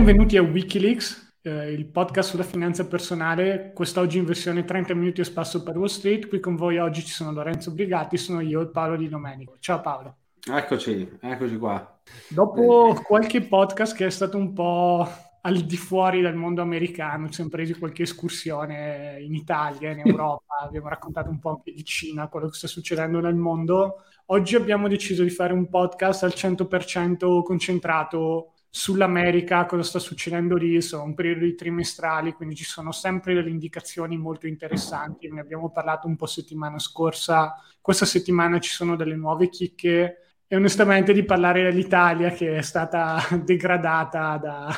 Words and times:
E 0.00 0.02
benvenuti 0.02 0.38
a 0.38 0.42
Wikileaks, 0.42 1.40
eh, 1.42 1.72
il 1.72 1.84
podcast 1.84 2.30
sulla 2.30 2.42
finanza 2.42 2.86
personale, 2.86 3.70
quest'oggi 3.74 4.16
in 4.16 4.24
versione 4.24 4.64
30 4.64 4.94
minuti 4.94 5.20
a 5.20 5.24
spasso 5.24 5.62
per 5.62 5.76
Wall 5.76 5.88
Street. 5.88 6.26
Qui 6.26 6.40
con 6.40 6.56
voi 6.56 6.78
oggi 6.78 7.02
ci 7.02 7.12
sono 7.12 7.32
Lorenzo 7.32 7.70
Brigatti, 7.74 8.16
sono 8.16 8.40
io 8.40 8.62
e 8.62 8.68
Paolo 8.68 8.96
Di 8.96 9.10
Domenico. 9.10 9.58
Ciao 9.60 9.82
Paolo. 9.82 10.16
Eccoci, 10.50 11.18
eccoci 11.20 11.58
qua. 11.58 12.00
Dopo 12.28 12.98
qualche 13.04 13.42
podcast 13.42 13.94
che 13.94 14.06
è 14.06 14.10
stato 14.10 14.38
un 14.38 14.54
po' 14.54 15.06
al 15.42 15.56
di 15.58 15.76
fuori 15.76 16.22
del 16.22 16.34
mondo 16.34 16.62
americano, 16.62 17.26
ci 17.26 17.34
siamo 17.34 17.50
presi 17.50 17.78
qualche 17.78 18.04
escursione 18.04 19.18
in 19.20 19.34
Italia, 19.34 19.90
in 19.90 20.00
Europa, 20.08 20.60
abbiamo 20.62 20.88
raccontato 20.88 21.28
un 21.28 21.38
po' 21.38 21.50
anche 21.50 21.72
di 21.72 21.84
Cina, 21.84 22.28
quello 22.28 22.48
che 22.48 22.56
sta 22.56 22.68
succedendo 22.68 23.20
nel 23.20 23.36
mondo. 23.36 24.04
Oggi 24.26 24.56
abbiamo 24.56 24.88
deciso 24.88 25.22
di 25.22 25.30
fare 25.30 25.52
un 25.52 25.68
podcast 25.68 26.22
al 26.22 26.32
100% 26.34 27.42
concentrato 27.42 28.54
sull'America, 28.70 29.66
cosa 29.66 29.82
sta 29.82 29.98
succedendo 29.98 30.56
lì, 30.56 30.80
sono 30.80 31.02
un 31.02 31.14
periodo 31.14 31.44
di 31.44 31.56
trimestrali, 31.56 32.32
quindi 32.32 32.54
ci 32.54 32.64
sono 32.64 32.92
sempre 32.92 33.34
delle 33.34 33.50
indicazioni 33.50 34.16
molto 34.16 34.46
interessanti, 34.46 35.28
ne 35.28 35.40
abbiamo 35.40 35.70
parlato 35.70 36.06
un 36.06 36.16
po' 36.16 36.26
settimana 36.26 36.78
scorsa, 36.78 37.54
questa 37.80 38.06
settimana 38.06 38.60
ci 38.60 38.70
sono 38.70 38.94
delle 38.96 39.16
nuove 39.16 39.48
chicche. 39.48 40.16
E 40.52 40.56
onestamente 40.56 41.12
di 41.12 41.24
parlare 41.24 41.62
dell'Italia 41.62 42.30
che 42.30 42.56
è 42.56 42.62
stata 42.62 43.20
degradata 43.44 44.36
da, 44.36 44.68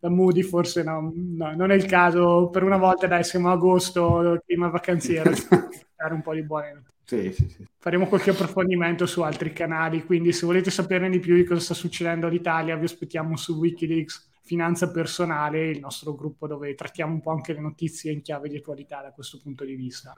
da 0.00 0.08
Moody 0.08 0.42
forse 0.42 0.82
no, 0.82 1.12
no, 1.14 1.54
non 1.54 1.70
è 1.70 1.74
il 1.74 1.86
caso, 1.86 2.48
per 2.50 2.64
una 2.64 2.76
volta 2.76 3.06
dai 3.06 3.22
siamo 3.22 3.48
a 3.48 3.52
agosto, 3.52 4.42
clima 4.44 4.68
vacanziero, 4.68 5.30
fare 5.94 6.14
un 6.14 6.22
po' 6.22 6.34
di 6.34 6.42
buone 6.42 6.82
sì, 7.20 7.32
sì, 7.32 7.48
sì. 7.48 7.66
Faremo 7.78 8.06
qualche 8.06 8.30
approfondimento 8.30 9.06
su 9.06 9.20
altri 9.22 9.52
canali, 9.52 10.04
quindi 10.04 10.32
se 10.32 10.46
volete 10.46 10.70
saperne 10.70 11.10
di 11.10 11.18
più 11.18 11.34
di 11.34 11.44
cosa 11.44 11.60
sta 11.60 11.74
succedendo 11.74 12.26
all'Italia, 12.26 12.76
vi 12.76 12.84
aspettiamo 12.84 13.36
su 13.36 13.58
Wikileaks 13.58 14.30
Finanza 14.42 14.90
Personale, 14.90 15.68
il 15.68 15.80
nostro 15.80 16.14
gruppo 16.14 16.46
dove 16.46 16.74
trattiamo 16.74 17.12
un 17.12 17.20
po' 17.20 17.30
anche 17.30 17.52
le 17.52 17.60
notizie 17.60 18.12
in 18.12 18.22
chiave 18.22 18.48
di 18.48 18.56
attualità 18.56 19.02
da 19.02 19.12
questo 19.12 19.38
punto 19.42 19.64
di 19.64 19.74
vista. 19.74 20.14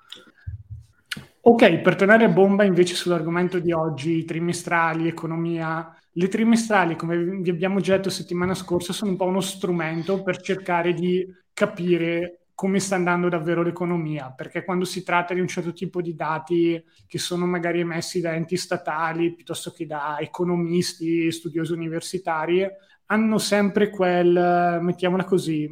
Ok, 1.40 1.80
per 1.80 1.96
tornare 1.96 2.24
a 2.24 2.28
bomba 2.28 2.64
invece 2.64 2.94
sull'argomento 2.94 3.58
di 3.58 3.72
oggi, 3.72 4.24
trimestrali, 4.24 5.08
economia. 5.08 5.94
Le 6.12 6.28
trimestrali, 6.28 6.96
come 6.96 7.18
vi 7.18 7.50
abbiamo 7.50 7.80
già 7.80 7.96
detto 7.96 8.08
settimana 8.08 8.54
scorsa, 8.54 8.92
sono 8.92 9.10
un 9.10 9.16
po' 9.16 9.26
uno 9.26 9.40
strumento 9.40 10.22
per 10.22 10.40
cercare 10.40 10.94
di 10.94 11.26
capire 11.52 12.43
come 12.54 12.78
sta 12.78 12.94
andando 12.94 13.28
davvero 13.28 13.62
l'economia, 13.62 14.30
perché 14.30 14.64
quando 14.64 14.84
si 14.84 15.02
tratta 15.02 15.34
di 15.34 15.40
un 15.40 15.48
certo 15.48 15.72
tipo 15.72 16.00
di 16.00 16.14
dati 16.14 16.82
che 17.06 17.18
sono 17.18 17.46
magari 17.46 17.80
emessi 17.80 18.20
da 18.20 18.34
enti 18.34 18.56
statali 18.56 19.34
piuttosto 19.34 19.72
che 19.72 19.86
da 19.86 20.18
economisti, 20.20 21.30
studiosi 21.32 21.72
universitari, 21.72 22.64
hanno 23.06 23.38
sempre 23.38 23.90
quel, 23.90 24.78
mettiamola 24.80 25.24
così, 25.24 25.68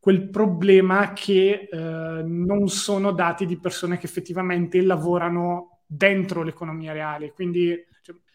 quel 0.00 0.28
problema 0.30 1.12
che 1.12 1.68
eh, 1.70 2.22
non 2.24 2.68
sono 2.68 3.12
dati 3.12 3.46
di 3.46 3.58
persone 3.58 3.98
che 3.98 4.06
effettivamente 4.06 4.82
lavorano 4.82 5.80
dentro 5.86 6.42
l'economia 6.42 6.92
reale. 6.92 7.32
Quindi 7.32 7.76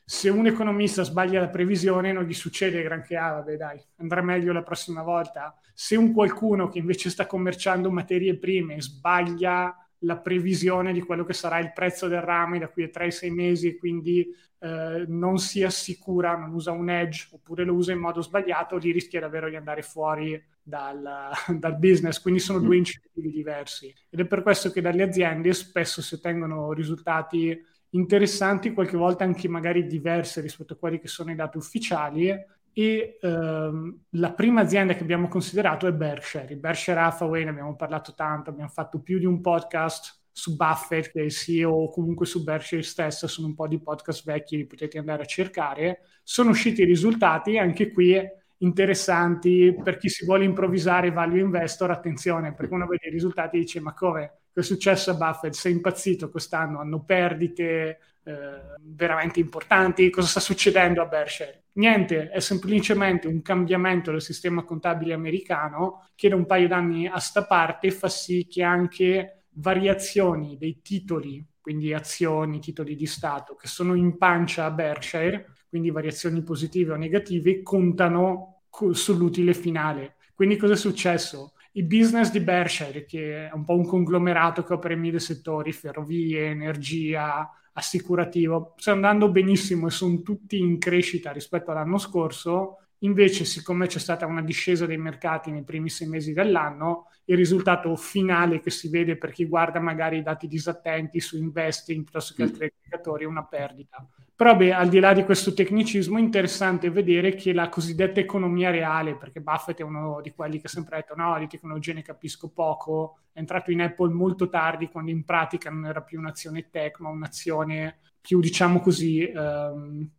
se 0.08 0.30
un 0.30 0.46
economista 0.46 1.02
sbaglia 1.02 1.40
la 1.40 1.50
previsione 1.50 2.12
non 2.12 2.26
gli 2.26 2.34
succede 2.34 2.84
granché, 2.84 3.18
ah 3.18 3.32
vabbè 3.32 3.58
dai, 3.58 3.82
andrà 3.98 4.22
meglio 4.22 4.54
la 4.54 4.62
prossima 4.62 5.02
volta. 5.02 5.60
Se 5.74 5.96
un 5.96 6.14
qualcuno 6.14 6.70
che 6.70 6.78
invece 6.78 7.10
sta 7.10 7.26
commerciando 7.26 7.90
materie 7.90 8.38
prime 8.38 8.80
sbaglia 8.80 9.76
la 10.00 10.18
previsione 10.18 10.94
di 10.94 11.02
quello 11.02 11.26
che 11.26 11.34
sarà 11.34 11.58
il 11.58 11.74
prezzo 11.74 12.08
del 12.08 12.22
rame 12.22 12.60
da 12.60 12.68
qui 12.68 12.84
a 12.84 12.90
3-6 12.94 13.32
mesi 13.32 13.68
e 13.70 13.78
quindi 13.78 14.28
eh, 14.60 15.06
non 15.08 15.40
si 15.40 15.64
assicura, 15.64 16.38
non 16.38 16.54
usa 16.54 16.72
un 16.72 16.90
edge 16.90 17.30
oppure 17.32 17.64
lo 17.64 17.74
usa 17.74 17.92
in 17.92 18.00
modo 18.00 18.22
sbagliato, 18.22 18.78
lì 18.78 18.92
rischia 18.92 19.20
davvero 19.20 19.50
di 19.50 19.56
andare 19.56 19.82
fuori 19.82 20.40
dal, 20.62 21.32
dal 21.58 21.78
business. 21.78 22.22
Quindi 22.22 22.40
sono 22.40 22.60
due 22.60 22.78
incentivi 22.78 23.32
diversi. 23.32 23.92
Ed 24.10 24.20
è 24.20 24.26
per 24.26 24.44
questo 24.44 24.70
che 24.70 24.82
dalle 24.82 25.02
aziende 25.02 25.52
spesso 25.54 26.04
si 26.04 26.14
ottengono 26.14 26.74
risultati 26.74 27.60
interessanti, 27.96 28.74
qualche 28.74 28.98
volta 28.98 29.24
anche 29.24 29.48
magari 29.48 29.88
diverse 29.88 30.42
rispetto 30.42 30.74
a 30.74 30.78
quelli 30.78 31.00
che 31.00 31.08
sono 31.08 31.32
i 31.32 31.36
dati 31.36 31.58
ufficiali. 31.58 32.30
E 32.78 33.18
ehm, 33.22 34.00
la 34.12 34.34
prima 34.34 34.62
azienda 34.62 34.94
che 34.96 35.02
abbiamo 35.02 35.28
considerato 35.28 35.88
è 35.88 35.94
Berkshire. 35.94 36.58
Berkshire 36.58 37.00
Hathaway, 37.00 37.44
ne 37.46 37.52
abbiamo 37.52 37.76
parlato 37.76 38.14
tanto, 38.14 38.50
abbiamo 38.50 38.70
fatto 38.70 39.00
più 39.00 39.18
di 39.18 39.26
un 39.26 39.40
podcast 39.40 40.24
su 40.32 40.58
Buffett, 40.58 41.12
che 41.12 41.22
è 41.22 41.24
il 41.24 41.32
CEO, 41.32 41.72
o 41.72 41.90
comunque 41.90 42.26
su 42.26 42.44
Berkshire 42.44 42.84
stessa, 42.84 43.28
sono 43.28 43.48
un 43.48 43.56
po' 43.56 43.68
di 43.68 43.80
podcast 43.80 44.26
vecchi, 44.26 44.58
li 44.58 44.66
potete 44.66 44.98
andare 44.98 45.24
a 45.24 45.26
cercare. 45.26 46.02
Sono 46.24 46.50
usciti 46.50 46.82
i 46.82 46.86
risultati, 46.86 47.58
anche 47.58 47.92
qui 47.92 48.22
interessanti 48.58 49.76
per 49.82 49.98
chi 49.98 50.10
si 50.10 50.26
vuole 50.26 50.44
improvvisare 50.44 51.12
value 51.12 51.40
investor, 51.40 51.92
attenzione, 51.92 52.54
perché 52.54 52.74
uno 52.74 52.88
vede 52.88 53.08
i 53.08 53.12
risultati 53.12 53.56
e 53.56 53.60
dice 53.62 53.80
ma 53.80 53.94
come, 53.94 54.40
che 54.56 54.62
è 54.62 54.64
successo 54.64 55.12
a 55.12 55.16
Buffett? 55.16 55.54
Sei 55.54 55.74
impazzito 55.74 56.30
quest'anno? 56.30 56.80
Hanno 56.80 57.04
perdite 57.04 58.00
eh, 58.24 58.34
veramente 58.80 59.42
importanti? 59.42 60.10
Cosa 60.10 60.28
sta 60.28 60.40
succedendo 60.40 61.02
a 61.02 61.08
Berkshire? 61.08 61.66
Niente, 61.74 62.30
è 62.30 62.40
semplicemente 62.40 63.28
un 63.28 63.42
cambiamento 63.42 64.12
del 64.12 64.22
sistema 64.22 64.64
contabile 64.64 65.14
americano 65.14 66.08
che 66.16 66.30
da 66.30 66.38
un 66.38 66.46
paio 66.46 66.70
d'anni 66.70 67.06
a 67.06 67.20
sta 67.20 67.46
parte 67.46 67.92
fa 67.92 68.08
sì 68.08 68.48
che 68.50 68.64
anche 68.64 69.48
variazioni 69.56 70.56
dei 70.58 70.80
titoli, 70.82 71.46
quindi 71.60 71.94
azioni, 71.94 72.62
titoli 72.62 72.96
di 72.96 73.06
Stato, 73.06 73.56
che 73.56 73.68
sono 73.68 73.94
in 73.94 74.18
pancia 74.18 74.64
a 74.64 74.72
Berkshire, 74.72 75.48
quindi 75.68 75.92
variazioni 75.92 76.42
positive 76.44 76.94
o 76.94 76.96
negative, 76.96 77.62
contano 77.62 78.62
sull'utile 78.92 79.54
finale. 79.54 80.16
Quindi 80.34 80.56
cosa 80.56 80.74
è 80.74 80.78
successo? 80.78 81.55
I 81.78 81.84
business 81.84 82.32
di 82.32 82.40
Berkshire, 82.40 83.06
che 83.06 83.48
è 83.50 83.54
un 83.54 83.66
po' 83.66 83.76
un 83.76 83.86
conglomerato 83.86 84.64
che 84.64 84.74
opera 84.74 84.94
in 84.94 85.02
mille 85.02 85.20
settori, 85.20 85.74
ferrovie, 85.74 86.46
energia, 86.48 87.50
assicurativo, 87.74 88.74
sta 88.78 88.92
andando 88.92 89.30
benissimo 89.30 89.88
e 89.88 89.92
sono 89.92 90.22
tutti 90.22 90.58
in 90.58 90.78
crescita 90.80 91.32
rispetto 91.32 91.72
all'anno 91.72 91.98
scorso. 91.98 92.85
Invece, 93.06 93.46
siccome 93.46 93.86
c'è 93.86 94.00
stata 94.00 94.26
una 94.26 94.42
discesa 94.42 94.86
dei 94.86 94.98
mercati 94.98 95.52
nei 95.52 95.64
primi 95.64 95.90
sei 95.90 96.08
mesi 96.08 96.34
dell'anno, 96.34 97.10
il 97.26 97.38
risultato 97.38 97.96
finale 97.96 98.60
che 98.60 98.72
si 98.72 98.90
vede 98.90 99.16
per 99.18 99.32
chi 99.32 99.46
guarda 99.46 99.80
magari 99.80 100.18
i 100.18 100.24
dati 100.24 100.48
disattenti 100.48 101.20
su 101.20 101.38
investing 101.38 102.04
piuttosto 102.04 102.34
che 102.34 102.44
altri 102.44 102.74
indicatori 102.76 103.24
è 103.24 103.28
una 103.28 103.46
perdita. 103.46 104.08
Però 104.36 104.56
beh, 104.56 104.74
al 104.74 104.90
di 104.90 105.00
là 105.00 105.14
di 105.14 105.24
questo 105.24 105.54
tecnicismo, 105.54 106.18
è 106.18 106.22
interessante 106.22 106.90
vedere 106.90 107.36
che 107.36 107.54
la 107.54 107.70
cosiddetta 107.70 108.20
economia 108.20 108.70
reale, 108.70 109.16
perché 109.16 109.40
Buffett 109.40 109.80
è 109.80 109.84
uno 109.84 110.20
di 110.22 110.32
quelli 110.32 110.60
che 110.60 110.68
ha 110.68 110.70
sempre 110.70 110.98
detto 110.98 111.16
no, 111.16 111.38
di 111.40 111.48
tecnologia 111.48 111.94
ne 111.94 112.02
capisco 112.02 112.50
poco, 112.50 113.20
è 113.32 113.40
entrato 113.40 113.72
in 113.72 113.82
Apple 113.82 114.14
molto 114.14 114.50
tardi 114.50 114.90
quando 114.90 115.12
in 115.12 115.24
pratica 115.24 115.70
non 115.70 115.86
era 115.86 116.02
più 116.02 116.20
un'azione 116.20 116.70
tech, 116.70 117.00
ma 117.00 117.10
un'azione 117.10 118.00
più, 118.20 118.40
diciamo 118.40 118.82
così, 118.82 119.32
um, 119.34 120.10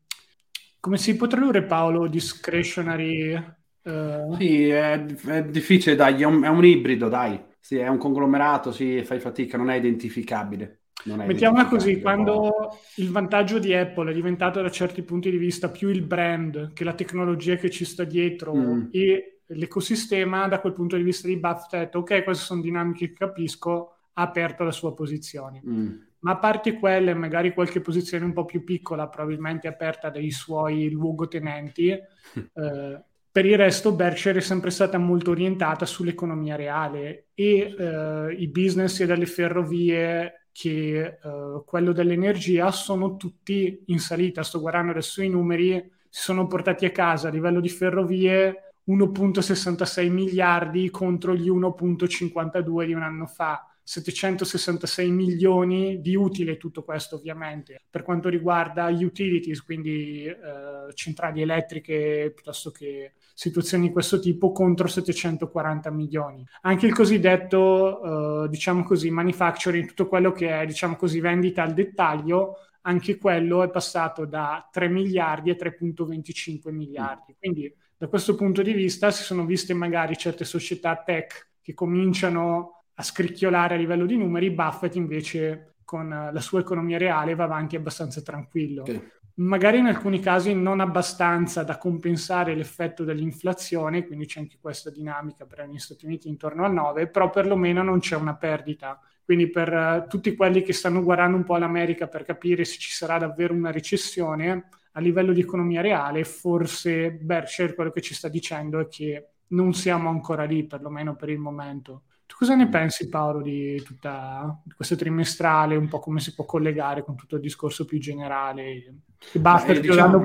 come 0.87 0.99
si 0.99 1.17
può 1.17 1.27
tradurre 1.27 1.65
Paolo, 1.65 2.07
discretionary? 2.07 3.35
Uh... 3.83 4.37
Sì, 4.37 4.69
è, 4.69 5.05
è, 5.05 5.45
difficile, 5.45 5.97
dai, 5.97 6.23
è 6.23 6.25
un, 6.25 6.45
è 6.45 6.49
un 6.49 6.65
ibrido, 6.65 7.09
dai. 7.09 7.43
Sì, 7.59 7.79
è 7.79 7.89
un 7.89 7.99
conglomerato, 7.99 8.71
sì, 8.71 9.03
fai 9.03 9.19
fatica, 9.19 9.57
non 9.57 9.69
è 9.71 9.75
identificabile. 9.75 10.83
Mettiamola 11.03 11.67
così, 11.67 12.01
quando 12.01 12.79
il 12.97 13.11
vantaggio 13.11 13.59
di 13.59 13.75
Apple 13.75 14.13
è 14.13 14.15
diventato 14.15 14.63
da 14.63 14.71
certi 14.71 15.03
punti 15.03 15.29
di 15.29 15.39
vista 15.39 15.71
più 15.71 15.89
il 15.89 16.03
brand 16.03 16.73
che 16.73 16.85
la 16.85 16.95
tecnologia 16.95 17.57
che 17.57 17.69
ci 17.69 17.85
sta 17.85 18.05
dietro 18.05 18.55
mm. 18.55 18.87
e 18.93 19.41
l'ecosistema, 19.47 20.47
da 20.47 20.61
quel 20.61 20.73
punto 20.73 20.97
di 20.97 21.03
vista 21.03 21.27
di 21.27 21.37
Buffett 21.37 21.75
ha 21.75 21.79
detto 21.79 21.99
ok, 21.99 22.23
queste 22.23 22.45
sono 22.45 22.61
dinamiche 22.61 23.09
che 23.09 23.15
capisco, 23.15 23.97
ha 24.13 24.23
aperto 24.23 24.63
la 24.63 24.71
sua 24.71 24.95
posizione. 24.95 25.61
Mm. 25.67 25.95
Ma 26.27 26.33
a 26.33 26.39
parte 26.39 26.75
quelle, 26.75 27.15
magari 27.15 27.55
qualche 27.55 27.81
posizione 27.81 28.25
un 28.25 28.33
po' 28.33 28.45
più 28.45 28.65
piccola, 28.65 29.09
probabilmente 29.09 29.69
aperta 29.69 30.11
dai 30.11 30.33
suoi 30.33 30.91
luogotenenti, 30.91 31.89
eh, 32.53 33.03
per 33.31 33.47
il 33.47 33.57
resto 33.57 33.93
Berkshire 33.93 34.41
è 34.41 34.43
sempre 34.43 34.71
stata 34.71 34.99
molto 34.99 35.31
orientata 35.31 35.87
sull'economia 35.87 36.57
reale 36.57 37.29
e 37.35 37.75
eh, 37.79 38.35
i 38.39 38.49
business 38.49 38.95
sia 38.95 39.07
delle 39.07 39.27
ferrovie 39.27 40.49
che 40.51 41.19
uh, 41.23 41.63
quello 41.67 41.93
dell'energia 41.93 42.71
sono 42.71 43.17
tutti 43.17 43.83
in 43.89 43.99
salita. 44.01 44.43
Sto 44.43 44.59
guardando 44.59 44.93
adesso 44.93 45.23
i 45.23 45.29
numeri, 45.29 45.75
si 46.09 46.23
sono 46.23 46.47
portati 46.47 46.87
a 46.87 46.91
casa 46.93 47.29
a 47.29 47.31
livello 47.31 47.61
di 47.61 47.69
ferrovie 47.69 48.73
1.66 48.89 50.11
miliardi 50.11 50.89
contro 50.89 51.35
gli 51.35 51.51
1.52 51.51 52.87
di 52.87 52.95
un 52.95 53.03
anno 53.03 53.27
fa. 53.27 53.76
766 53.87 55.13
milioni 55.13 56.01
di 56.01 56.17
utile 56.17 56.57
tutto 56.57 56.83
questo 56.83 57.15
ovviamente. 57.15 57.81
Per 57.89 58.03
quanto 58.03 58.29
riguarda 58.29 58.87
utilities, 58.87 59.63
quindi 59.63 60.25
eh, 60.25 60.93
centrali 60.93 61.41
elettriche 61.41 62.33
piuttosto 62.35 62.73
che 62.73 63.13
situazioni 63.33 63.87
di 63.87 63.93
questo 63.93 64.19
tipo, 64.19 64.51
contro 64.51 64.89
740 64.89 65.91
milioni. 65.93 66.45
Anche 66.63 66.87
il 66.87 66.95
cosiddetto, 66.95 68.45
eh, 68.45 68.49
diciamo 68.49 68.83
così, 68.83 69.09
manufacturing, 69.11 69.87
tutto 69.87 70.09
quello 70.09 70.33
che 70.33 70.63
è, 70.63 70.67
diciamo 70.67 70.97
così, 70.97 71.21
vendita 71.21 71.63
al 71.63 71.73
dettaglio, 71.73 72.57
anche 72.83 73.19
quello 73.19 73.63
è 73.63 73.71
passato 73.71 74.25
da 74.25 74.69
3 74.73 74.89
miliardi 74.89 75.51
a 75.51 75.55
3.25 75.55 76.73
miliardi. 76.73 77.37
Quindi 77.39 77.73
Da 77.99 78.09
questo 78.09 78.35
punto 78.35 78.61
di 78.61 78.75
vista 78.75 79.11
si 79.11 79.23
sono 79.23 79.47
viste 79.47 79.73
magari 79.73 80.19
certe 80.19 80.45
società 80.45 81.03
tech 81.03 81.53
che 81.63 81.73
cominciano 81.73 82.76
a 82.99 83.03
scricchiolare 83.03 83.75
a 83.75 83.79
livello 83.79 84.07
di 84.07 84.17
numeri, 84.17 84.51
Buffett 84.51 84.97
invece 84.97 85.75
con 85.85 86.09
la 86.09 86.41
sua 86.41 86.61
economia 86.61 86.99
reale 86.99 87.35
va 87.35 87.45
avanti 87.45 87.77
abbastanza 87.77 88.23
tranquillo. 88.23 88.83
Okay. 88.83 89.11
Magari 89.35 89.79
in 89.79 89.87
alcuni 89.87 90.19
casi 90.19 90.55
non 90.55 90.81
abbastanza 90.81 91.63
da 91.63 91.77
compensare 91.77 92.55
l'effetto 92.55 93.05
dell'inflazione, 93.05 94.07
quindi 94.07 94.25
c'è 94.25 94.41
anche 94.41 94.57
questa 94.59 94.91
dinamica 94.91 95.45
per 95.45 95.69
gli 95.69 95.79
Stati 95.79 96.07
Uniti 96.07 96.29
intorno 96.29 96.65
al 96.65 96.73
9, 96.73 97.09
però 97.09 97.29
perlomeno 97.29 97.83
non 97.83 97.99
c'è 97.99 98.17
una 98.17 98.35
perdita. 98.35 98.99
Quindi 99.23 99.51
per 99.51 99.73
uh, 99.73 100.09
tutti 100.09 100.35
quelli 100.35 100.63
che 100.63 100.73
stanno 100.73 101.03
guardando 101.03 101.37
un 101.37 101.45
po' 101.45 101.57
l'America 101.59 102.07
per 102.07 102.25
capire 102.25 102.65
se 102.65 102.79
ci 102.79 102.91
sarà 102.91 103.19
davvero 103.19 103.53
una 103.53 103.71
recessione, 103.71 104.69
a 104.93 105.01
livello 105.01 105.35
di 105.35 105.41
economia 105.41 105.83
reale, 105.83 106.25
forse 106.25 107.11
Berkshire 107.11 107.75
quello 107.75 107.91
che 107.91 108.01
ci 108.01 108.15
sta 108.15 108.29
dicendo 108.29 108.81
è 108.81 108.89
che 108.89 109.29
non 109.49 109.75
siamo 109.75 110.09
ancora 110.09 110.45
lì, 110.45 110.65
perlomeno 110.65 111.15
per 111.15 111.29
il 111.29 111.39
momento. 111.39 112.05
Tu 112.37 112.45
cosa 112.45 112.55
ne 112.55 112.69
pensi 112.69 113.09
Paolo 113.09 113.41
di 113.41 113.83
tutta 113.83 114.61
di 114.63 114.75
questo 114.75 114.95
trimestrale, 114.95 115.75
un 115.75 115.89
po' 115.89 116.01
come 116.01 116.21
si 116.21 116.35
può 116.35 116.45
collegare 116.45 117.03
con 117.03 117.17
tutto 117.17 117.37
il 117.37 117.41
discorso 117.41 117.87
più 117.87 117.99
generale? 117.99 118.95
Che 119.17 119.39
Buffett 119.39 119.79
eh, 119.79 119.81
diciamo... 119.81 120.23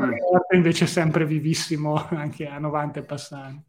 invece 0.53 0.83
è 0.83 0.87
sempre 0.87 1.25
vivissimo 1.25 1.95
anche 2.11 2.47
a 2.47 2.59
90 2.59 2.99
e 2.99 3.03
passati. 3.03 3.63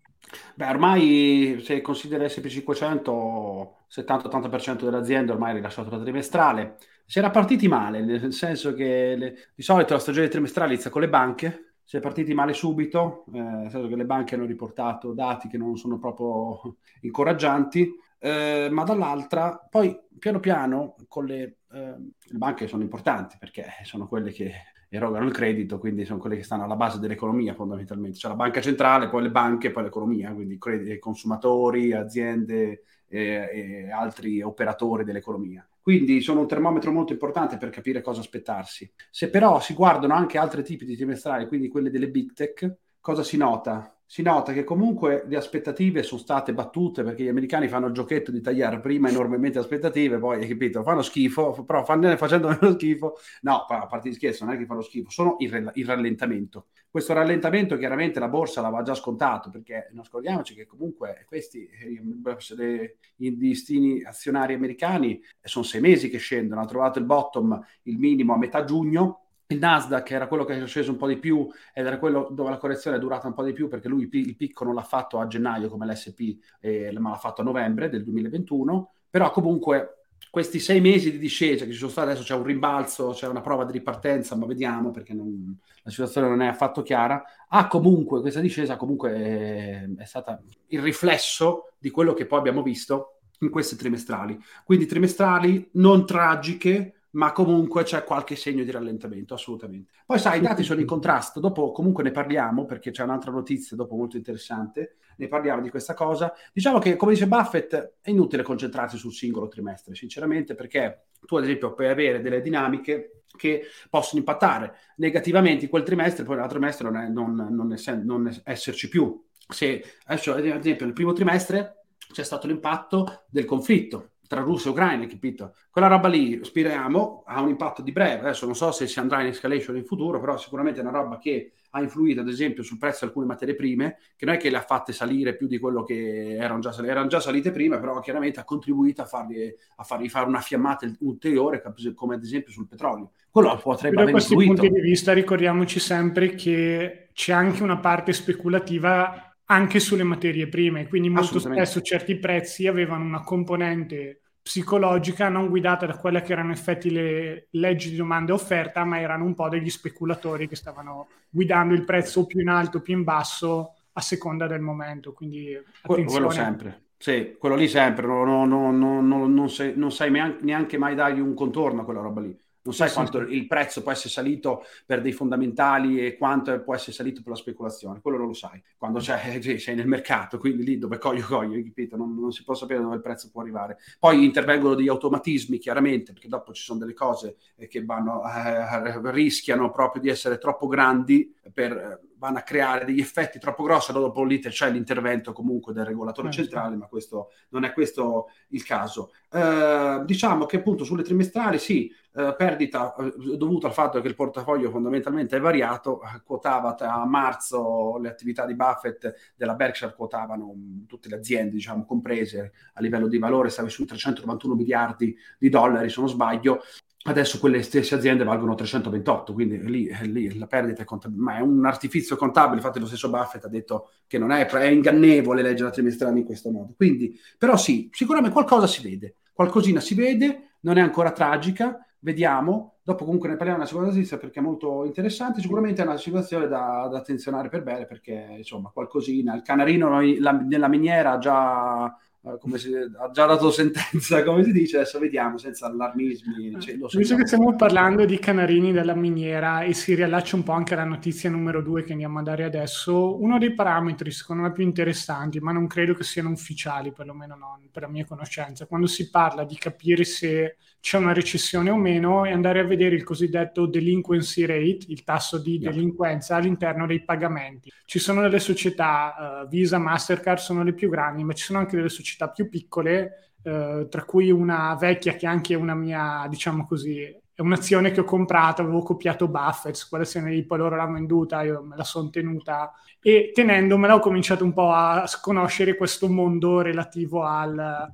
Beh, 0.57 0.69
ormai 0.69 1.61
se 1.63 1.81
consideri 1.83 2.25
SP500, 2.25 3.69
70-80% 3.89 4.83
delle 4.83 4.97
aziende 4.97 5.31
ormai 5.31 5.53
ha 5.53 5.55
rilasciato 5.55 5.91
la 5.91 6.03
trimestrale. 6.03 6.79
Si 7.07 7.21
era 7.21 7.31
partiti 7.31 7.69
male, 7.69 8.01
nel 8.01 8.33
senso 8.33 8.75
che 8.75 9.15
le... 9.17 9.35
di 9.55 9.63
solito 9.63 9.95
la 9.95 10.01
stagione 10.01 10.27
trimestrale 10.27 10.73
inizia 10.73 10.91
con 10.91 11.03
le 11.03 11.09
banche, 11.09 11.75
si 11.85 11.97
è 11.97 12.01
partiti 12.01 12.35
male 12.35 12.55
subito, 12.55 13.25
eh, 13.33 13.41
nel 13.41 13.71
senso 13.71 13.87
che 13.87 13.95
le 13.95 14.05
banche 14.05 14.35
hanno 14.35 14.47
riportato 14.47 15.13
dati 15.13 15.47
che 15.47 15.59
non 15.59 15.77
sono 15.77 16.01
proprio 16.01 16.79
incoraggianti, 17.03 17.89
eh, 18.25 18.69
ma 18.71 18.85
dall'altra 18.85 19.67
poi 19.69 19.99
piano 20.17 20.39
piano 20.39 20.95
con 21.09 21.25
le, 21.25 21.57
eh, 21.73 21.97
le 21.97 22.39
banche 22.39 22.69
sono 22.69 22.83
importanti 22.83 23.37
perché 23.37 23.67
sono 23.83 24.07
quelle 24.07 24.31
che 24.31 24.53
erogano 24.89 25.25
il 25.25 25.33
credito, 25.33 25.79
quindi 25.79 26.05
sono 26.05 26.21
quelle 26.21 26.37
che 26.37 26.45
stanno 26.45 26.63
alla 26.63 26.77
base 26.77 27.01
dell'economia 27.01 27.55
fondamentalmente. 27.55 28.19
C'è 28.19 28.29
la 28.29 28.37
banca 28.37 28.61
centrale, 28.61 29.09
poi 29.09 29.23
le 29.23 29.31
banche, 29.31 29.73
poi 29.73 29.83
l'economia, 29.85 30.33
quindi 30.33 30.57
crediti, 30.57 30.99
consumatori, 31.01 31.93
aziende 31.93 32.83
e, 33.09 33.49
e 33.53 33.91
altri 33.91 34.41
operatori 34.41 35.03
dell'economia. 35.03 35.67
Quindi 35.81 36.21
sono 36.21 36.41
un 36.41 36.47
termometro 36.47 36.93
molto 36.93 37.13
importante 37.13 37.57
per 37.57 37.71
capire 37.71 38.03
cosa 38.03 38.21
aspettarsi. 38.21 38.89
Se 39.11 39.31
però 39.31 39.59
si 39.61 39.75
guardano 39.75 40.15
anche 40.15 40.39
altri 40.39 40.63
tipi 40.63 40.85
di 40.85 40.95
trimestrali, 40.95 41.49
quindi 41.49 41.67
quelle 41.67 41.91
delle 41.91 42.09
big 42.09 42.35
tech, 42.35 42.77
cosa 43.01 43.25
si 43.25 43.37
nota? 43.37 43.97
Si 44.13 44.21
nota 44.21 44.53
che 44.53 44.63
comunque 44.63 45.25
le 45.27 45.39
aspettative 45.39 46.03
sono 46.03 46.21
state 46.21 46.53
battute 46.53 47.03
perché 47.03 47.23
gli 47.23 47.29
americani 47.29 47.67
fanno 47.67 47.87
il 47.87 47.95
giochetto 47.95 48.31
di 48.31 48.43
tagliare 48.43 48.79
prima 48.79 49.09
enormemente 49.09 49.59
aspettative, 49.59 50.19
poi 50.19 50.43
hai 50.43 50.49
capito, 50.49 50.83
fanno 50.83 51.01
schifo, 51.01 51.65
però 51.65 51.83
fanno, 51.83 52.15
facendo 52.19 52.55
schifo, 52.75 53.15
no, 53.41 53.65
a 53.65 53.87
parte 53.87 54.11
di 54.11 54.15
scherzo, 54.15 54.45
non 54.45 54.53
è 54.53 54.59
che 54.59 54.67
fanno 54.67 54.83
schifo, 54.83 55.09
sono 55.09 55.37
il, 55.39 55.71
il, 55.77 55.87
rallentamento. 55.87 56.67
Questo 56.91 57.15
rallentamento 57.15 57.79
chiaramente 57.79 58.21
la 58.21 58.29
borsa 58.29 58.61
l'aveva 58.61 58.83
già 58.83 58.93
scontato 58.93 59.49
perché 59.49 59.89
non 59.93 60.05
scordiamoci 60.05 60.55
che 60.55 60.67
comunque 60.67 61.25
questi, 61.27 61.67
eh, 61.67 62.95
i 63.17 63.37
listini 63.39 64.03
azionari 64.03 64.53
americani, 64.53 65.23
sono 65.41 65.65
sei 65.65 65.81
mesi 65.81 66.11
che 66.11 66.19
scendono, 66.19 66.61
hanno 66.61 66.69
trovato 66.69 66.99
il 66.99 67.07
bottom, 67.07 67.59
il 67.85 67.97
minimo 67.97 68.35
a 68.35 68.37
metà 68.37 68.63
giugno, 68.65 69.22
il 69.53 69.59
Nasdaq 69.59 70.11
era 70.11 70.27
quello 70.27 70.45
che 70.45 70.61
è 70.61 70.67
sceso 70.67 70.91
un 70.91 70.97
po' 70.97 71.07
di 71.07 71.17
più 71.17 71.49
ed 71.73 71.87
era 71.87 71.99
quello 71.99 72.29
dove 72.31 72.51
la 72.51 72.59
correzione 72.59 72.97
è 72.97 73.01
durata 73.01 73.27
un 73.27 73.35
po' 73.35 73.45
di 73.45 73.53
più 73.53 73.69
perché 73.69 73.89
lui 73.89 74.09
il 74.11 74.37
picco 74.37 74.65
non 74.65 74.75
l'ha 74.75 74.83
fatto 74.83 75.19
a 75.19 75.27
gennaio 75.27 75.69
come 75.69 75.87
l'SP, 75.87 76.39
eh, 76.61 76.93
ma 76.99 77.11
l'ha 77.11 77.17
fatto 77.17 77.41
a 77.41 77.45
novembre 77.45 77.89
del 77.89 78.03
2021, 78.05 78.93
però 79.09 79.31
comunque 79.31 80.03
questi 80.31 80.61
sei 80.61 80.81
mesi 80.81 81.11
di 81.11 81.19
discesa 81.19 81.65
che 81.65 81.73
ci 81.73 81.79
sono 81.79 81.91
stati, 81.91 82.11
adesso 82.11 82.25
c'è 82.25 82.35
un 82.35 82.45
rimbalzo, 82.45 83.11
c'è 83.11 83.27
una 83.29 83.41
prova 83.41 83.65
di 83.65 83.73
ripartenza, 83.73 84.35
ma 84.35 84.47
vediamo 84.47 84.91
perché 84.91 85.13
non, 85.13 85.59
la 85.83 85.91
situazione 85.91 86.29
non 86.29 86.41
è 86.41 86.47
affatto 86.47 86.83
chiara, 86.83 87.23
ha 87.49 87.67
comunque, 87.67 88.21
questa 88.21 88.41
discesa 88.41 88.77
comunque 88.77 89.13
è, 89.13 89.89
è 89.95 90.05
stata 90.05 90.41
il 90.69 90.81
riflesso 90.81 91.73
di 91.79 91.91
quello 91.91 92.15
che 92.15 92.25
poi 92.27 92.39
abbiamo 92.39 92.63
visto 92.63 93.19
in 93.41 93.51
queste 93.51 93.77
trimestrali. 93.77 94.39
Quindi 94.65 94.87
trimestrali 94.87 95.69
non 95.73 96.07
tragiche, 96.07 97.02
ma 97.13 97.33
comunque 97.33 97.83
c'è 97.83 98.05
qualche 98.05 98.37
segno 98.37 98.65
di 98.65 98.71
rallentamento, 98.71 99.35
assolutamente. 99.35 99.93
Poi 100.07 100.19
sai, 100.19 100.39
i 100.39 100.43
dati 100.43 100.63
sono 100.63 100.81
in 100.81 100.87
contrasto, 100.87 101.41
dopo 101.41 101.73
comunque 101.73 102.03
ne 102.03 102.11
parliamo 102.11 102.65
perché 102.65 102.91
c'è 102.91 103.03
un'altra 103.03 103.31
notizia 103.31 103.77
dopo 103.77 103.97
molto 103.97 104.17
interessante, 104.17 104.97
ne 105.17 105.29
parliamo 105.29 105.61
di 105.61 105.71
questa 105.71 105.95
cosa. 105.95 106.33
Diciamo 106.53 106.79
che, 106.79 106.97
come 106.97 107.13
dice 107.13 107.27
Buffett, 107.27 107.75
è 108.01 108.11
inutile 108.11 108.43
concentrarsi 108.43 108.97
sul 108.97 109.13
singolo 109.13 109.49
trimestre, 109.49 109.95
sinceramente, 109.95 110.55
perché 110.55 111.07
tu 111.27 111.37
ad 111.37 111.45
esempio 111.45 111.75
puoi 111.75 111.89
avere 111.89 112.21
delle 112.21 112.41
dinamiche 112.41 113.23
che 113.37 113.67
possono 113.89 114.21
impattare 114.21 114.75
negativamente 114.97 115.65
in 115.65 115.71
quel 115.71 115.83
trimestre, 115.83 116.25
poi 116.25 116.35
nell'altro 116.35 116.59
trimestre 116.59 116.91
non, 116.91 117.01
è, 117.01 117.09
non, 117.09 117.35
non, 117.51 117.73
è, 117.73 117.95
non 117.97 118.43
esserci 118.45 118.89
più. 118.89 119.23
Se 119.49 119.85
adesso, 120.07 120.33
ad 120.33 120.45
esempio, 120.45 120.87
nel 120.87 120.95
primo 120.95 121.13
trimestre 121.13 121.85
c'è 122.13 122.25
stato 122.25 122.47
l'impatto 122.47 123.25
del 123.29 123.45
conflitto, 123.45 124.12
tra 124.33 124.41
Russia 124.41 124.71
e 124.71 124.73
Ucraina, 124.73 125.07
capito? 125.07 125.55
Quella 125.71 125.89
roba 125.89 126.09
lì, 126.09 126.41
speriamo, 126.43 127.23
ha 127.27 127.43
un 127.43 127.51
impatto 127.51 127.83
di 127.83 127.93
breve. 127.93 128.21
Adesso 128.21 128.47
non 128.47 128.55
so 128.55 128.73
se 128.73 128.87
si 128.87 128.99
andrà 128.99 129.21
in 129.21 129.27
escalation 129.27 129.77
in 129.77 129.85
futuro, 129.85 130.19
però 130.21 130.39
sicuramente 130.39 130.81
è 130.81 130.83
una 130.83 130.91
roba 130.91 131.19
che 131.19 131.53
ha 131.69 131.83
influito, 131.83 132.23
ad 132.23 132.29
esempio, 132.29 132.63
sul 132.63 132.79
prezzo 132.79 133.01
di 133.01 133.07
alcune 133.07 133.27
materie 133.27 133.55
prime, 133.55 133.99
che 134.17 134.25
non 134.25 134.37
è 134.37 134.39
che 134.39 134.49
le 134.49 134.57
ha 134.57 134.63
fatte 134.63 134.95
salire 134.95 135.37
più 135.37 135.47
di 135.47 135.59
quello 135.59 135.83
che 135.83 136.37
erano 136.37 136.61
già, 136.61 136.75
erano 136.83 137.09
già 137.09 137.21
salite 137.21 137.51
prima, 137.51 137.79
però 137.79 138.01
chiaramente 138.01 138.41
ha 138.41 138.45
contribuito 138.45 139.03
a 139.03 139.05
fargli, 139.05 139.55
a 139.77 139.83
fargli 139.83 140.09
fare 140.09 140.27
una 140.27 140.41
fiammata 140.41 140.91
ulteriore, 141.01 141.63
come 141.95 142.15
ad 142.15 142.23
esempio 142.23 142.53
sul 142.53 142.67
petrolio. 142.67 143.11
Quello 143.31 143.61
potrebbe 143.63 144.01
aver 144.01 144.15
influito. 144.15 144.35
Da 144.35 144.47
questo 144.49 144.63
punto 144.63 144.81
di 144.81 144.81
vista 144.81 145.13
ricordiamoci 145.13 145.79
sempre 145.79 146.35
che 146.35 147.09
c'è 147.13 147.35
anche 147.35 147.63
una 147.63 147.77
parte 147.79 148.15
speculativa 148.15 149.27
anche 149.45 149.81
sulle 149.81 150.05
materie 150.05 150.49
prime, 150.49 150.89
quindi 150.89 151.11
molto 151.11 151.39
spesso 151.39 151.83
certi 151.83 152.17
prezzi 152.17 152.67
avevano 152.67 153.05
una 153.05 153.23
componente 153.23 154.22
psicologica 154.43 155.29
non 155.29 155.49
guidata 155.49 155.87
da 155.87 155.97
quelle 155.97 156.21
che 156.21 156.33
erano 156.33 156.49
in 156.49 156.55
effetti 156.55 156.91
le 156.91 157.47
leggi 157.51 157.91
di 157.91 157.97
domanda 157.97 158.33
e 158.33 158.35
offerta, 158.35 158.85
ma 158.85 159.01
erano 159.01 159.25
un 159.25 159.35
po' 159.35 159.49
degli 159.49 159.71
speculatori 159.71 160.49
che 160.49 160.57
stavano 160.57 161.09
guidando 161.31 161.75
il 161.75 161.85
prezzo 161.85 162.27
più 162.27 162.41
in 162.41 162.49
alto, 162.49 162.83
più 162.83 162.97
in 162.97 163.05
basso 163.05 163.75
a 163.93 164.01
seconda 164.01 164.47
del 164.47 164.61
momento. 164.61 165.13
Quindi 165.13 165.55
attenzione. 165.55 166.05
Quello 166.05 166.31
sempre. 166.31 166.83
Sì, 167.03 167.35
quello 167.37 167.57
lì 167.57 167.67
sempre, 167.67 168.07
no, 168.07 168.25
no, 168.25 168.45
no, 168.45 169.01
non, 169.01 169.51
sai, 169.51 169.73
non 169.75 169.91
sai 169.91 170.11
neanche 170.41 170.79
mai 170.79 170.95
dargli 170.95 171.19
un 171.19 171.35
contorno 171.35 171.81
a 171.81 171.85
quella 171.85 172.01
roba 172.01 172.21
lì. 172.21 172.37
Non 172.65 172.75
sai 172.75 172.93
quanto 172.93 173.19
il 173.19 173.47
prezzo 173.47 173.83
può 173.83 173.91
essere 173.91 174.11
salito 174.11 174.65
per 174.87 175.01
dei 175.01 175.13
fondamentali 175.13 176.05
e 176.05 176.17
quanto 176.17 176.61
può 176.63 176.75
essere 176.75 176.93
salito 176.93 177.21
per 177.21 177.33
la 177.33 177.39
speculazione, 177.39 178.01
quello 178.01 178.19
non 178.19 178.29
lo 178.29 178.35
sai. 178.35 178.63
Quando 178.77 179.01
c'è, 179.01 179.41
sei 179.59 179.75
nel 179.75 179.89
mercato, 179.89 180.39
quindi 180.39 180.63
lì 180.63 180.79
dove 180.79 180.99
coglio 180.99 181.27
coglio, 181.27 181.61
capito? 181.63 181.97
Non, 181.97 182.15
non, 182.19 182.31
si 182.31 182.45
può 182.45 182.55
sapere 182.55 182.81
dove 182.81 182.95
il 182.95 183.01
prezzo 183.01 183.31
può 183.31 183.43
arrivare. 183.43 183.79
Poi 183.99 184.25
intervengono 184.25 184.75
degli 184.75 184.89
automatismi, 184.89 185.59
chiaramente, 185.59 186.13
perché 186.13 186.29
dopo 186.29 186.53
ci 186.53 186.63
sono 186.63 186.79
delle 186.79 186.95
cose 186.95 187.37
che 187.69 187.85
vanno, 187.85 188.23
eh, 188.25 189.11
rischiano 189.11 189.71
proprio 189.71 190.01
di 190.01 190.09
essere 190.09 190.39
troppo 190.39 190.69
grandi 190.69 191.35
per 191.53 192.01
vanno 192.23 192.39
a 192.39 192.43
creare 192.43 192.85
degli 192.85 193.01
effetti 193.01 193.41
troppo 193.41 193.65
grossi, 193.65 193.91
allora 193.91 194.07
dopo 194.07 194.23
lì 194.23 194.39
c'è 194.39 194.71
l'intervento 194.71 195.33
comunque 195.33 195.73
del 195.73 195.85
regolatore 195.85 196.29
eh, 196.29 196.31
centrale, 196.31 196.77
ma 196.77 196.87
questo 196.87 197.33
non 197.49 197.65
è 197.65 197.73
questo 197.73 198.31
il 198.51 198.63
caso. 198.63 199.11
Eh, 199.29 200.03
diciamo 200.05 200.47
che 200.47 200.59
appunto 200.59 200.85
sulle 200.85 201.03
trimestrali 201.03 201.59
sì, 201.59 201.93
eh, 202.15 202.33
perdita 202.39 202.95
eh, 202.95 203.37
dovuta 203.37 203.67
al 203.67 203.73
fatto 203.73 204.01
che 204.01 204.07
il 204.07 204.15
portafoglio 204.15 204.71
fondamentalmente 204.71 205.37
è 205.37 205.41
variato, 205.41 206.01
quotava 206.25 206.77
a 206.79 207.05
marzo 207.05 207.99
le 207.99 208.11
attività 208.11 208.47
di 208.47 208.55
Buffett 208.55 209.33
della 209.35 209.55
Berkshire 209.55 209.93
quotavano 209.97 210.55
mm, 210.55 210.85
tutte 210.87 211.09
le 211.09 211.17
aziende, 211.17 211.51
diciamo, 211.51 211.85
comprese 211.85 212.53
a 212.75 212.81
livello 212.81 213.09
di 213.09 213.19
valore, 213.19 213.49
stava 213.49 213.69
sui 213.69 213.85
391 213.85 214.55
miliardi 214.55 215.17
di 215.39 215.49
dollari, 215.49 215.91
se 215.91 215.99
non 215.99 216.09
sbaglio, 216.09 216.63
Adesso 217.05 217.41
quelle 217.41 217.63
stesse 217.63 217.97
aziende 217.97 218.23
valgono 218.23 218.55
328, 218.55 219.33
quindi 219.33 219.59
lì, 219.69 219.91
lì 220.03 220.39
la 220.39 220.47
perdita 220.47 220.83
è 220.83 220.85
contabile, 220.85 221.21
ma 221.21 221.37
è 221.37 221.41
un 221.41 221.67
artifizio 221.67 222.15
contabile. 222.15 222.57
Infatti, 222.57 222.79
lo 222.79 222.87
stesso 222.87 223.11
Buffett 223.11 223.45
ha 223.45 223.49
detto 223.49 223.91
che 224.07 224.19
non 224.19 224.31
è, 224.31 224.47
è 224.47 224.67
ingannevole 224.67 225.43
leggere 225.43 225.65
la 225.65 225.71
trimestrale 225.71 226.21
in 226.21 226.25
questo 226.25 226.51
modo. 226.53 226.75
Quindi, 226.77 227.19
però, 227.37 227.57
sì, 227.57 227.89
sicuramente 227.93 228.33
qualcosa 228.33 228.69
si 228.69 228.83
vede, 228.83 229.17
qualcosina 229.33 229.81
si 229.81 229.95
vede, 229.97 230.55
non 230.61 230.79
è 230.79 230.81
ancora 230.81 231.11
tragica. 231.11 231.85
Vediamo, 231.99 232.79
dopo 232.83 233.05
comunque 233.05 233.29
ne 233.29 233.35
parliamo 233.37 233.61
una 233.61 233.69
seconda 233.69 233.91
notizia 233.91 234.17
perché 234.17 234.39
è 234.39 234.43
molto 234.43 234.85
interessante. 234.85 235.41
Sicuramente 235.41 235.83
è 235.83 235.85
una 235.85 235.97
situazione 235.97 236.47
da, 236.47 236.89
da 236.91 236.99
attenzionare 236.99 237.49
per 237.49 237.65
bene 237.65 237.85
perché 237.85 238.35
insomma, 238.37 238.71
qualcosina. 238.71 239.35
Il 239.35 239.43
canarino 239.43 240.01
la, 240.21 240.33
nella 240.33 240.69
miniera 240.69 241.13
ha 241.13 241.19
già 241.19 241.87
eh, 241.87 241.93
come 242.39 242.57
si, 242.57 242.73
ha 242.73 243.11
già 243.11 243.27
dato 243.27 243.51
sentenza, 243.51 244.23
come 244.25 244.45
si 244.45 244.53
dice, 244.53 244.77
adesso 244.77 245.01
vediamo 245.01 245.39
senza 245.39 245.67
allarmismi. 245.67 246.61
Cioè, 246.61 246.77
Visto 246.77 247.17
che 247.17 247.27
stiamo 247.27 247.57
parlando 247.57 248.05
di 248.05 248.19
canarini 248.19 248.71
della 248.71 248.95
miniera 248.95 249.63
e 249.63 249.75
si 249.75 249.95
riallaccia 249.95 250.37
un 250.37 250.45
po' 250.45 250.53
anche 250.53 250.75
alla 250.75 250.85
notizia 250.85 251.29
numero 251.31 251.63
due 251.63 251.83
che 251.83 251.93
andiamo 251.93 252.21
a 252.21 252.23
dare 252.23 252.45
adesso, 252.45 253.21
uno 253.21 253.39
dei 253.39 253.55
parametri 253.55 254.13
secondo 254.13 254.43
me 254.43 254.53
più 254.53 254.63
interessanti, 254.63 255.41
ma 255.41 255.51
non 255.51 255.67
credo 255.67 255.95
che 255.95 256.05
siano 256.05 256.31
ufficiali, 256.31 256.93
perlomeno 256.93 257.35
non 257.35 257.69
per 257.73 257.83
la 257.83 257.89
mia 257.89 258.05
conoscenza, 258.05 258.67
quando 258.67 258.87
si 258.87 259.11
parla 259.11 259.45
di 259.45 259.57
capire 259.57 260.05
se 260.05 260.57
c'è 260.83 260.99
una 260.99 261.13
recessione 261.13 261.71
o 261.71 261.77
meno 261.77 262.25
e 262.25 262.33
andare 262.33 262.59
a 262.59 262.65
vedere 262.65 262.97
il 262.97 263.05
cosiddetto 263.05 263.67
delinquency 263.67 264.45
rate, 264.45 264.87
il 264.89 265.05
tasso 265.05 265.39
di 265.39 265.61
delinquenza 265.61 266.35
all'interno 266.35 266.89
dei 266.89 267.05
pagamenti. 267.05 267.71
Ci 267.85 268.01
sono 268.01 268.21
delle 268.21 268.41
società, 268.41 269.45
uh, 269.45 269.49
Visa, 269.49 269.79
Mastercard 269.79 270.39
sono 270.39 270.65
le 270.65 270.75
più 270.75 270.91
grandi, 270.91 271.23
ma 271.23 271.35
ci 271.35 271.45
sono 271.45 271.61
anche 271.61 271.77
delle 271.77 271.89
società 271.89 272.31
più 272.31 272.49
piccole, 272.49 273.35
uh, 273.45 273.87
tra 273.87 274.05
cui 274.05 274.33
una 274.33 274.75
vecchia 274.75 275.15
che 275.15 275.25
è 275.25 275.29
anche 275.29 275.55
una 275.55 275.77
mia, 275.77 276.27
diciamo 276.29 276.67
così, 276.67 277.01
è 277.01 277.41
un'azione 277.41 277.93
che 277.93 278.01
ho 278.01 278.05
comprato, 278.05 278.63
avevo 278.63 278.83
copiato 278.83 279.29
Buffett, 279.29 279.87
quella 279.89 280.05
se 280.05 280.21
ne 280.21 280.45
poi 280.45 280.59
loro 280.59 280.75
l'hanno 280.75 280.95
venduta, 280.95 281.43
io 281.43 281.63
me 281.63 281.77
la 281.77 281.85
sono 281.85 282.11
tenuta 282.11 282.73
e 283.01 283.31
tenendomela 283.33 283.95
ho 283.95 284.01
cominciato 284.01 284.43
un 284.43 284.53
po' 284.53 284.73
a 284.73 285.05
conoscere 285.21 285.77
questo 285.77 286.09
mondo 286.09 286.61
relativo 286.61 287.23
al 287.23 287.89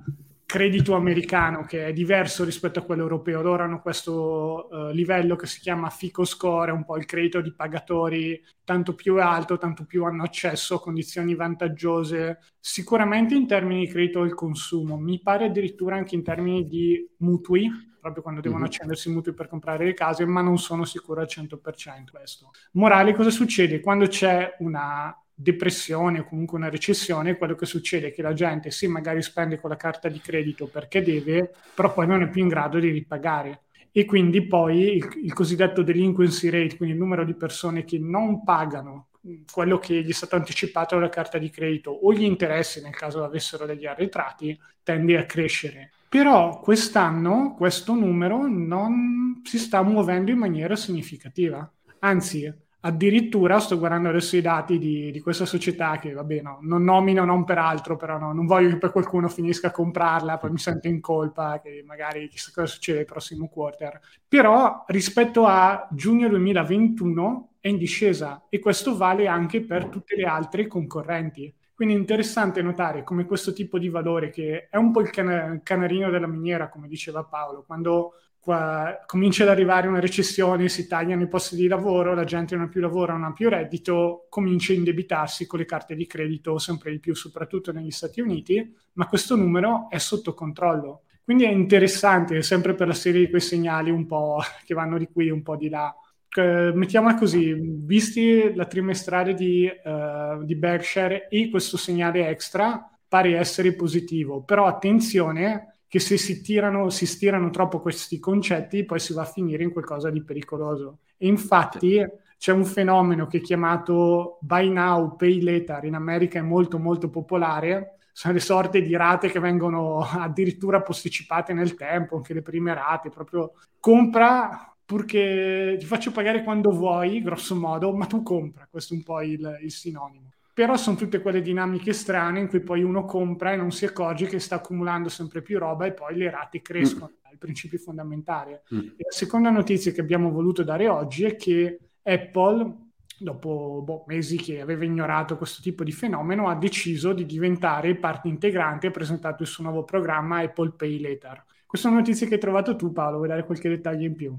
credito 0.49 0.95
americano 0.95 1.67
che 1.67 1.89
è 1.89 1.93
diverso 1.93 2.43
rispetto 2.43 2.79
a 2.79 2.83
quello 2.83 3.03
europeo. 3.03 3.43
Loro 3.43 3.65
hanno 3.65 3.83
questo 3.83 4.69
uh, 4.71 4.91
livello 4.93 5.37
che 5.37 5.47
si 5.47 5.61
chiama 5.61 5.91
FICO 5.91 6.25
score, 6.25 6.73
un 6.73 6.87
po' 6.87 6.97
il 6.97 7.05
credito 7.05 7.43
di 7.43 7.53
pagatori 7.53 8.43
tanto 8.65 8.95
più 8.95 9.21
alto, 9.21 9.59
tanto 9.59 9.85
più 9.85 10.05
hanno 10.05 10.23
accesso 10.23 10.77
a 10.77 10.81
condizioni 10.81 11.35
vantaggiose, 11.35 12.39
sicuramente 12.59 13.35
in 13.35 13.47
termini 13.47 13.85
di 13.85 13.93
credito 13.93 14.23
al 14.23 14.33
consumo, 14.33 14.97
mi 14.97 15.21
pare 15.21 15.45
addirittura 15.45 15.97
anche 15.97 16.15
in 16.15 16.23
termini 16.23 16.67
di 16.67 17.07
mutui, 17.19 17.71
proprio 18.01 18.23
quando 18.23 18.41
devono 18.41 18.63
mm-hmm. 18.63 18.71
accendersi 18.71 19.11
i 19.11 19.13
mutui 19.13 19.35
per 19.35 19.49
comprare 19.49 19.85
le 19.85 19.93
case, 19.93 20.25
ma 20.25 20.41
non 20.41 20.57
sono 20.57 20.87
sicuro 20.87 21.21
al 21.21 21.29
100% 21.29 22.11
questo. 22.11 22.53
Morale, 22.73 23.13
cosa 23.13 23.29
succede? 23.29 23.81
Quando 23.81 24.07
c'è 24.07 24.57
una 24.61 25.15
depressione 25.41 26.19
o 26.19 26.25
comunque 26.25 26.59
una 26.59 26.69
recessione, 26.69 27.37
quello 27.37 27.55
che 27.55 27.65
succede 27.65 28.09
è 28.09 28.13
che 28.13 28.23
la 28.23 28.33
gente 28.33 28.73
sì, 28.73 28.89
magari 28.89 29.23
spende 29.23 29.61
con 29.61 29.71
la 29.71 29.77
carta 29.77 30.09
di 30.09 30.19
credito 30.21 30.67
perché 30.67 31.01
deve, 31.01 31.55
però 31.75 31.93
poi 31.93 32.09
non 32.09 32.23
è 32.23 32.29
più 32.29 32.43
in 32.43 32.49
grado 32.49 32.81
di 32.81 32.91
ripagare. 32.91 33.63
E 33.93 34.05
quindi 34.05 34.47
poi 34.47 34.97
il, 34.97 35.09
il 35.23 35.33
cosiddetto 35.33 35.83
delinquency 35.83 36.51
rate, 36.51 36.77
quindi 36.77 36.95
il 36.95 37.01
numero 37.01 37.25
di 37.25 37.35
persone 37.35 37.85
che 37.85 37.99
non 37.99 38.43
pagano 38.43 39.09
quello 39.51 39.79
che 39.79 40.03
gli 40.03 40.09
è 40.09 40.13
stato 40.13 40.37
anticipato 40.37 40.95
dalla 40.95 41.09
carta 41.09 41.39
di 41.39 41.51
credito 41.51 41.91
o 41.91 42.13
gli 42.13 42.25
interessi 42.25 42.81
nel 42.81 42.95
caso 42.95 43.23
avessero 43.23 43.65
degli 43.65 43.87
arretrati, 43.87 44.59
tende 44.83 45.19
a 45.19 45.25
crescere. 45.25 45.93
Però 46.09 46.59
quest'anno 46.59 47.55
questo 47.55 47.95
numero 47.95 48.47
non 48.49 49.41
si 49.45 49.59
sta 49.59 49.83
muovendo 49.83 50.31
in 50.31 50.39
maniera 50.39 50.75
significativa. 50.75 51.71
Anzi, 52.01 52.53
Addirittura 52.81 53.59
sto 53.59 53.77
guardando 53.77 54.09
adesso 54.09 54.37
i 54.37 54.41
dati 54.41 54.79
di, 54.79 55.11
di 55.11 55.21
questa 55.21 55.45
società 55.45 55.99
che, 55.99 56.13
vabbè, 56.13 56.41
no, 56.43 56.59
non 56.63 56.85
nomino 56.85 57.25
non 57.25 57.43
per 57.45 57.59
altro, 57.59 57.97
però 57.97 58.19
no, 58.19 58.33
non 58.33 58.47
voglio 58.47 58.69
che 58.69 58.79
per 58.79 58.93
qualcuno 58.93 59.29
finisca 59.29 59.69
a 59.69 59.71
comprarla, 59.73 60.39
poi 60.39 60.53
mi 60.53 60.59
sento 60.59 60.87
in 60.87 61.01
colpa 61.01 61.61
che 61.61 61.83
magari 61.85 62.29
chissà 62.29 62.53
cosa 62.55 62.69
succede 62.69 63.01
il 63.01 63.05
prossimo 63.05 63.49
quarter. 63.49 63.99
Però 64.29 64.85
rispetto 64.87 65.45
a 65.45 65.89
giugno 65.91 66.29
2021 66.29 67.55
è 67.59 67.67
in 67.67 67.79
discesa 67.79 68.47
e 68.49 68.61
questo 68.61 68.97
vale 68.97 69.27
anche 69.27 69.61
per 69.65 69.87
tutte 69.87 70.15
le 70.15 70.25
altre 70.25 70.69
concorrenti. 70.69 71.53
Quindi 71.75 71.95
è 71.95 71.99
interessante 71.99 72.63
notare 72.63 73.03
come 73.03 73.25
questo 73.25 73.53
tipo 73.53 73.79
di 73.79 73.89
valore, 73.89 74.31
che 74.31 74.69
è 74.71 74.77
un 74.77 74.93
po' 74.93 75.01
il 75.01 75.11
can- 75.11 75.61
canarino 75.65 76.11
della 76.11 76.27
miniera, 76.29 76.69
come 76.69 76.87
diceva 76.87 77.25
Paolo, 77.25 77.65
quando 77.65 78.13
qua, 78.49 79.03
comincia 79.05 79.43
ad 79.43 79.51
arrivare 79.51 79.89
una 79.89 80.01
recessione, 80.01 80.71
si 80.71 80.87
tagliano 80.87 81.23
i 81.23 81.29
posti 81.29 81.55
di 81.55 81.67
lavoro, 81.67 82.15
la 82.15 82.25
gente 82.25 82.57
non 82.57 82.65
ha 82.65 82.69
più 82.69 82.81
lavoro, 82.81 83.13
non 83.13 83.25
ha 83.25 83.33
più 83.35 83.51
reddito, 83.51 84.27
comincia 84.31 84.73
a 84.73 84.77
indebitarsi 84.77 85.47
con 85.47 85.59
le 85.59 85.67
carte 85.67 85.95
di 85.95 86.07
credito 86.07 86.57
sempre 86.57 86.91
di 86.91 86.99
più, 86.99 87.15
soprattutto 87.15 87.73
negli 87.73 87.91
Stati 87.91 88.23
Uniti, 88.23 88.75
ma 88.95 89.07
questo 89.07 89.37
numero 89.37 89.91
è 89.91 89.99
sotto 89.99 90.33
controllo. 90.33 91.03
Quindi 91.23 91.45
è 91.45 91.51
interessante, 91.51 92.41
sempre 92.41 92.75
per 92.75 92.87
la 92.87 92.95
serie 92.95 93.21
di 93.21 93.29
quei 93.29 93.43
segnali 93.43 93.91
un 93.91 94.07
po' 94.07 94.41
che 94.65 94.73
vanno 94.73 94.97
di 94.97 95.09
qui, 95.13 95.29
un 95.29 95.43
po' 95.43 95.57
di 95.57 95.69
là. 95.69 95.95
Eh, 96.35 96.73
mettiamola 96.75 97.17
così, 97.17 97.53
visti 97.53 98.55
la 98.55 98.65
trimestrale 98.65 99.35
di, 99.35 99.71
uh, 99.85 100.43
di 100.43 100.55
Berkshire 100.55 101.29
e 101.29 101.51
questo 101.51 101.77
segnale 101.77 102.27
extra, 102.29 102.91
pare 103.07 103.37
essere 103.37 103.75
positivo, 103.75 104.43
però 104.43 104.65
attenzione 104.65 105.78
che 105.89 105.99
se 106.01 106.19
si, 106.19 106.43
tirano, 106.43 106.91
si 106.91 107.07
stirano 107.07 107.49
troppo 107.51 107.81
questi 107.81 108.19
concetti 108.19 108.85
poi 108.85 109.01
si 109.01 109.15
va 109.15 109.23
a 109.23 109.25
finire 109.25 109.63
in 109.63 109.73
qualcosa 109.73 110.11
di 110.11 110.23
pericoloso. 110.23 110.99
E 111.17 111.27
infatti 111.27 112.05
c'è 112.37 112.53
un 112.53 112.65
fenomeno 112.65 113.27
che 113.27 113.39
è 113.39 113.41
chiamato 113.41 114.39
buy 114.43 114.69
now, 114.71 115.17
pay 115.17 115.41
later, 115.43 115.85
in 115.85 115.95
America 115.95 116.39
è 116.39 116.43
molto 116.43 116.79
molto 116.79 117.09
popolare, 117.09 117.99
sono 118.13 118.35
le 118.35 118.41
sorte 118.41 118.83
di 118.83 118.95
rate 118.95 119.31
che 119.31 119.41
vengono 119.41 120.01
addirittura 120.05 120.83
posticipate 120.83 121.55
nel 121.55 121.75
tempo, 121.75 122.17
anche 122.17 122.35
le 122.35 122.43
prime 122.43 122.75
rate, 122.75 123.09
proprio 123.09 123.55
compra 123.81 124.73
purché 124.85 125.77
ti 125.79 125.85
faccio 125.85 126.13
pagare 126.13 126.43
quando 126.43 126.71
vuoi, 126.71 127.23
grosso 127.23 127.55
modo, 127.55 127.95
ma 127.95 128.07
tu 128.07 128.23
compra, 128.23 128.67
questo 128.71 128.95
è 128.95 128.97
un 128.97 129.03
po' 129.03 129.21
il, 129.21 129.59
il 129.63 129.71
sinonimo 129.71 130.33
però 130.59 130.77
sono 130.77 130.97
tutte 130.97 131.21
quelle 131.21 131.41
dinamiche 131.41 131.93
strane 131.93 132.41
in 132.41 132.49
cui 132.49 132.59
poi 132.59 132.83
uno 132.83 133.05
compra 133.05 133.53
e 133.53 133.57
non 133.57 133.71
si 133.71 133.85
accorge 133.85 134.27
che 134.27 134.41
sta 134.41 134.57
accumulando 134.57 135.09
sempre 135.09 135.41
più 135.41 135.57
roba 135.57 135.87
e 135.87 135.93
poi 135.93 136.17
le 136.17 136.29
rate 136.31 136.63
crescono, 136.63 137.13
mm. 137.13 137.31
il 137.31 137.39
principio 137.39 137.79
fondamentale. 137.79 138.65
Mm. 138.75 138.79
la 138.97 139.11
seconda 139.11 139.51
notizia 139.51 139.93
che 139.93 140.01
abbiamo 140.01 140.33
voluto 140.33 140.65
dare 140.65 140.89
oggi 140.89 141.23
è 141.23 141.37
che 141.37 141.79
Apple, 142.03 142.77
dopo 143.21 143.83
boh, 143.85 144.03
mesi 144.09 144.37
che 144.37 144.61
aveva 144.61 144.85
ignorato 144.85 145.37
questo 145.37 145.63
tipo 145.63 145.85
di 145.85 145.93
fenomeno, 145.93 146.49
ha 146.49 146.57
deciso 146.57 147.13
di 147.13 147.25
diventare 147.25 147.95
parte 147.95 148.27
integrante 148.27 148.87
e 148.87 148.89
ha 148.89 148.93
presentato 148.93 149.45
il 149.45 149.49
suo 149.49 149.63
nuovo 149.63 149.85
programma 149.85 150.41
Apple 150.41 150.73
Pay 150.77 150.99
Later. 150.99 151.45
Queste 151.67 151.87
sono 151.87 152.01
notizie 152.01 152.27
che 152.27 152.35
hai 152.35 152.41
trovato 152.41 152.75
tu 152.75 152.91
Paolo, 152.91 153.19
vuoi 153.19 153.29
dare 153.29 153.45
qualche 153.45 153.69
dettaglio 153.69 154.07
in 154.07 154.17
più? 154.17 154.37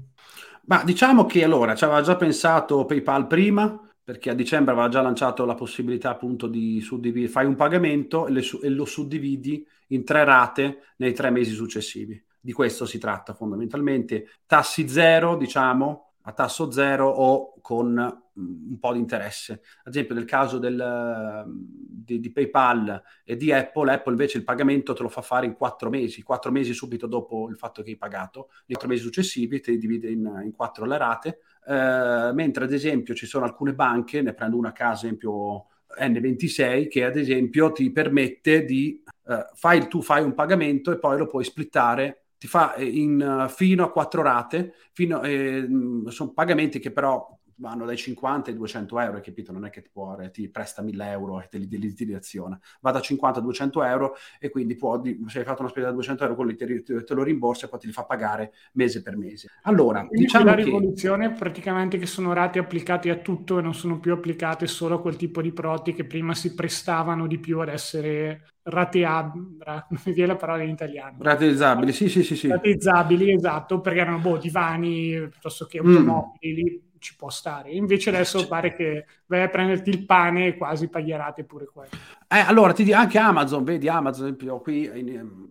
Ma 0.66 0.84
diciamo 0.84 1.24
che 1.24 1.42
allora 1.42 1.74
ci 1.74 1.84
aveva 1.84 2.02
già 2.02 2.16
pensato 2.16 2.84
PayPal 2.84 3.26
prima, 3.26 3.89
perché 4.10 4.30
a 4.30 4.34
dicembre 4.34 4.72
aveva 4.72 4.88
già 4.88 5.02
lanciato 5.02 5.44
la 5.44 5.54
possibilità 5.54 6.10
appunto 6.10 6.48
di 6.48 6.80
suddividere, 6.80 7.30
fai 7.30 7.46
un 7.46 7.54
pagamento 7.54 8.26
e, 8.26 8.42
su- 8.42 8.58
e, 8.60 8.68
lo 8.68 8.84
suddividi 8.84 9.64
in 9.90 10.02
tre 10.02 10.24
rate 10.24 10.94
nei 10.96 11.12
tre 11.12 11.30
mesi 11.30 11.52
successivi. 11.52 12.20
Di 12.40 12.50
questo 12.50 12.86
si 12.86 12.98
tratta 12.98 13.34
fondamentalmente. 13.34 14.40
Tassi 14.46 14.88
zero, 14.88 15.36
diciamo, 15.36 16.14
a 16.22 16.32
tasso 16.32 16.72
zero 16.72 17.08
o 17.08 17.54
con 17.60 17.92
mm, 17.92 18.70
un 18.70 18.78
po' 18.80 18.92
di 18.94 18.98
interesse. 18.98 19.62
Ad 19.84 19.94
esempio 19.94 20.16
nel 20.16 20.24
caso 20.24 20.58
del, 20.58 21.44
di, 21.46 22.18
di, 22.18 22.32
PayPal 22.32 23.00
e 23.22 23.36
di 23.36 23.52
Apple, 23.52 23.92
Apple 23.92 24.10
invece 24.10 24.38
il 24.38 24.44
pagamento 24.44 24.92
te 24.92 25.02
lo 25.02 25.08
fa 25.08 25.22
fare 25.22 25.46
in 25.46 25.54
quattro 25.54 25.88
mesi, 25.88 26.22
quattro 26.22 26.50
mesi 26.50 26.72
subito 26.72 27.06
dopo 27.06 27.48
il 27.48 27.56
fatto 27.56 27.84
che 27.84 27.90
hai 27.90 27.96
pagato, 27.96 28.48
i 28.62 28.72
quattro 28.72 28.88
mesi 28.88 29.02
successivi 29.02 29.60
te 29.60 29.70
li 29.70 29.78
divide 29.78 30.10
in, 30.10 30.40
in 30.42 30.50
quattro 30.50 30.84
le 30.84 30.98
rate 30.98 31.38
eh, 31.66 32.30
mentre 32.32 32.64
ad 32.64 32.72
esempio 32.72 33.14
ci 33.14 33.26
sono 33.26 33.44
alcune 33.44 33.74
banche, 33.74 34.22
ne 34.22 34.34
prendo 34.34 34.56
una 34.56 34.72
caso, 34.72 35.06
esempio 35.06 35.66
N26, 35.98 36.88
che 36.88 37.04
ad 37.04 37.16
esempio 37.16 37.72
ti 37.72 37.90
permette 37.90 38.64
di, 38.64 39.02
eh, 39.26 39.46
fai, 39.54 39.88
tu 39.88 40.02
fai 40.02 40.22
un 40.22 40.34
pagamento 40.34 40.92
e 40.92 40.98
poi 40.98 41.18
lo 41.18 41.26
puoi 41.26 41.44
splittare, 41.44 42.24
ti 42.38 42.46
fa 42.46 42.74
eh, 42.74 42.84
in, 42.84 43.46
fino 43.48 43.84
a 43.84 43.90
quattro 43.90 44.22
rate, 44.22 44.74
fino, 44.92 45.22
eh, 45.22 45.66
sono 46.06 46.32
pagamenti 46.32 46.78
che 46.78 46.90
però 46.92 47.38
vanno 47.60 47.84
dai 47.84 47.96
50 47.96 48.50
ai 48.50 48.56
200 48.56 48.98
euro, 48.98 49.20
capito? 49.20 49.52
Non 49.52 49.64
è 49.64 49.70
che 49.70 49.82
ti, 49.82 49.90
può, 49.92 50.16
ti 50.32 50.48
presta 50.48 50.82
1000 50.82 51.10
euro 51.10 51.40
e 51.40 51.48
te 51.48 51.58
li, 51.58 51.68
li, 51.68 51.94
li 51.96 52.14
aziona. 52.14 52.58
Va 52.80 52.90
da 52.90 53.00
50 53.00 53.38
a 53.38 53.42
200 53.42 53.84
euro 53.84 54.14
e 54.38 54.48
quindi 54.48 54.74
può, 54.76 55.00
se 55.26 55.38
hai 55.38 55.44
fatto 55.44 55.60
una 55.60 55.70
spesa 55.70 55.86
da 55.86 55.92
200 55.92 56.22
euro, 56.22 56.34
quello 56.34 56.56
te, 56.56 56.82
te, 56.82 57.04
te, 57.04 57.14
lo 57.14 57.22
rimborsa 57.22 57.66
e 57.66 57.68
poi 57.68 57.78
te 57.78 57.86
li 57.86 57.92
fa 57.92 58.04
pagare 58.04 58.52
mese 58.72 59.02
per 59.02 59.16
mese. 59.16 59.48
Allora, 59.62 60.00
quindi 60.06 60.24
diciamo 60.24 60.44
la 60.46 60.54
rivoluzione 60.54 61.28
che... 61.28 61.38
praticamente 61.38 61.98
che 61.98 62.06
sono 62.06 62.32
rate 62.32 62.58
applicate 62.58 63.10
a 63.10 63.16
tutto 63.16 63.58
e 63.58 63.62
non 63.62 63.74
sono 63.74 64.00
più 64.00 64.12
applicate 64.12 64.66
solo 64.66 64.96
a 64.96 65.00
quel 65.00 65.16
tipo 65.16 65.42
di 65.42 65.52
prodotti 65.52 65.92
che 65.92 66.04
prima 66.04 66.34
si 66.34 66.54
prestavano 66.54 67.26
di 67.26 67.38
più 67.38 67.60
ad 67.60 67.68
essere 67.68 68.48
rateabili, 68.62 69.58
non 69.66 70.00
mi 70.04 70.12
viene 70.12 70.32
la 70.32 70.36
parola 70.36 70.62
in 70.62 70.70
italiano. 70.70 71.18
Rateizzabili, 71.20 71.92
sì, 71.92 72.08
sì, 72.08 72.22
sì, 72.22 72.36
sì. 72.36 72.48
Rateizzabili, 72.48 73.34
esatto, 73.34 73.80
perché 73.80 74.00
erano 74.00 74.18
boh, 74.18 74.38
divani 74.38 75.28
piuttosto 75.28 75.66
che 75.66 75.82
mm. 75.82 75.86
automobili, 75.86 76.82
mm 76.86 76.88
ci 77.00 77.16
può 77.16 77.30
stare. 77.30 77.70
Invece 77.70 78.10
adesso 78.10 78.46
pare 78.46 78.76
che 78.76 79.06
vai 79.26 79.42
a 79.42 79.48
prenderti 79.48 79.90
il 79.90 80.04
pane 80.04 80.46
e 80.46 80.56
quasi 80.56 80.88
pagherate 80.88 81.42
pure 81.44 81.66
quello. 81.66 81.90
Eh, 82.28 82.38
allora, 82.38 82.72
ti 82.72 82.84
dico 82.84 82.96
anche 82.96 83.18
Amazon, 83.18 83.64
vedi 83.64 83.88
Amazon, 83.88 84.26
esempio, 84.26 84.60
qui, 84.60 84.88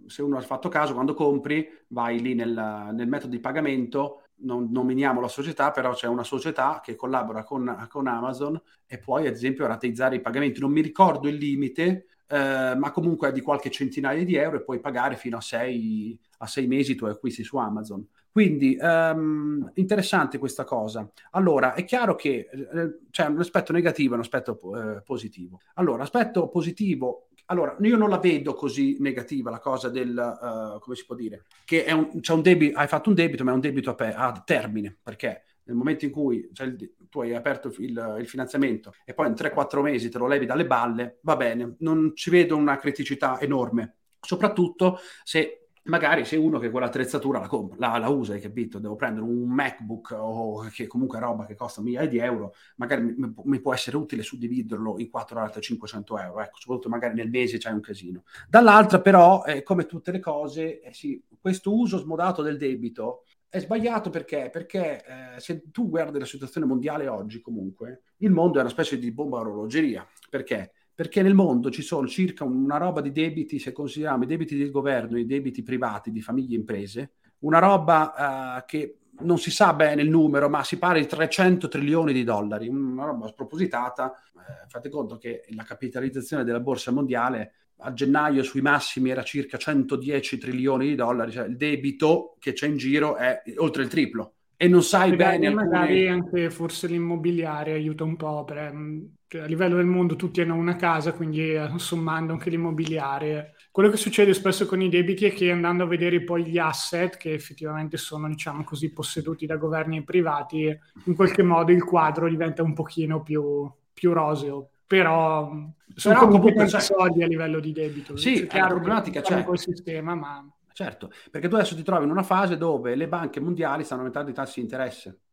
se 0.05 0.21
uno 0.21 0.37
ha 0.37 0.41
fatto 0.41 0.69
caso, 0.69 0.93
quando 0.93 1.13
compri, 1.13 1.67
vai 1.87 2.21
lì 2.21 2.33
nel, 2.35 2.91
nel 2.93 3.07
metodo 3.07 3.31
di 3.31 3.39
pagamento, 3.39 4.21
non 4.41 4.69
nominiamo 4.71 5.19
la 5.19 5.27
società, 5.27 5.71
però 5.71 5.93
c'è 5.93 6.07
una 6.07 6.23
società 6.23 6.79
che 6.81 6.95
collabora 6.95 7.43
con, 7.43 7.87
con 7.89 8.07
Amazon 8.07 8.61
e 8.85 8.97
puoi, 8.99 9.27
ad 9.27 9.33
esempio, 9.33 9.67
rateizzare 9.67 10.15
i 10.15 10.21
pagamenti. 10.21 10.59
Non 10.59 10.71
mi 10.71 10.81
ricordo 10.81 11.27
il 11.27 11.35
limite, 11.35 12.05
eh, 12.27 12.75
ma 12.75 12.91
comunque 12.91 13.29
è 13.29 13.31
di 13.31 13.41
qualche 13.41 13.71
centinaia 13.71 14.23
di 14.23 14.35
euro 14.35 14.57
e 14.57 14.63
puoi 14.63 14.79
pagare 14.79 15.15
fino 15.15 15.37
a 15.37 15.41
sei, 15.41 16.17
a 16.37 16.47
sei 16.47 16.67
mesi 16.67 16.91
i 16.91 16.95
tuoi 16.95 17.11
acquisti 17.11 17.43
su 17.43 17.57
Amazon. 17.57 18.05
Quindi 18.31 18.77
um, 18.79 19.71
interessante 19.75 20.37
questa 20.37 20.63
cosa. 20.63 21.09
Allora, 21.31 21.73
è 21.73 21.83
chiaro 21.83 22.15
che 22.15 22.49
eh, 22.51 22.99
c'è 23.09 23.25
un 23.25 23.39
aspetto 23.39 23.73
negativo 23.73 24.11
e 24.13 24.15
un 24.15 24.21
aspetto 24.21 24.59
eh, 24.75 25.01
positivo. 25.01 25.59
Allora, 25.75 26.03
aspetto 26.03 26.47
positivo, 26.47 27.29
allora, 27.45 27.75
io 27.81 27.97
non 27.97 28.09
la 28.09 28.19
vedo 28.19 28.53
così 28.53 28.97
negativa 28.99 29.49
la 29.49 29.59
cosa 29.59 29.89
del, 29.89 30.15
uh, 30.15 30.79
come 30.79 30.95
si 30.95 31.05
può 31.05 31.15
dire, 31.15 31.45
che 31.65 31.85
un, 31.89 32.21
un 32.23 32.41
debito, 32.41 32.77
hai 32.77 32.87
fatto 32.87 33.09
un 33.09 33.15
debito, 33.15 33.43
ma 33.43 33.51
è 33.51 33.55
un 33.55 33.59
debito 33.59 33.89
a, 33.89 33.95
pe- 33.95 34.13
a 34.13 34.43
termine, 34.45 34.95
perché 35.01 35.43
nel 35.63 35.75
momento 35.75 36.05
in 36.05 36.11
cui 36.11 36.49
cioè, 36.53 36.75
tu 37.09 37.21
hai 37.21 37.33
aperto 37.33 37.73
il, 37.77 38.17
il, 38.19 38.27
finanziamento 38.27 38.93
e 39.05 39.13
poi 39.13 39.27
in 39.27 39.33
3-4 39.33 39.81
mesi 39.81 40.09
te 40.09 40.17
lo 40.17 40.27
levi 40.27 40.45
dalle 40.45 40.65
balle, 40.65 41.19
va 41.21 41.35
bene, 41.35 41.75
non 41.79 42.11
ci 42.15 42.29
vedo 42.29 42.55
una 42.55 42.77
criticità 42.77 43.39
enorme, 43.39 43.97
soprattutto 44.19 44.99
se 45.23 45.58
magari 45.89 46.25
sei 46.25 46.39
uno 46.39 46.59
che 46.59 46.69
quell'attrezzatura 46.69 47.39
la, 47.39 47.47
compra, 47.47 47.75
la, 47.79 47.97
la, 47.97 48.09
usa, 48.09 48.33
hai 48.33 48.39
capito? 48.39 48.79
Devo 48.79 48.95
prendere 48.95 49.25
un 49.25 49.49
MacBook 49.49 50.15
o 50.17 50.67
che 50.71 50.87
comunque 50.87 51.17
è 51.17 51.21
roba 51.21 51.45
che 51.45 51.55
costa 51.55 51.81
migliaia 51.81 52.07
di 52.07 52.17
euro, 52.19 52.53
magari 52.77 53.01
mi, 53.01 53.33
mi, 53.43 53.59
può 53.59 53.73
essere 53.73 53.97
utile 53.97 54.23
suddividerlo 54.23 54.99
in 54.99 55.09
4 55.09 55.39
rate 55.39 55.59
a 55.59 55.61
500 55.61 56.19
euro, 56.19 56.41
ecco, 56.41 56.57
soprattutto 56.59 56.89
magari 56.89 57.15
nel 57.15 57.29
mese 57.29 57.57
c'è 57.57 57.71
un 57.71 57.81
casino. 57.81 58.23
Dall'altra 58.47 59.01
però, 59.01 59.43
eh, 59.43 59.63
come 59.63 59.85
tutte 59.85 60.11
le 60.11 60.19
cose, 60.19 60.81
eh, 60.81 60.93
sì, 60.93 61.21
questo 61.39 61.75
uso 61.75 61.97
smodato 61.97 62.41
del 62.41 62.57
debito 62.57 63.23
è 63.49 63.59
sbagliato 63.59 64.11
perché? 64.11 64.49
Perché 64.51 65.03
eh, 65.03 65.39
se 65.39 65.63
tu 65.71 65.89
guardi 65.89 66.19
la 66.19 66.25
situazione 66.25 66.67
mondiale 66.67 67.07
oggi 67.07 67.41
comunque, 67.41 68.03
il 68.17 68.31
mondo 68.31 68.59
è 68.59 68.61
una 68.61 68.69
specie 68.69 68.99
di 68.99 69.11
bomba 69.11 69.39
orologeria. 69.39 70.07
Perché? 70.29 70.73
Perché 70.99 71.21
nel 71.21 71.33
mondo 71.33 71.71
ci 71.71 71.81
sono 71.81 72.09
circa 72.09 72.43
una 72.43 72.75
roba 72.75 72.99
di 72.99 73.13
debiti, 73.13 73.57
se 73.57 73.71
consideriamo 73.71 74.25
i 74.25 74.27
debiti 74.27 74.57
del 74.57 74.69
governo, 74.69 75.17
i 75.17 75.25
debiti 75.25 75.63
privati 75.63 76.11
di 76.11 76.19
famiglie 76.19 76.55
e 76.55 76.59
imprese, 76.59 77.11
una 77.39 77.59
roba 77.59 78.57
eh, 78.57 78.65
che 78.65 78.97
non 79.19 79.37
si 79.37 79.49
sa 79.49 79.71
bene 79.71 80.01
il 80.01 80.09
numero, 80.09 80.49
ma 80.49 80.61
si 80.61 80.77
parla 80.77 80.99
di 80.99 81.05
300 81.05 81.69
trilioni 81.69 82.11
di 82.11 82.25
dollari, 82.25 82.67
una 82.67 83.05
roba 83.05 83.27
spropositata. 83.27 84.11
Eh, 84.13 84.67
fate 84.67 84.89
conto 84.89 85.15
che 85.15 85.45
la 85.51 85.63
capitalizzazione 85.63 86.43
della 86.43 86.59
borsa 86.59 86.91
mondiale 86.91 87.53
a 87.77 87.93
gennaio 87.93 88.43
sui 88.43 88.59
massimi 88.59 89.09
era 89.09 89.23
circa 89.23 89.57
110 89.57 90.37
trilioni 90.37 90.85
di 90.85 90.95
dollari, 90.95 91.31
cioè 91.31 91.47
il 91.47 91.55
debito 91.55 92.35
che 92.39 92.51
c'è 92.51 92.67
in 92.67 92.75
giro 92.75 93.15
è 93.15 93.41
oltre 93.55 93.83
il 93.83 93.87
triplo. 93.87 94.33
E 94.61 94.67
non 94.67 94.83
sai 94.83 95.11
magari, 95.11 95.39
bene. 95.39 95.53
Magari 95.53 96.09
alcune... 96.09 96.09
anche 96.09 96.49
forse 96.49 96.87
l'immobiliare 96.87 97.71
aiuta 97.71 98.03
un 98.03 98.17
po', 98.17 98.43
perché 98.43 98.75
mm, 98.75 99.01
cioè, 99.29 99.41
a 99.43 99.45
livello 99.45 99.77
del 99.77 99.85
mondo 99.85 100.17
tutti 100.17 100.41
hanno 100.41 100.55
una 100.55 100.75
casa, 100.75 101.13
quindi 101.13 101.53
eh, 101.53 101.71
sommando 101.77 102.33
anche 102.33 102.49
l'immobiliare. 102.49 103.53
Quello 103.71 103.89
che 103.89 103.95
succede 103.95 104.33
spesso 104.33 104.65
con 104.65 104.81
i 104.81 104.89
debiti 104.89 105.23
è 105.25 105.31
che 105.31 105.49
andando 105.49 105.83
a 105.85 105.87
vedere 105.87 106.25
poi 106.25 106.43
gli 106.43 106.57
asset, 106.57 107.15
che 107.15 107.31
effettivamente 107.31 107.95
sono, 107.95 108.27
diciamo 108.27 108.65
così, 108.65 108.91
posseduti 108.91 109.45
da 109.45 109.55
governi 109.55 110.03
privati, 110.03 110.77
in 111.05 111.15
qualche 111.15 111.41
modo 111.41 111.71
il 111.71 111.85
quadro 111.85 112.27
diventa 112.27 112.61
un 112.61 112.73
pochino 112.73 113.23
più, 113.23 113.65
più 113.93 114.11
roseo 114.11 114.71
però 114.89 115.51
sono 115.93 116.15
però 116.15 116.27
comunque 116.27 116.67
cioè, 116.67 116.81
soldi 116.81 117.21
a 117.21 117.27
livello 117.27 117.59
di 117.59 117.71
debito. 117.71 118.17
Sì, 118.17 118.41
è 118.41 118.59
la 118.59 118.65
problematica 118.65 119.21
c'è. 119.21 119.43
Col 119.43 119.59
sistema, 119.59 120.15
ma... 120.15 120.43
Certo, 120.79 121.11
perché 121.29 121.49
tu 121.49 121.55
adesso 121.55 121.75
ti 121.75 121.83
trovi 121.83 122.05
in 122.05 122.09
una 122.09 122.23
fase 122.23 122.55
dove 122.55 122.95
le 122.95 123.09
banche 123.09 123.41
mondiali 123.41 123.83
stanno 123.83 123.99
aumentando 123.99 124.31
i 124.31 124.33
tassi 124.33 124.61
di 124.61 124.61
interesse. 124.61 125.23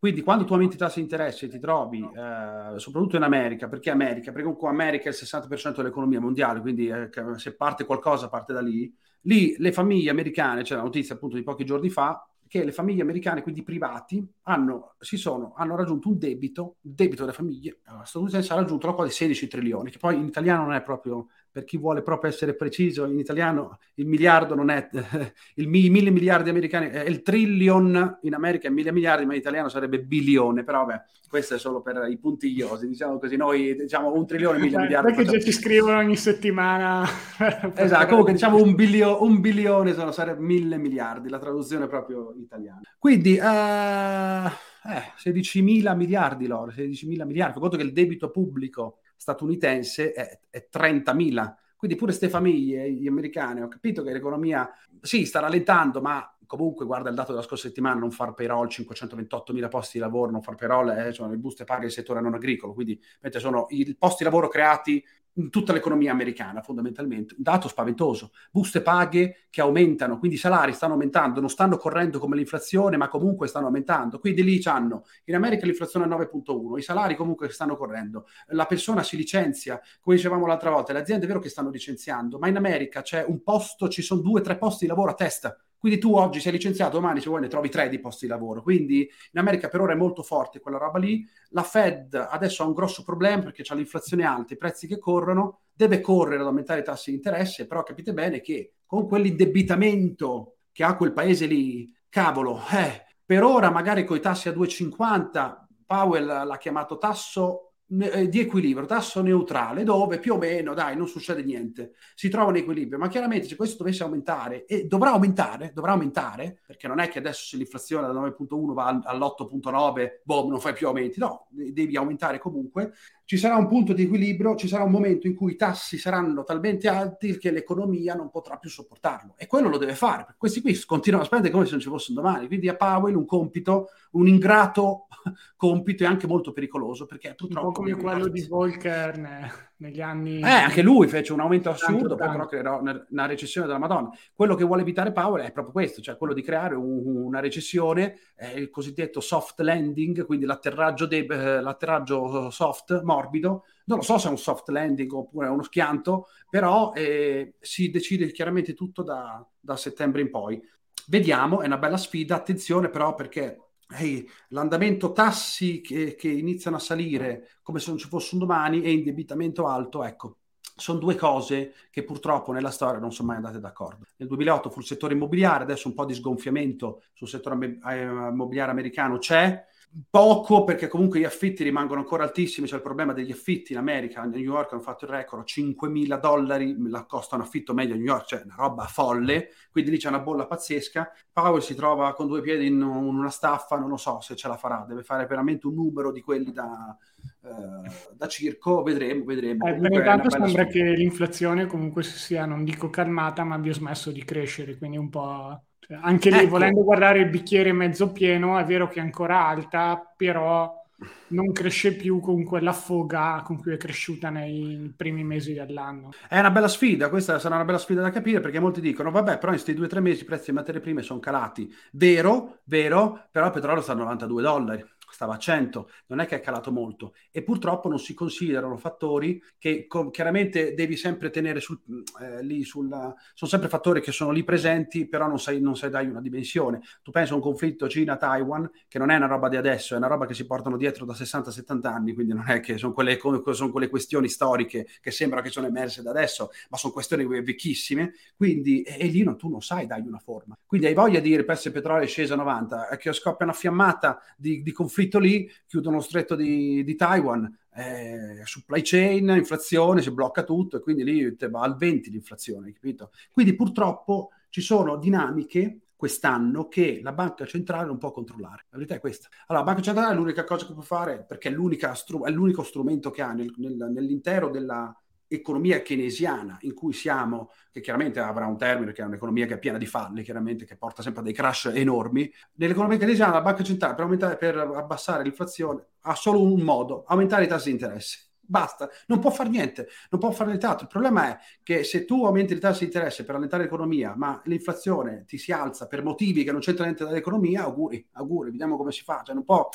Quindi 0.00 0.20
quando 0.20 0.42
tu 0.44 0.52
aumenti 0.52 0.74
i 0.74 0.78
tassi 0.78 0.96
di 0.96 1.02
interesse 1.02 1.46
ti 1.46 1.60
trovi, 1.60 2.00
eh, 2.00 2.76
soprattutto 2.80 3.14
in 3.14 3.22
America, 3.22 3.68
perché 3.68 3.90
America? 3.90 4.32
Perché 4.32 4.42
comunque 4.42 4.68
America 4.68 5.04
è 5.04 5.10
il 5.10 5.14
60% 5.14 5.76
dell'economia 5.76 6.18
mondiale, 6.18 6.60
quindi 6.60 6.88
eh, 6.88 7.08
se 7.36 7.54
parte 7.54 7.84
qualcosa 7.84 8.28
parte 8.28 8.52
da 8.52 8.60
lì. 8.60 8.92
Lì 9.20 9.54
le 9.58 9.70
famiglie 9.70 10.10
americane, 10.10 10.62
c'è 10.62 10.74
la 10.74 10.82
notizia 10.82 11.14
appunto 11.14 11.36
di 11.36 11.44
pochi 11.44 11.64
giorni 11.64 11.88
fa, 11.88 12.28
che 12.48 12.64
le 12.64 12.72
famiglie 12.72 13.02
americane, 13.02 13.42
quindi 13.42 13.62
privati, 13.62 14.26
hanno, 14.42 14.96
sono, 14.98 15.54
hanno 15.56 15.76
raggiunto 15.76 16.08
un 16.08 16.18
debito, 16.18 16.78
il 16.80 16.94
debito 16.94 17.22
delle 17.22 17.32
famiglie 17.32 17.78
statunitense 18.02 18.52
ha 18.52 18.56
raggiunto 18.56 18.88
la 18.88 18.92
quota 18.92 19.08
di 19.08 19.14
16 19.14 19.46
trilioni, 19.46 19.90
che 19.90 19.98
poi 19.98 20.16
in 20.16 20.26
italiano 20.26 20.64
non 20.64 20.74
è 20.74 20.82
proprio 20.82 21.28
per 21.56 21.64
chi 21.64 21.78
vuole 21.78 22.02
proprio 22.02 22.30
essere 22.30 22.54
preciso, 22.54 23.06
in 23.06 23.18
italiano 23.18 23.78
il 23.94 24.06
miliardo 24.06 24.54
non 24.54 24.68
è 24.68 24.90
il 25.56 25.68
mi, 25.68 25.88
mille 25.88 26.10
miliardi 26.10 26.50
americani, 26.50 26.90
è 26.90 27.00
il 27.08 27.22
trillion 27.22 28.18
in 28.20 28.34
America 28.34 28.68
è 28.68 28.70
mille 28.70 28.92
miliardi, 28.92 29.24
ma 29.24 29.32
in 29.32 29.38
italiano 29.38 29.70
sarebbe 29.70 30.00
bilione, 30.00 30.64
però 30.64 30.84
vabbè, 30.84 31.02
questo 31.26 31.54
è 31.54 31.58
solo 31.58 31.80
per 31.80 32.08
i 32.10 32.18
puntigliosi, 32.18 32.86
diciamo 32.86 33.18
così, 33.18 33.36
noi 33.36 33.74
diciamo 33.74 34.12
un 34.12 34.26
trilione, 34.26 34.58
mille 34.58 34.76
miliardi. 34.76 35.14
Perché 35.14 35.30
già 35.30 35.40
ci 35.40 35.50
scrivono 35.50 35.96
ogni 35.96 36.16
settimana. 36.16 37.08
esatto, 37.74 38.06
comunque 38.06 38.32
diciamo 38.34 38.60
un, 38.60 38.74
bilio, 38.74 39.22
un 39.22 39.40
bilione 39.40 39.94
sono, 39.94 40.12
sarebbe 40.12 40.42
mille 40.42 40.76
miliardi, 40.76 41.30
la 41.30 41.38
traduzione 41.38 41.86
proprio 41.86 42.34
italiana. 42.36 42.82
Quindi, 42.98 43.38
uh, 43.38 44.46
eh, 44.92 45.12
16 45.16 45.62
mila 45.62 45.94
miliardi 45.94 46.46
loro, 46.46 46.70
16 46.70 47.06
mila 47.06 47.24
miliardi, 47.24 47.58
conto 47.58 47.78
che 47.78 47.82
il 47.82 47.94
debito 47.94 48.30
pubblico 48.30 48.98
statunitense 49.16 50.12
è, 50.12 50.40
è 50.50 50.68
30.000. 50.70 51.54
Quindi 51.76 51.96
pure 51.96 52.10
queste 52.12 52.28
famiglie, 52.30 52.90
gli 52.90 53.06
americani, 53.06 53.60
ho 53.60 53.68
capito 53.68 54.02
che 54.02 54.12
l'economia 54.12 54.70
sì, 55.00 55.26
sta 55.26 55.40
rallentando, 55.40 56.00
ma 56.00 56.35
comunque 56.46 56.86
guarda 56.86 57.08
il 57.08 57.14
dato 57.14 57.32
della 57.32 57.44
scorsa 57.44 57.68
settimana, 57.68 58.00
non 58.00 58.10
far 58.10 58.34
payroll, 58.34 58.66
528.000 58.66 59.68
posti 59.68 59.98
di 59.98 60.04
lavoro, 60.04 60.30
non 60.30 60.42
far 60.42 60.54
payroll, 60.54 60.90
eh, 60.90 61.12
sono 61.12 61.30
le 61.30 61.36
buste 61.36 61.64
paghe 61.64 61.82
del 61.82 61.92
settore 61.92 62.20
non 62.20 62.34
agricolo, 62.34 62.72
quindi 62.72 63.00
sono 63.36 63.66
i 63.70 63.94
posti 63.98 64.18
di 64.18 64.24
lavoro 64.24 64.48
creati 64.48 65.04
in 65.36 65.50
tutta 65.50 65.72
l'economia 65.72 66.12
americana 66.12 66.62
fondamentalmente, 66.62 67.34
un 67.36 67.42
dato 67.42 67.68
spaventoso, 67.68 68.32
buste 68.50 68.80
paghe 68.80 69.46
che 69.50 69.60
aumentano, 69.60 70.18
quindi 70.18 70.36
i 70.36 70.40
salari 70.40 70.72
stanno 70.72 70.94
aumentando, 70.94 71.40
non 71.40 71.48
stanno 71.48 71.76
correndo 71.76 72.18
come 72.18 72.36
l'inflazione, 72.36 72.96
ma 72.96 73.08
comunque 73.08 73.46
stanno 73.46 73.66
aumentando, 73.66 74.18
quindi 74.18 74.42
lì 74.42 74.60
hanno, 74.64 75.04
in 75.24 75.34
America 75.34 75.66
l'inflazione 75.66 76.06
è 76.06 76.08
9.1, 76.08 76.78
i 76.78 76.82
salari 76.82 77.14
comunque 77.16 77.48
stanno 77.50 77.76
correndo, 77.76 78.26
la 78.48 78.66
persona 78.66 79.02
si 79.02 79.16
licenzia, 79.16 79.80
come 80.00 80.16
dicevamo 80.16 80.46
l'altra 80.46 80.70
volta, 80.70 80.92
le 80.92 81.00
aziende 81.00 81.24
è 81.24 81.28
vero 81.28 81.40
che 81.40 81.48
stanno 81.48 81.70
licenziando, 81.70 82.38
ma 82.38 82.48
in 82.48 82.56
America 82.56 83.02
c'è 83.02 83.24
un 83.26 83.42
posto, 83.42 83.88
ci 83.88 84.02
sono 84.02 84.20
due 84.20 84.40
o 84.40 84.42
tre 84.42 84.56
posti 84.56 84.84
di 84.84 84.90
lavoro 84.90 85.10
a 85.10 85.14
testa, 85.14 85.56
quindi 85.78 85.98
tu 85.98 86.14
oggi 86.14 86.40
sei 86.40 86.52
licenziato, 86.52 86.96
domani 86.96 87.20
se 87.20 87.28
vuoi 87.28 87.40
ne 87.40 87.48
trovi 87.48 87.68
tre 87.68 87.88
di 87.88 87.98
posti 87.98 88.26
di 88.26 88.32
lavoro. 88.32 88.62
Quindi 88.62 89.00
in 89.32 89.38
America 89.38 89.68
per 89.68 89.80
ora 89.80 89.92
è 89.92 89.96
molto 89.96 90.22
forte 90.22 90.60
quella 90.60 90.78
roba 90.78 90.98
lì. 90.98 91.26
La 91.50 91.62
Fed 91.62 92.14
adesso 92.14 92.62
ha 92.62 92.66
un 92.66 92.72
grosso 92.72 93.02
problema 93.02 93.42
perché 93.42 93.62
c'è 93.62 93.74
l'inflazione 93.74 94.24
alta, 94.24 94.54
i 94.54 94.56
prezzi 94.58 94.86
che 94.86 94.98
corrono, 94.98 95.60
deve 95.72 96.00
correre 96.00 96.40
ad 96.40 96.46
aumentare 96.46 96.80
i 96.80 96.84
tassi 96.84 97.10
di 97.10 97.16
interesse, 97.16 97.66
però 97.66 97.82
capite 97.82 98.12
bene 98.12 98.40
che 98.40 98.72
con 98.86 99.06
quell'indebitamento 99.06 100.56
che 100.72 100.84
ha 100.84 100.96
quel 100.96 101.12
paese 101.12 101.46
lì, 101.46 101.90
cavolo, 102.08 102.60
eh, 102.72 103.04
per 103.24 103.42
ora 103.42 103.70
magari 103.70 104.04
con 104.04 104.16
i 104.16 104.20
tassi 104.20 104.48
a 104.48 104.52
2,50, 104.52 105.66
Powell 105.86 106.46
l'ha 106.46 106.58
chiamato 106.58 106.98
tasso 106.98 107.65
di 107.88 108.40
equilibrio, 108.40 108.84
tasso 108.84 109.22
neutrale, 109.22 109.84
dove 109.84 110.18
più 110.18 110.34
o 110.34 110.38
meno, 110.38 110.74
dai, 110.74 110.96
non 110.96 111.06
succede 111.06 111.44
niente, 111.44 111.92
si 112.16 112.28
trova 112.28 112.50
un 112.50 112.56
equilibrio, 112.56 112.98
ma 112.98 113.06
chiaramente 113.06 113.46
se 113.46 113.54
questo 113.54 113.76
dovesse 113.78 114.02
aumentare, 114.02 114.64
e 114.66 114.86
dovrà 114.86 115.12
aumentare, 115.12 115.70
dovrà 115.72 115.92
aumentare, 115.92 116.60
perché 116.66 116.88
non 116.88 116.98
è 116.98 117.08
che 117.08 117.20
adesso 117.20 117.44
se 117.44 117.56
l'inflazione 117.56 118.08
da 118.08 118.12
9.1 118.12 118.72
va 118.72 119.00
all'8.9, 119.04 120.20
boh, 120.24 120.48
non 120.48 120.58
fai 120.58 120.72
più 120.72 120.88
aumenti, 120.88 121.20
no, 121.20 121.46
devi 121.50 121.96
aumentare 121.96 122.38
comunque, 122.38 122.92
ci 123.26 123.38
sarà 123.38 123.56
un 123.56 123.66
punto 123.66 123.92
di 123.92 124.04
equilibrio, 124.04 124.54
ci 124.54 124.68
sarà 124.68 124.84
un 124.84 124.92
momento 124.92 125.26
in 125.26 125.34
cui 125.34 125.52
i 125.52 125.56
tassi 125.56 125.98
saranno 125.98 126.44
talmente 126.44 126.86
alti 126.86 127.36
che 127.38 127.50
l'economia 127.50 128.14
non 128.14 128.30
potrà 128.30 128.56
più 128.56 128.70
sopportarlo. 128.70 129.34
E 129.36 129.48
quello 129.48 129.68
lo 129.68 129.78
deve 129.78 129.96
fare. 129.96 130.36
Questi 130.38 130.60
qui 130.60 130.80
continuano 130.84 131.24
a 131.24 131.26
spendere 131.26 131.52
come 131.52 131.64
se 131.64 131.72
non 131.72 131.80
ci 131.80 131.88
fossero 131.88 132.22
domani. 132.22 132.46
Quindi 132.46 132.68
a 132.68 132.76
Powell 132.76 133.16
un 133.16 133.26
compito, 133.26 133.88
un 134.12 134.28
ingrato 134.28 135.08
compito 135.56 136.04
e 136.04 136.06
anche 136.06 136.28
molto 136.28 136.52
pericoloso 136.52 137.04
perché 137.04 137.34
purtroppo... 137.34 137.66
Un 137.66 137.72
po' 137.72 137.80
come 137.80 137.96
quello 137.96 138.28
di 138.28 138.46
Volcker 138.46 139.65
negli 139.78 140.00
anni... 140.00 140.40
Eh, 140.40 140.48
anche 140.48 140.82
lui 140.82 141.06
fece 141.06 141.32
un 141.32 141.40
aumento 141.40 141.70
assurdo, 141.70 142.14
poi 142.14 142.30
però 142.30 142.46
creerò 142.46 142.80
una 142.80 143.26
recessione 143.26 143.66
della 143.66 143.78
Madonna. 143.78 144.10
Quello 144.32 144.54
che 144.54 144.64
vuole 144.64 144.82
evitare 144.82 145.12
Powell 145.12 145.44
è 145.44 145.52
proprio 145.52 145.72
questo, 145.72 146.00
cioè 146.00 146.16
quello 146.16 146.32
di 146.32 146.42
creare 146.42 146.74
un, 146.74 147.04
una 147.04 147.40
recessione, 147.40 148.16
eh, 148.36 148.58
il 148.58 148.70
cosiddetto 148.70 149.20
soft 149.20 149.60
landing, 149.60 150.24
quindi 150.24 150.46
l'atterraggio, 150.46 151.06
de- 151.06 151.26
eh, 151.28 151.60
l'atterraggio 151.60 152.50
soft, 152.50 153.02
morbido. 153.02 153.64
Non 153.86 153.98
lo 153.98 154.04
so 154.04 154.18
se 154.18 154.28
è 154.28 154.30
un 154.30 154.38
soft 154.38 154.68
landing 154.68 155.12
oppure 155.12 155.48
uno 155.48 155.62
schianto, 155.62 156.28
però 156.48 156.92
eh, 156.94 157.54
si 157.60 157.90
decide 157.90 158.32
chiaramente 158.32 158.74
tutto 158.74 159.02
da, 159.02 159.46
da 159.60 159.76
settembre 159.76 160.22
in 160.22 160.30
poi. 160.30 160.60
Vediamo, 161.08 161.60
è 161.60 161.66
una 161.66 161.78
bella 161.78 161.98
sfida, 161.98 162.34
attenzione 162.34 162.88
però 162.88 163.14
perché 163.14 163.65
hey, 163.90 164.26
l'andamento 164.48 165.12
tassi 165.12 165.80
che, 165.80 166.14
che, 166.14 166.28
iniziano 166.28 166.76
a 166.76 166.80
salire 166.80 167.48
come 167.62 167.78
se 167.78 167.90
non 167.90 167.98
ci 167.98 168.08
fosse 168.08 168.34
un 168.34 168.40
domani 168.40 168.82
e 168.82 168.92
indebitamento 168.92 169.66
alto, 169.66 170.02
ecco, 170.02 170.38
sono 170.74 170.98
due 170.98 171.14
cose 171.14 171.74
che 171.90 172.04
purtroppo 172.04 172.52
nella 172.52 172.70
storia 172.70 173.00
non 173.00 173.12
sono 173.12 173.28
mai 173.28 173.36
andate 173.36 173.60
d'accordo. 173.60 174.04
Nel 174.16 174.28
2008 174.28 174.70
fu 174.70 174.80
il 174.80 174.86
settore 174.86 175.14
immobiliare, 175.14 175.64
adesso 175.64 175.88
un 175.88 175.94
po' 175.94 176.04
di 176.04 176.14
sgonfiamento 176.14 177.04
sul 177.14 177.28
settore 177.28 177.78
eh, 177.88 178.02
immobiliare 178.02 178.70
americano 178.70 179.18
c'è, 179.18 179.64
poco 180.10 180.64
perché 180.64 180.88
comunque 180.88 181.20
gli 181.20 181.24
affitti 181.24 181.62
rimangono 181.62 182.00
ancora 182.00 182.24
altissimi, 182.24 182.66
c'è 182.66 182.76
il 182.76 182.82
problema 182.82 183.12
degli 183.12 183.32
affitti 183.32 183.72
in 183.72 183.78
America, 183.78 184.20
a 184.20 184.26
New 184.26 184.40
York 184.40 184.72
hanno 184.72 184.82
fatto 184.82 185.04
il 185.06 185.10
record, 185.10 185.44
5.000 185.46 186.20
dollari 186.20 186.76
la 186.88 187.04
costa 187.04 187.36
un 187.36 187.42
affitto 187.42 187.72
medio 187.72 187.94
a 187.94 187.96
New 187.96 188.06
York, 188.06 188.26
cioè 188.26 188.42
una 188.44 188.54
roba 188.56 188.84
folle, 188.84 189.50
quindi 189.70 189.90
lì 189.90 189.98
c'è 189.98 190.08
una 190.08 190.20
bolla 190.20 190.46
pazzesca, 190.46 191.10
Powell 191.32 191.60
si 191.60 191.74
trova 191.74 192.12
con 192.14 192.26
due 192.26 192.42
piedi 192.42 192.66
in, 192.66 192.82
una 192.82 193.30
staffa, 193.30 193.78
non 193.78 193.88
lo 193.88 193.96
so 193.96 194.20
se 194.20 194.36
ce 194.36 194.48
la 194.48 194.56
farà, 194.56 194.84
deve 194.86 195.02
fare 195.02 195.26
veramente 195.26 195.66
un 195.66 195.74
numero 195.74 196.12
di 196.12 196.20
quelli 196.20 196.52
da, 196.52 196.96
eh, 197.42 197.90
da 198.12 198.28
circo, 198.28 198.82
vedremo, 198.82 199.24
vedremo. 199.24 199.66
Eh, 199.66 199.76
intanto 199.76 200.30
sembra 200.30 200.48
sfida. 200.48 200.66
che 200.66 200.82
l'inflazione 200.90 201.66
comunque 201.66 202.02
sia, 202.02 202.44
non 202.44 202.64
dico 202.64 202.90
calmata, 202.90 203.44
ma 203.44 203.54
abbia 203.54 203.72
smesso 203.72 204.10
di 204.10 204.24
crescere, 204.24 204.76
quindi 204.76 204.98
un 204.98 205.08
po' 205.08 205.62
Cioè, 205.78 205.98
anche 206.00 206.30
lì, 206.30 206.38
ecco. 206.38 206.48
volendo 206.50 206.82
guardare 206.82 207.20
il 207.20 207.28
bicchiere 207.28 207.72
mezzo 207.72 208.10
pieno, 208.12 208.58
è 208.58 208.64
vero 208.64 208.88
che 208.88 208.98
è 208.98 209.02
ancora 209.02 209.46
alta, 209.46 210.12
però 210.16 210.84
non 211.28 211.52
cresce 211.52 211.94
più 211.94 212.20
con 212.20 212.42
quella 212.44 212.72
foga 212.72 213.42
con 213.44 213.58
cui 213.58 213.74
è 213.74 213.76
cresciuta 213.76 214.30
nei 214.30 214.92
primi 214.96 215.24
mesi 215.24 215.52
dell'anno. 215.52 216.10
È 216.28 216.38
una 216.38 216.50
bella 216.50 216.68
sfida, 216.68 217.08
questa 217.08 217.38
sarà 217.38 217.56
una 217.56 217.64
bella 217.64 217.78
sfida 217.78 218.00
da 218.00 218.10
capire 218.10 218.40
perché 218.40 218.60
molti 218.60 218.80
dicono, 218.80 219.10
vabbè, 219.10 219.38
però 219.38 219.48
in 219.48 219.58
questi 219.58 219.74
due 219.74 219.86
o 219.86 219.88
tre 219.88 220.00
mesi 220.00 220.22
i 220.22 220.24
prezzi 220.24 220.46
delle 220.46 220.58
materie 220.58 220.80
prime 220.80 221.02
sono 221.02 221.20
calati. 221.20 221.72
Vero, 221.92 222.60
vero, 222.64 223.28
però 223.30 223.46
il 223.46 223.52
petrolio 223.52 223.82
sta 223.82 223.92
a 223.92 223.96
92 223.96 224.42
dollari 224.42 224.84
stava 225.12 225.34
a 225.34 225.38
100, 225.38 225.90
non 226.06 226.20
è 226.20 226.26
che 226.26 226.36
è 226.36 226.40
calato 226.40 226.72
molto 226.72 227.14
e 227.30 227.42
purtroppo 227.42 227.88
non 227.88 227.98
si 227.98 228.14
considerano 228.14 228.76
fattori 228.76 229.42
che 229.58 229.86
com- 229.86 230.10
chiaramente 230.10 230.74
devi 230.74 230.96
sempre 230.96 231.30
tenere 231.30 231.60
sul, 231.60 231.80
eh, 232.20 232.42
lì 232.42 232.64
sulla... 232.64 233.14
sono 233.34 233.50
sempre 233.50 233.68
fattori 233.68 234.00
che 234.00 234.12
sono 234.12 234.30
lì 234.30 234.44
presenti, 234.44 235.06
però 235.06 235.26
non 235.26 235.38
sai, 235.38 235.60
non 235.60 235.76
sai 235.76 235.90
dai 235.90 236.06
una 236.06 236.20
dimensione. 236.20 236.80
Tu 237.02 237.10
pensi 237.10 237.32
a 237.32 237.36
un 237.36 237.40
conflitto 237.40 237.88
Cina-Taiwan 237.88 238.70
che 238.88 238.98
non 238.98 239.10
è 239.10 239.16
una 239.16 239.26
roba 239.26 239.48
di 239.48 239.56
adesso, 239.56 239.94
è 239.94 239.96
una 239.96 240.08
roba 240.08 240.26
che 240.26 240.34
si 240.34 240.46
portano 240.46 240.76
dietro 240.76 241.04
da 241.04 241.14
60-70 241.14 241.86
anni, 241.86 242.14
quindi 242.14 242.32
non 242.32 242.44
è 242.48 242.60
che 242.60 242.78
sono 242.78 242.92
quelle, 242.92 243.18
sono 243.52 243.70
quelle 243.70 243.88
questioni 243.88 244.28
storiche 244.28 244.86
che 245.00 245.10
sembrano 245.10 245.44
che 245.44 245.50
sono 245.50 245.66
emerse 245.66 246.02
da 246.02 246.10
adesso, 246.10 246.50
ma 246.70 246.76
sono 246.76 246.92
questioni 246.92 247.24
vecchissime, 247.26 248.14
quindi 248.36 248.82
e, 248.82 248.96
e 248.98 249.06
lì 249.06 249.22
non, 249.22 249.36
tu 249.36 249.48
non 249.48 249.62
sai 249.62 249.86
dai 249.86 250.00
una 250.00 250.18
forma. 250.18 250.56
Quindi 250.66 250.86
hai 250.86 250.94
voglia 250.94 251.20
di 251.20 251.28
dire 251.28 251.44
prezzo 251.44 251.64
del 251.64 251.72
petrolio 251.72 252.04
è 252.04 252.08
sceso 252.08 252.34
a 252.34 252.36
90, 252.36 252.96
che 252.98 253.12
scoppia 253.12 253.46
una 253.46 253.54
fiammata 253.54 254.20
di, 254.36 254.62
di 254.62 254.72
conflitto 254.72 254.95
conflitto 254.96 255.18
lì, 255.18 255.50
chiudono 255.66 255.96
lo 255.96 256.02
stretto 256.02 256.34
di, 256.34 256.82
di 256.82 256.94
Taiwan, 256.94 257.54
eh, 257.74 258.40
supply 258.44 258.80
chain, 258.82 259.28
inflazione, 259.28 260.00
si 260.00 260.10
blocca 260.10 260.42
tutto 260.42 260.78
e 260.78 260.80
quindi 260.80 261.04
lì 261.04 261.36
va 261.50 261.60
al 261.60 261.76
20 261.76 262.10
l'inflazione, 262.10 262.72
capito? 262.72 263.10
Quindi 263.30 263.54
purtroppo 263.54 264.30
ci 264.48 264.62
sono 264.62 264.96
dinamiche 264.96 265.80
quest'anno 265.94 266.68
che 266.68 267.00
la 267.02 267.12
banca 267.12 267.44
centrale 267.44 267.86
non 267.86 267.98
può 267.98 268.10
controllare. 268.10 268.66
La 268.70 268.78
verità 268.78 268.94
è 268.94 269.00
questa. 269.00 269.28
Allora, 269.46 269.64
la 269.64 269.70
banca 269.70 269.82
centrale 269.84 270.12
è 270.12 270.16
l'unica 270.16 270.44
cosa 270.44 270.66
che 270.66 270.72
può 270.72 270.82
fare 270.82 271.24
perché 271.24 271.50
è, 271.50 271.94
stru- 271.94 272.26
è 272.26 272.30
l'unico 272.30 272.62
strumento 272.62 273.10
che 273.10 273.22
ha 273.22 273.32
nel, 273.32 273.52
nel, 273.56 273.76
nell'intero 273.92 274.50
della, 274.50 274.94
economia 275.28 275.82
keynesiana 275.82 276.56
in 276.60 276.74
cui 276.74 276.92
siamo, 276.92 277.50
che 277.70 277.80
chiaramente 277.80 278.20
avrà 278.20 278.46
un 278.46 278.56
termine, 278.56 278.92
che 278.92 279.02
è 279.02 279.04
un'economia 279.04 279.46
che 279.46 279.54
è 279.54 279.58
piena 279.58 279.78
di 279.78 279.86
falli, 279.86 280.22
chiaramente 280.22 280.64
che 280.64 280.76
porta 280.76 281.02
sempre 281.02 281.20
a 281.20 281.24
dei 281.24 281.32
crash 281.32 281.70
enormi, 281.74 282.32
nell'economia 282.54 282.98
keynesiana 282.98 283.32
la 283.32 283.42
banca 283.42 283.62
centrale 283.62 283.94
per, 283.94 284.04
aumentare, 284.04 284.36
per 284.36 284.56
abbassare 284.56 285.22
l'inflazione 285.22 285.86
ha 286.06 286.14
solo 286.14 286.40
un 286.42 286.60
modo, 286.60 287.04
aumentare 287.06 287.44
i 287.44 287.48
tassi 287.48 287.66
di 287.66 287.72
interesse. 287.72 288.20
Basta, 288.48 288.88
non 289.06 289.18
può 289.18 289.30
fare 289.30 289.48
niente, 289.48 289.88
non 290.08 290.20
può 290.20 290.30
fare 290.30 290.50
nient'altro. 290.50 290.84
Il 290.84 290.90
problema 290.90 291.30
è 291.30 291.38
che 291.64 291.82
se 291.82 292.04
tu 292.04 292.24
aumenti 292.24 292.52
i 292.52 292.60
tassi 292.60 292.80
di 292.80 292.84
interesse 292.86 293.24
per 293.24 293.34
allentare 293.34 293.64
l'economia, 293.64 294.14
ma 294.14 294.40
l'inflazione 294.44 295.24
ti 295.26 295.36
si 295.36 295.50
alza 295.50 295.88
per 295.88 296.04
motivi 296.04 296.44
che 296.44 296.52
non 296.52 296.60
c'entrano 296.60 296.90
niente 296.90 297.04
dall'economia, 297.04 297.64
auguri, 297.64 298.06
auguri, 298.12 298.52
vediamo 298.52 298.76
come 298.76 298.92
si 298.92 299.02
fa. 299.02 299.22
Cioè, 299.24 299.34
non 299.34 299.42
può 299.42 299.68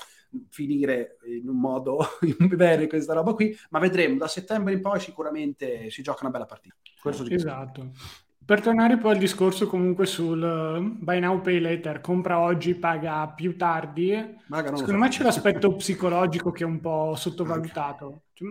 finire 0.50 1.18
in 1.26 1.48
un 1.48 1.60
modo 1.60 2.00
bene 2.56 2.88
questa 2.88 3.14
roba 3.14 3.34
qui, 3.34 3.56
ma 3.70 3.80
vedremo. 3.80 4.18
Da 4.18 4.28
settembre 4.28 4.74
in 4.74 4.82
poi 4.82 5.00
sicuramente 5.00 5.90
si 5.90 6.02
gioca 6.02 6.20
una 6.22 6.32
bella 6.32 6.46
partita. 6.46 6.76
esatto. 7.34 7.92
Per 8.44 8.60
tornare 8.60 8.98
poi 8.98 9.14
al 9.14 9.20
discorso 9.20 9.68
comunque 9.68 10.06
sul 10.06 10.42
uh, 10.42 11.04
buy 11.04 11.20
now, 11.20 11.40
pay 11.42 11.60
later, 11.60 12.02
compra 12.02 12.40
oggi, 12.40 12.74
paga 12.74 13.30
più 13.30 13.56
tardi, 13.56 14.12
secondo 14.50 14.98
me 14.98 15.10
c'è 15.10 15.24
l'aspetto 15.24 15.76
psicologico 15.76 16.52
che 16.52 16.64
è 16.64 16.68
un 16.68 16.80
po' 16.80 17.14
sottovalutato. 17.16 18.24
Cioè, 18.42 18.50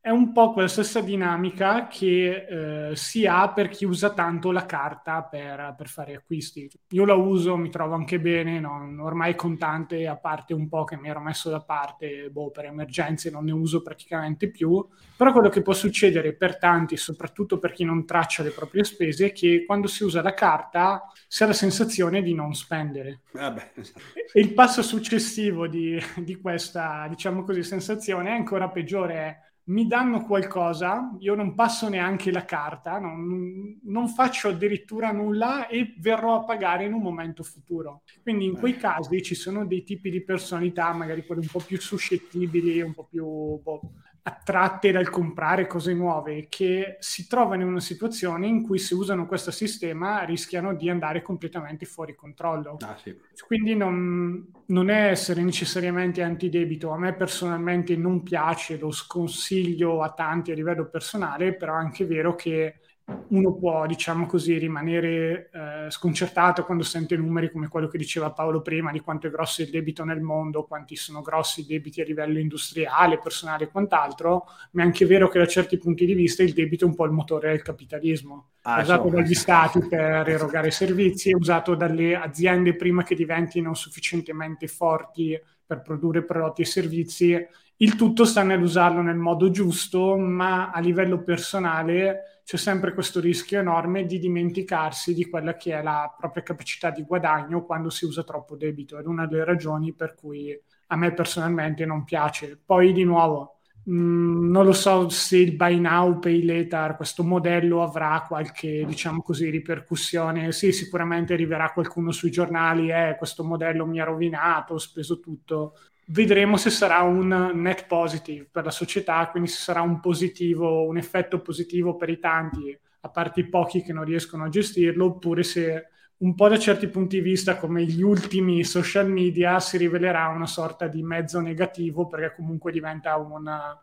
è 0.00 0.10
un 0.10 0.32
po' 0.32 0.52
quella 0.52 0.68
stessa 0.68 1.00
dinamica 1.00 1.88
che 1.88 2.90
eh, 2.90 2.96
si 2.96 3.26
ha 3.26 3.52
per 3.52 3.68
chi 3.68 3.84
usa 3.84 4.10
tanto 4.14 4.52
la 4.52 4.64
carta 4.64 5.22
per, 5.24 5.74
per, 5.76 5.88
fare 5.88 6.14
acquisti. 6.14 6.70
Io 6.90 7.04
la 7.04 7.14
uso, 7.14 7.56
mi 7.56 7.68
trovo 7.68 7.94
anche 7.94 8.20
bene, 8.20 8.60
no? 8.60 8.94
ormai 9.00 9.34
contante, 9.34 10.06
a 10.06 10.16
parte 10.16 10.54
un 10.54 10.68
po' 10.68 10.84
che 10.84 10.96
mi 10.96 11.08
ero 11.08 11.20
messo 11.20 11.50
da 11.50 11.60
parte 11.60 12.30
boh, 12.30 12.50
per 12.50 12.66
emergenze, 12.66 13.30
non 13.30 13.44
ne 13.44 13.52
uso 13.52 13.82
praticamente 13.82 14.50
più. 14.50 14.86
Però 15.16 15.32
quello 15.32 15.48
che 15.48 15.62
può 15.62 15.72
succedere 15.72 16.32
per 16.32 16.58
tanti, 16.58 16.96
soprattutto 16.96 17.58
per 17.58 17.72
chi 17.72 17.84
non 17.84 18.06
traccia 18.06 18.44
le 18.44 18.50
proprie 18.50 18.84
spese, 18.84 19.26
è 19.26 19.32
che 19.32 19.64
quando 19.66 19.88
si 19.88 20.04
usa 20.04 20.22
la 20.22 20.32
carta 20.32 21.12
si 21.26 21.42
ha 21.42 21.46
la 21.46 21.52
sensazione 21.52 22.22
di 22.22 22.34
non 22.34 22.54
spendere. 22.54 23.22
Vabbè. 23.32 23.72
Esatto. 23.74 24.00
E 24.32 24.40
il 24.40 24.54
passo 24.54 24.80
successivo 24.80 25.66
di, 25.66 26.00
di 26.16 26.36
questa, 26.36 27.06
diciamo 27.08 27.42
così, 27.42 27.64
sensazione 27.64 28.30
è 28.30 28.34
ancora 28.34 28.68
peggiore 28.68 29.47
mi 29.68 29.86
danno 29.86 30.24
qualcosa, 30.24 31.14
io 31.18 31.34
non 31.34 31.54
passo 31.54 31.88
neanche 31.88 32.30
la 32.30 32.44
carta, 32.44 32.98
non, 32.98 33.78
non, 33.82 34.08
faccio 34.08 34.48
addirittura 34.48 35.12
nulla 35.12 35.66
e 35.66 35.94
verrò 35.98 36.36
a 36.36 36.44
pagare 36.44 36.84
in 36.84 36.94
un 36.94 37.02
momento 37.02 37.42
futuro. 37.42 38.02
Quindi 38.22 38.46
in 38.46 38.56
quei 38.56 38.76
casi 38.76 39.22
ci 39.22 39.34
sono 39.34 39.66
dei 39.66 39.82
tipi 39.84 40.10
di 40.10 40.22
personalità, 40.22 40.92
magari 40.92 41.24
quelle 41.24 41.42
un 41.42 41.48
po' 41.48 41.60
più 41.60 41.78
suscettibili, 41.78 42.80
un 42.80 42.94
po' 42.94 43.04
più 43.04 43.24
boh, 43.24 43.80
attratte 44.28 44.92
dal 44.92 45.08
comprare 45.08 45.66
cose 45.66 45.94
nuove, 45.94 46.46
che 46.48 46.96
si 47.00 47.26
trovano 47.26 47.62
in 47.62 47.68
una 47.68 47.80
situazione 47.80 48.46
in 48.46 48.62
cui 48.62 48.78
se 48.78 48.94
usano 48.94 49.26
questo 49.26 49.50
sistema 49.50 50.22
rischiano 50.24 50.74
di 50.74 50.90
andare 50.90 51.22
completamente 51.22 51.86
fuori 51.86 52.14
controllo. 52.14 52.76
Ah, 52.80 52.96
sì. 53.02 53.16
Quindi 53.46 53.74
non, 53.74 54.46
non, 54.66 54.90
è 54.90 55.08
essere 55.08 55.42
necessariamente 55.42 56.22
antidebito. 56.22 56.90
A 56.90 56.98
me 56.98 57.14
personalmente 57.14 57.96
non 57.96 58.22
piace, 58.22 58.76
lo 58.76 58.90
sconsiglio 58.90 60.02
a 60.02 60.12
tanti 60.12 60.52
a 60.52 60.54
livello 60.54 60.88
personale, 60.88 61.54
però 61.54 61.74
è 61.74 61.78
anche 61.78 62.04
vero 62.04 62.34
che 62.34 62.80
uno 63.28 63.54
può, 63.54 63.86
diciamo 63.86 64.26
così, 64.26 64.58
rimanere 64.58 65.50
eh, 65.52 65.90
sconcertato 65.90 66.64
quando 66.64 66.84
sente 66.84 67.16
numeri 67.16 67.50
come 67.50 67.68
quello 67.68 67.88
che 67.88 67.96
diceva 67.96 68.32
Paolo 68.32 68.60
prima 68.60 68.92
di 68.92 69.00
quanto 69.00 69.26
è 69.26 69.30
grosso 69.30 69.62
il 69.62 69.70
debito 69.70 70.04
nel 70.04 70.20
mondo, 70.20 70.64
quanti 70.64 70.94
sono 70.94 71.22
grossi 71.22 71.60
i 71.60 71.66
debiti 71.66 72.02
a 72.02 72.04
livello 72.04 72.38
industriale, 72.38 73.18
personale 73.18 73.64
e 73.64 73.68
quant'altro, 73.68 74.44
ma 74.72 74.82
è 74.82 74.84
anche 74.84 75.06
vero 75.06 75.28
che 75.28 75.38
da 75.38 75.46
certi 75.46 75.78
punti 75.78 76.04
di 76.04 76.12
vista 76.12 76.42
il 76.42 76.52
debito 76.52 76.84
è 76.84 76.88
un 76.88 76.94
po' 76.94 77.06
il 77.06 77.12
motore 77.12 77.48
del 77.48 77.62
capitalismo. 77.62 78.50
Ah, 78.62 78.78
è 78.78 78.82
usato 78.82 79.08
so. 79.08 79.14
dagli 79.14 79.34
stati 79.34 79.86
per 79.88 80.28
erogare 80.28 80.70
servizi, 80.70 81.30
è 81.30 81.34
usato 81.34 81.74
dalle 81.74 82.14
aziende 82.14 82.76
prima 82.76 83.02
che 83.04 83.14
diventino 83.14 83.72
sufficientemente 83.72 84.68
forti 84.68 85.38
per 85.64 85.80
produrre 85.80 86.24
prodotti 86.24 86.62
e 86.62 86.66
servizi. 86.66 87.46
Il 87.80 87.94
tutto 87.94 88.24
sta 88.24 88.42
nell'usarlo 88.42 89.00
nel 89.00 89.16
modo 89.16 89.50
giusto, 89.50 90.16
ma 90.16 90.70
a 90.70 90.80
livello 90.80 91.22
personale 91.22 92.37
c'è 92.48 92.56
sempre 92.56 92.94
questo 92.94 93.20
rischio 93.20 93.58
enorme 93.58 94.06
di 94.06 94.18
dimenticarsi 94.18 95.12
di 95.12 95.28
quella 95.28 95.54
che 95.54 95.78
è 95.78 95.82
la 95.82 96.14
propria 96.16 96.42
capacità 96.42 96.88
di 96.88 97.02
guadagno 97.02 97.62
quando 97.66 97.90
si 97.90 98.06
usa 98.06 98.24
troppo 98.24 98.56
debito. 98.56 98.98
Ed 98.98 99.04
una 99.04 99.26
delle 99.26 99.44
ragioni 99.44 99.92
per 99.92 100.14
cui 100.14 100.58
a 100.86 100.96
me 100.96 101.12
personalmente 101.12 101.84
non 101.84 102.04
piace. 102.04 102.58
Poi 102.64 102.94
di 102.94 103.04
nuovo, 103.04 103.58
mh, 103.84 103.92
mm, 103.92 104.50
non 104.50 104.64
lo 104.64 104.72
so 104.72 105.10
se 105.10 105.36
il 105.36 105.56
buy 105.56 105.78
now, 105.78 106.18
pay 106.18 106.42
later, 106.42 106.96
questo 106.96 107.22
modello 107.22 107.82
avrà 107.82 108.24
qualche, 108.26 108.82
diciamo 108.86 109.20
così, 109.20 109.50
ripercussione. 109.50 110.50
Sì, 110.50 110.72
sicuramente 110.72 111.34
arriverà 111.34 111.70
qualcuno 111.72 112.12
sui 112.12 112.30
giornali, 112.30 112.90
eh, 112.90 113.16
questo 113.18 113.44
modello 113.44 113.84
mi 113.84 114.00
ha 114.00 114.04
rovinato, 114.04 114.72
ho 114.72 114.78
speso 114.78 115.20
tutto 115.20 115.74
vedremo 116.10 116.56
se 116.56 116.70
sarà 116.70 117.02
un 117.02 117.50
net 117.54 117.86
positive 117.86 118.48
per 118.50 118.64
la 118.64 118.70
società, 118.70 119.28
quindi 119.30 119.48
se 119.48 119.60
sarà 119.60 119.80
un 119.82 120.00
positivo, 120.00 120.86
un 120.86 120.96
effetto 120.96 121.40
positivo 121.40 121.96
per 121.96 122.08
i 122.08 122.18
tanti, 122.18 122.78
a 123.00 123.08
parte 123.10 123.40
i 123.40 123.48
pochi 123.48 123.82
che 123.82 123.92
non 123.92 124.04
riescono 124.04 124.44
a 124.44 124.48
gestirlo, 124.48 125.06
oppure 125.06 125.42
se 125.42 125.88
un 126.18 126.34
po' 126.34 126.48
da 126.48 126.58
certi 126.58 126.88
punti 126.88 127.16
di 127.16 127.22
vista, 127.22 127.56
come 127.56 127.84
gli 127.84 128.02
ultimi 128.02 128.64
social 128.64 129.08
media, 129.08 129.60
si 129.60 129.76
rivelerà 129.76 130.28
una 130.28 130.46
sorta 130.46 130.88
di 130.88 131.02
mezzo 131.02 131.40
negativo, 131.40 132.06
perché 132.06 132.34
comunque 132.34 132.72
diventa 132.72 133.16
una, 133.16 133.78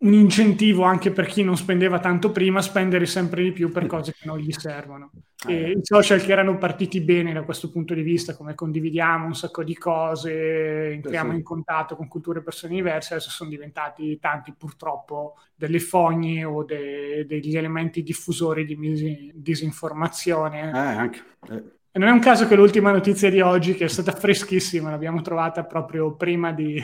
un 0.00 0.12
incentivo 0.12 0.84
anche 0.84 1.10
per 1.10 1.26
chi 1.26 1.42
non 1.42 1.56
spendeva 1.56 1.98
tanto 1.98 2.30
prima 2.30 2.60
a 2.60 2.62
spendere 2.62 3.04
sempre 3.06 3.42
di 3.42 3.52
più 3.52 3.72
per 3.72 3.86
cose 3.86 4.12
che 4.12 4.26
non 4.26 4.38
gli 4.38 4.52
servono. 4.52 5.10
E 5.46 5.54
eh. 5.54 5.70
I 5.70 5.80
social 5.82 6.20
che 6.20 6.30
erano 6.30 6.56
partiti 6.56 7.00
bene 7.00 7.32
da 7.32 7.42
questo 7.42 7.70
punto 7.70 7.94
di 7.94 8.02
vista, 8.02 8.36
come 8.36 8.54
condividiamo 8.54 9.26
un 9.26 9.34
sacco 9.34 9.64
di 9.64 9.74
cose, 9.74 10.92
entriamo 10.92 11.32
in 11.32 11.42
contatto 11.42 11.96
con 11.96 12.06
culture 12.06 12.38
e 12.40 12.42
persone 12.42 12.74
diverse, 12.74 13.14
adesso 13.14 13.30
sono 13.30 13.50
diventati 13.50 14.18
tanti 14.20 14.54
purtroppo 14.56 15.34
delle 15.54 15.80
fogne 15.80 16.44
o 16.44 16.62
de- 16.64 17.24
degli 17.26 17.56
elementi 17.56 18.02
diffusori 18.02 18.64
di 18.64 18.76
mis- 18.76 19.32
disinformazione. 19.34 20.70
Eh, 20.70 20.78
anche. 20.78 21.22
Eh 21.48 21.76
E 21.90 21.98
non 21.98 22.08
è 22.08 22.12
un 22.12 22.20
caso 22.20 22.46
che 22.46 22.54
l'ultima 22.54 22.92
notizia 22.92 23.30
di 23.30 23.40
oggi, 23.40 23.74
che 23.74 23.86
è 23.86 23.88
stata 23.88 24.12
freschissima, 24.12 24.90
l'abbiamo 24.90 25.22
trovata 25.22 25.64
proprio 25.64 26.14
prima 26.14 26.52
di, 26.52 26.80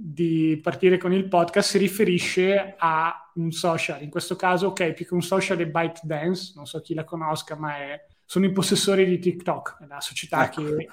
di 0.00 0.58
partire 0.62 0.98
con 0.98 1.12
il 1.12 1.28
podcast, 1.28 1.70
si 1.70 1.78
riferisce 1.78 2.74
a 2.78 3.30
un 3.34 3.50
social. 3.52 4.02
In 4.02 4.10
questo 4.10 4.36
caso, 4.36 4.68
ok, 4.68 4.92
più 4.92 5.06
che 5.06 5.14
un 5.14 5.22
social 5.22 5.58
è 5.58 5.66
ByteDance, 5.66 6.52
non 6.56 6.66
so 6.66 6.80
chi 6.80 6.94
la 6.94 7.04
conosca, 7.04 7.56
ma 7.56 7.76
è 7.76 8.06
sono 8.30 8.44
i 8.44 8.52
possessori 8.52 9.06
di 9.06 9.18
TikTok, 9.18 9.86
la 9.88 10.02
società 10.02 10.44
ecco. 10.44 10.62
che 10.62 10.86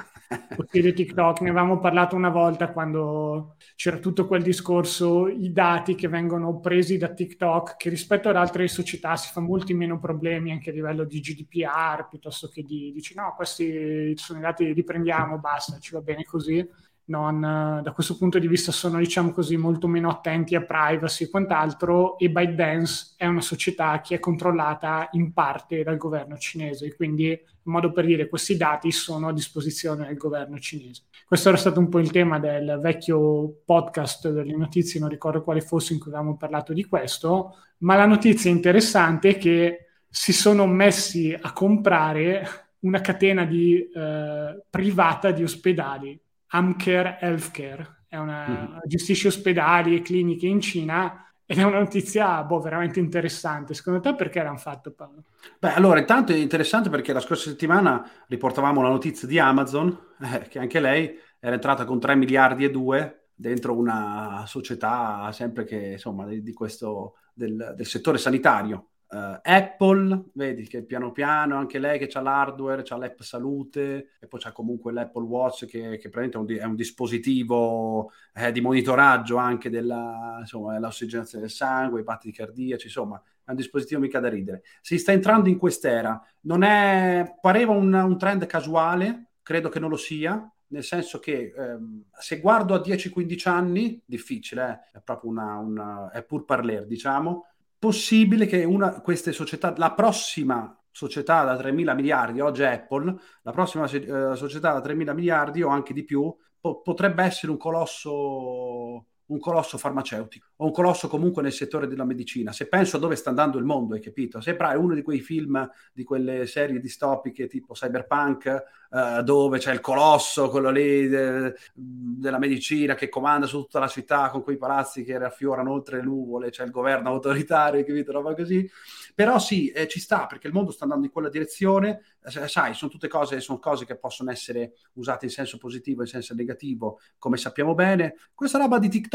possiede 0.56 0.94
TikTok. 0.94 1.42
Ne 1.42 1.50
avevamo 1.50 1.80
parlato 1.80 2.16
una 2.16 2.30
volta 2.30 2.72
quando 2.72 3.58
c'era 3.76 3.98
tutto 3.98 4.26
quel 4.26 4.42
discorso, 4.42 5.28
i 5.28 5.52
dati 5.52 5.96
che 5.96 6.08
vengono 6.08 6.62
presi 6.62 6.98
da 6.98 7.10
TikTok, 7.10 7.76
che 7.76 7.90
rispetto 7.90 8.30
ad 8.30 8.38
altre 8.38 8.70
società 8.70 9.18
si 9.18 9.34
fa 9.34 9.42
molti 9.42 9.74
meno 9.74 10.00
problemi 10.00 10.52
anche 10.52 10.70
a 10.70 10.74
livello 10.74 11.04
di 11.04 11.20
GDPR, 11.20 12.08
piuttosto 12.10 12.48
che 12.48 12.64
di, 12.64 12.94
dici 12.94 13.14
no, 13.16 13.34
questi 13.36 14.16
sono 14.16 14.40
i 14.40 14.42
dati, 14.42 14.74
li 14.74 14.84
prendiamo, 14.86 15.38
basta, 15.38 15.78
ci 15.80 15.92
va 15.92 16.00
bene 16.00 16.24
così 16.24 16.66
non, 17.08 17.82
da 17.84 17.92
questo 17.92 18.18
punto 18.18 18.40
di 18.40 18.48
vista 18.48 18.72
sono 18.72 18.98
diciamo 18.98 19.32
così 19.32 19.58
molto 19.58 19.88
meno 19.88 20.10
attenti 20.10 20.56
a 20.56 20.64
privacy 20.64 21.26
e 21.26 21.30
quant'altro 21.30 22.18
e 22.18 22.30
ByteDance 22.30 23.14
è 23.18 23.28
una 23.28 23.42
società 23.42 24.02
che 24.02 24.16
è 24.16 24.20
controllata 24.20 25.10
in 25.12 25.32
parte 25.32 25.84
dal 25.84 25.98
governo 25.98 26.38
cinese 26.38 26.96
quindi 26.96 27.28
in 27.28 27.72
modo 27.72 27.92
per 27.92 28.06
dire 28.06 28.28
questi 28.28 28.58
dati 28.58 28.92
sono 28.92 29.28
a 29.28 29.34
disposizione 29.34 30.06
del 30.06 30.18
governo 30.18 30.60
cinese. 30.60 31.04
Questo 31.26 31.50
era 31.50 31.58
stato 31.58 31.80
un 31.80 31.90
po' 31.90 32.00
il 32.00 32.12
tema 32.12 32.40
del 32.40 32.80
vecchio 32.82 33.62
podcast 33.66 34.30
delle 34.30 34.56
notizie 34.56 35.00
non 35.00 35.10
ricordo 35.10 35.44
quale 35.44 35.62
fosse 35.62 35.94
in 35.94 36.00
cui 36.00 36.12
avevamo 36.12 36.38
parlato 36.38 36.74
di 36.74 36.86
questo 36.86 37.56
ma 37.80 37.96
la 37.96 38.06
notizia 38.06 38.50
interessante 38.50 39.30
è 39.30 39.38
che 39.38 39.86
si 40.10 40.34
sono 40.34 40.66
messi 40.66 41.38
a 41.40 41.52
comprare 41.54 42.70
una 42.80 43.02
catena 43.02 43.46
di, 43.46 43.80
eh, 43.80 44.64
privata 44.70 45.32
di 45.32 45.44
ospedali 45.44 46.20
Amcare 46.56 47.18
Healthcare, 47.20 48.06
una, 48.12 48.48
mm-hmm. 48.48 48.78
gestisce 48.86 49.28
ospedali 49.28 49.96
e 49.96 50.02
cliniche 50.02 50.48
in 50.48 50.62
Cina 50.62 51.26
ed 51.46 51.60
è 51.60 51.64
una 51.64 51.80
notizia 51.80 52.42
boh, 52.44 52.60
veramente 52.60 53.00
interessante. 53.00 53.74
Secondo 53.74 54.00
te 54.00 54.16
perché 54.16 54.42
l'hanno 54.42 54.58
fatto 54.58 54.94
Paolo? 54.94 55.26
Beh, 55.60 55.74
allora 55.74 56.00
intanto 56.00 56.32
è 56.32 56.38
interessante 56.38 56.90
perché 56.90 57.14
la 57.14 57.20
scorsa 57.20 57.50
settimana 57.50 58.10
riportavamo 58.28 58.82
la 58.82 58.90
notizia 58.90 59.28
di 59.28 59.38
Amazon, 59.38 59.96
eh, 60.22 60.48
che 60.48 60.60
anche 60.60 60.80
lei 60.80 61.14
era 61.40 61.56
entrata 61.56 61.84
con 61.86 62.00
3 62.00 62.16
miliardi 62.16 62.64
e 62.64 62.72
2 62.72 63.28
dentro 63.36 63.78
una 63.78 64.46
società 64.48 65.30
sempre 65.34 65.66
che 65.66 65.92
insomma 65.92 66.26
di, 66.26 66.42
di 66.42 66.54
questo 66.54 67.16
del, 67.34 67.74
del 67.76 67.86
settore 67.86 68.18
sanitario 68.18 68.92
Uh, 69.16 69.40
Apple, 69.44 70.26
vedi 70.34 70.68
che 70.68 70.84
piano 70.84 71.14
piano 71.14 71.56
anche 71.56 71.80
lei 71.80 71.98
che 71.98 72.10
ha 72.18 72.22
l'hardware, 72.22 72.84
ha 72.86 72.98
l'app 72.98 73.22
salute 73.22 74.10
e 74.20 74.28
poi 74.28 74.42
c'è 74.42 74.52
comunque 74.52 74.92
l'Apple 74.92 75.24
Watch 75.24 75.68
che, 75.68 75.98
che 75.98 76.10
è 76.10 76.36
un, 76.36 76.46
è 76.50 76.64
un 76.66 76.76
dispositivo 76.76 78.12
eh, 78.34 78.52
di 78.52 78.60
monitoraggio 78.60 79.38
anche 79.38 79.70
dell'ossigenazione 79.70 81.46
del 81.46 81.54
sangue, 81.54 82.02
i 82.02 82.04
battiti 82.04 82.36
cardiaci, 82.36 82.88
insomma 82.88 83.22
è 83.46 83.52
un 83.52 83.56
dispositivo 83.56 84.02
mica 84.02 84.20
da 84.20 84.28
ridere. 84.28 84.64
Si 84.82 84.98
sta 84.98 85.14
entrando 85.14 85.48
in 85.48 85.58
quest'era, 85.58 86.22
non 86.42 86.64
è, 86.64 87.38
pareva 87.40 87.72
un, 87.72 87.94
un 87.94 88.18
trend 88.18 88.46
casuale, 88.48 89.30
credo 89.42 89.70
che 89.70 89.80
non 89.80 89.92
lo 89.92 89.98
sia, 89.98 90.52
nel 90.68 90.84
senso 90.84 91.20
che 91.20 91.54
ehm, 91.56 92.06
se 92.20 92.40
guardo 92.42 92.74
a 92.74 92.80
10-15 92.80 93.48
anni, 93.48 94.02
difficile, 94.04 94.90
eh? 94.92 94.98
è 94.98 95.02
proprio 95.02 95.30
una, 95.30 95.58
una, 95.58 96.12
è 96.12 96.24
pur 96.24 96.44
parler, 96.44 96.86
diciamo, 96.86 97.46
possibile 97.86 98.48
che 98.48 98.64
una, 98.64 99.00
queste 99.00 99.32
società, 99.32 99.72
la 99.78 99.94
prossima 99.94 100.76
società 100.90 101.44
da 101.44 101.56
3 101.56 101.72
mila 101.72 101.94
miliardi, 101.94 102.40
oggi 102.40 102.64
Apple, 102.64 103.16
la 103.44 103.52
prossima 103.52 103.86
eh, 103.86 104.36
società 104.36 104.74
da 104.74 104.82
3 104.82 104.96
mila 104.96 105.14
miliardi 105.14 105.62
o 105.62 105.70
anche 105.70 105.94
di 105.94 106.04
più, 106.04 106.36
po- 106.60 106.82
potrebbe 106.82 107.24
essere 107.24 107.52
un 107.52 107.60
colosso 107.60 109.06
un 109.28 109.40
colosso 109.40 109.78
farmaceutico 109.78 110.48
o 110.58 110.66
un 110.66 110.72
colosso 110.72 111.08
comunque 111.08 111.42
nel 111.42 111.52
settore 111.52 111.88
della 111.88 112.06
medicina. 112.06 112.52
Se 112.52 112.68
penso 112.68 112.98
a 112.98 113.00
dove 113.00 113.16
sta 113.16 113.30
andando 113.30 113.58
il 113.58 113.64
mondo, 113.66 113.96
hai 113.96 114.02
capito? 114.02 114.42
Sembra 114.42 114.78
uno 114.78 114.94
di 114.94 115.02
quei 115.02 115.20
film, 115.20 115.70
di 115.94 116.04
quelle 116.04 116.46
serie 116.46 116.80
distopiche 116.80 117.48
tipo 117.48 117.74
Cyberpunk, 117.74 118.64
eh, 118.92 119.24
dove 119.24 119.58
c'è 119.58 119.74
il 119.74 119.82
colosso, 119.82 120.50
quello 120.50 120.70
lì 120.70 121.08
de- 121.08 121.54
della 121.74 122.38
medicina 122.38 122.96
che 122.96 123.10
comanda 123.10 123.46
su 123.46 123.62
tutta 123.62 123.80
la 123.80 123.88
città 123.88 124.30
con 124.30 124.42
quei 124.44 124.58
palazzi 124.58 125.04
che 125.04 125.18
raffiorano 125.18 125.72
oltre 125.72 125.98
le 125.98 126.04
nuvole, 126.04 126.50
c'è 126.50 126.64
il 126.64 126.72
governo 126.72 127.10
autoritario, 127.10 127.84
capito? 127.84 128.12
Roba 128.12 128.34
così. 128.36 128.70
Però 129.14 129.40
sì, 129.40 129.70
eh, 129.70 129.88
ci 129.88 130.00
sta 130.00 130.26
perché 130.26 130.48
il 130.48 130.54
mondo 130.54 130.72
sta 130.72 130.84
andando 130.84 131.06
in 131.06 131.12
quella 131.12 131.30
direzione. 131.30 132.02
Sai, 132.48 132.74
sono 132.74 132.92
tutte 132.92 133.08
cose, 133.08 133.40
sono 133.40 133.60
cose 133.60 133.86
che 133.86 133.96
possono 133.98 134.32
essere 134.32 134.74
usate 134.94 135.26
in 135.26 135.32
senso 135.32 135.58
positivo, 135.58 136.02
in 136.02 136.08
senso 136.08 136.34
negativo, 136.34 137.00
come 137.18 137.38
sappiamo 137.38 137.74
bene. 137.76 138.16
Questa 138.34 138.58
roba 138.58 138.78
di 138.78 138.90
TikTok, 138.90 139.15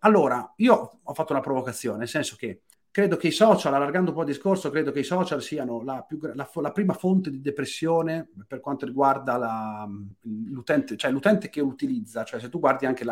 allora, 0.00 0.52
io 0.56 1.00
ho 1.02 1.14
fatto 1.14 1.32
una 1.32 1.40
provocazione, 1.40 1.98
nel 1.98 2.08
senso 2.08 2.36
che 2.36 2.62
credo 2.94 3.16
che 3.16 3.26
i 3.26 3.32
social, 3.32 3.74
allargando 3.74 4.10
un 4.10 4.14
po' 4.14 4.22
il 4.22 4.28
discorso, 4.28 4.70
credo 4.70 4.92
che 4.92 5.00
i 5.00 5.02
social 5.02 5.42
siano 5.42 5.82
la, 5.82 6.04
più, 6.06 6.16
la, 6.32 6.48
la 6.52 6.70
prima 6.70 6.92
fonte 6.92 7.28
di 7.28 7.40
depressione 7.40 8.28
per 8.46 8.60
quanto 8.60 8.86
riguarda 8.86 9.36
la, 9.36 9.88
l'utente, 10.20 10.96
cioè 10.96 11.10
l'utente 11.10 11.48
che 11.48 11.60
utilizza, 11.60 12.22
cioè 12.22 12.38
se 12.38 12.48
tu 12.48 12.60
guardi 12.60 12.86
anche 12.86 13.04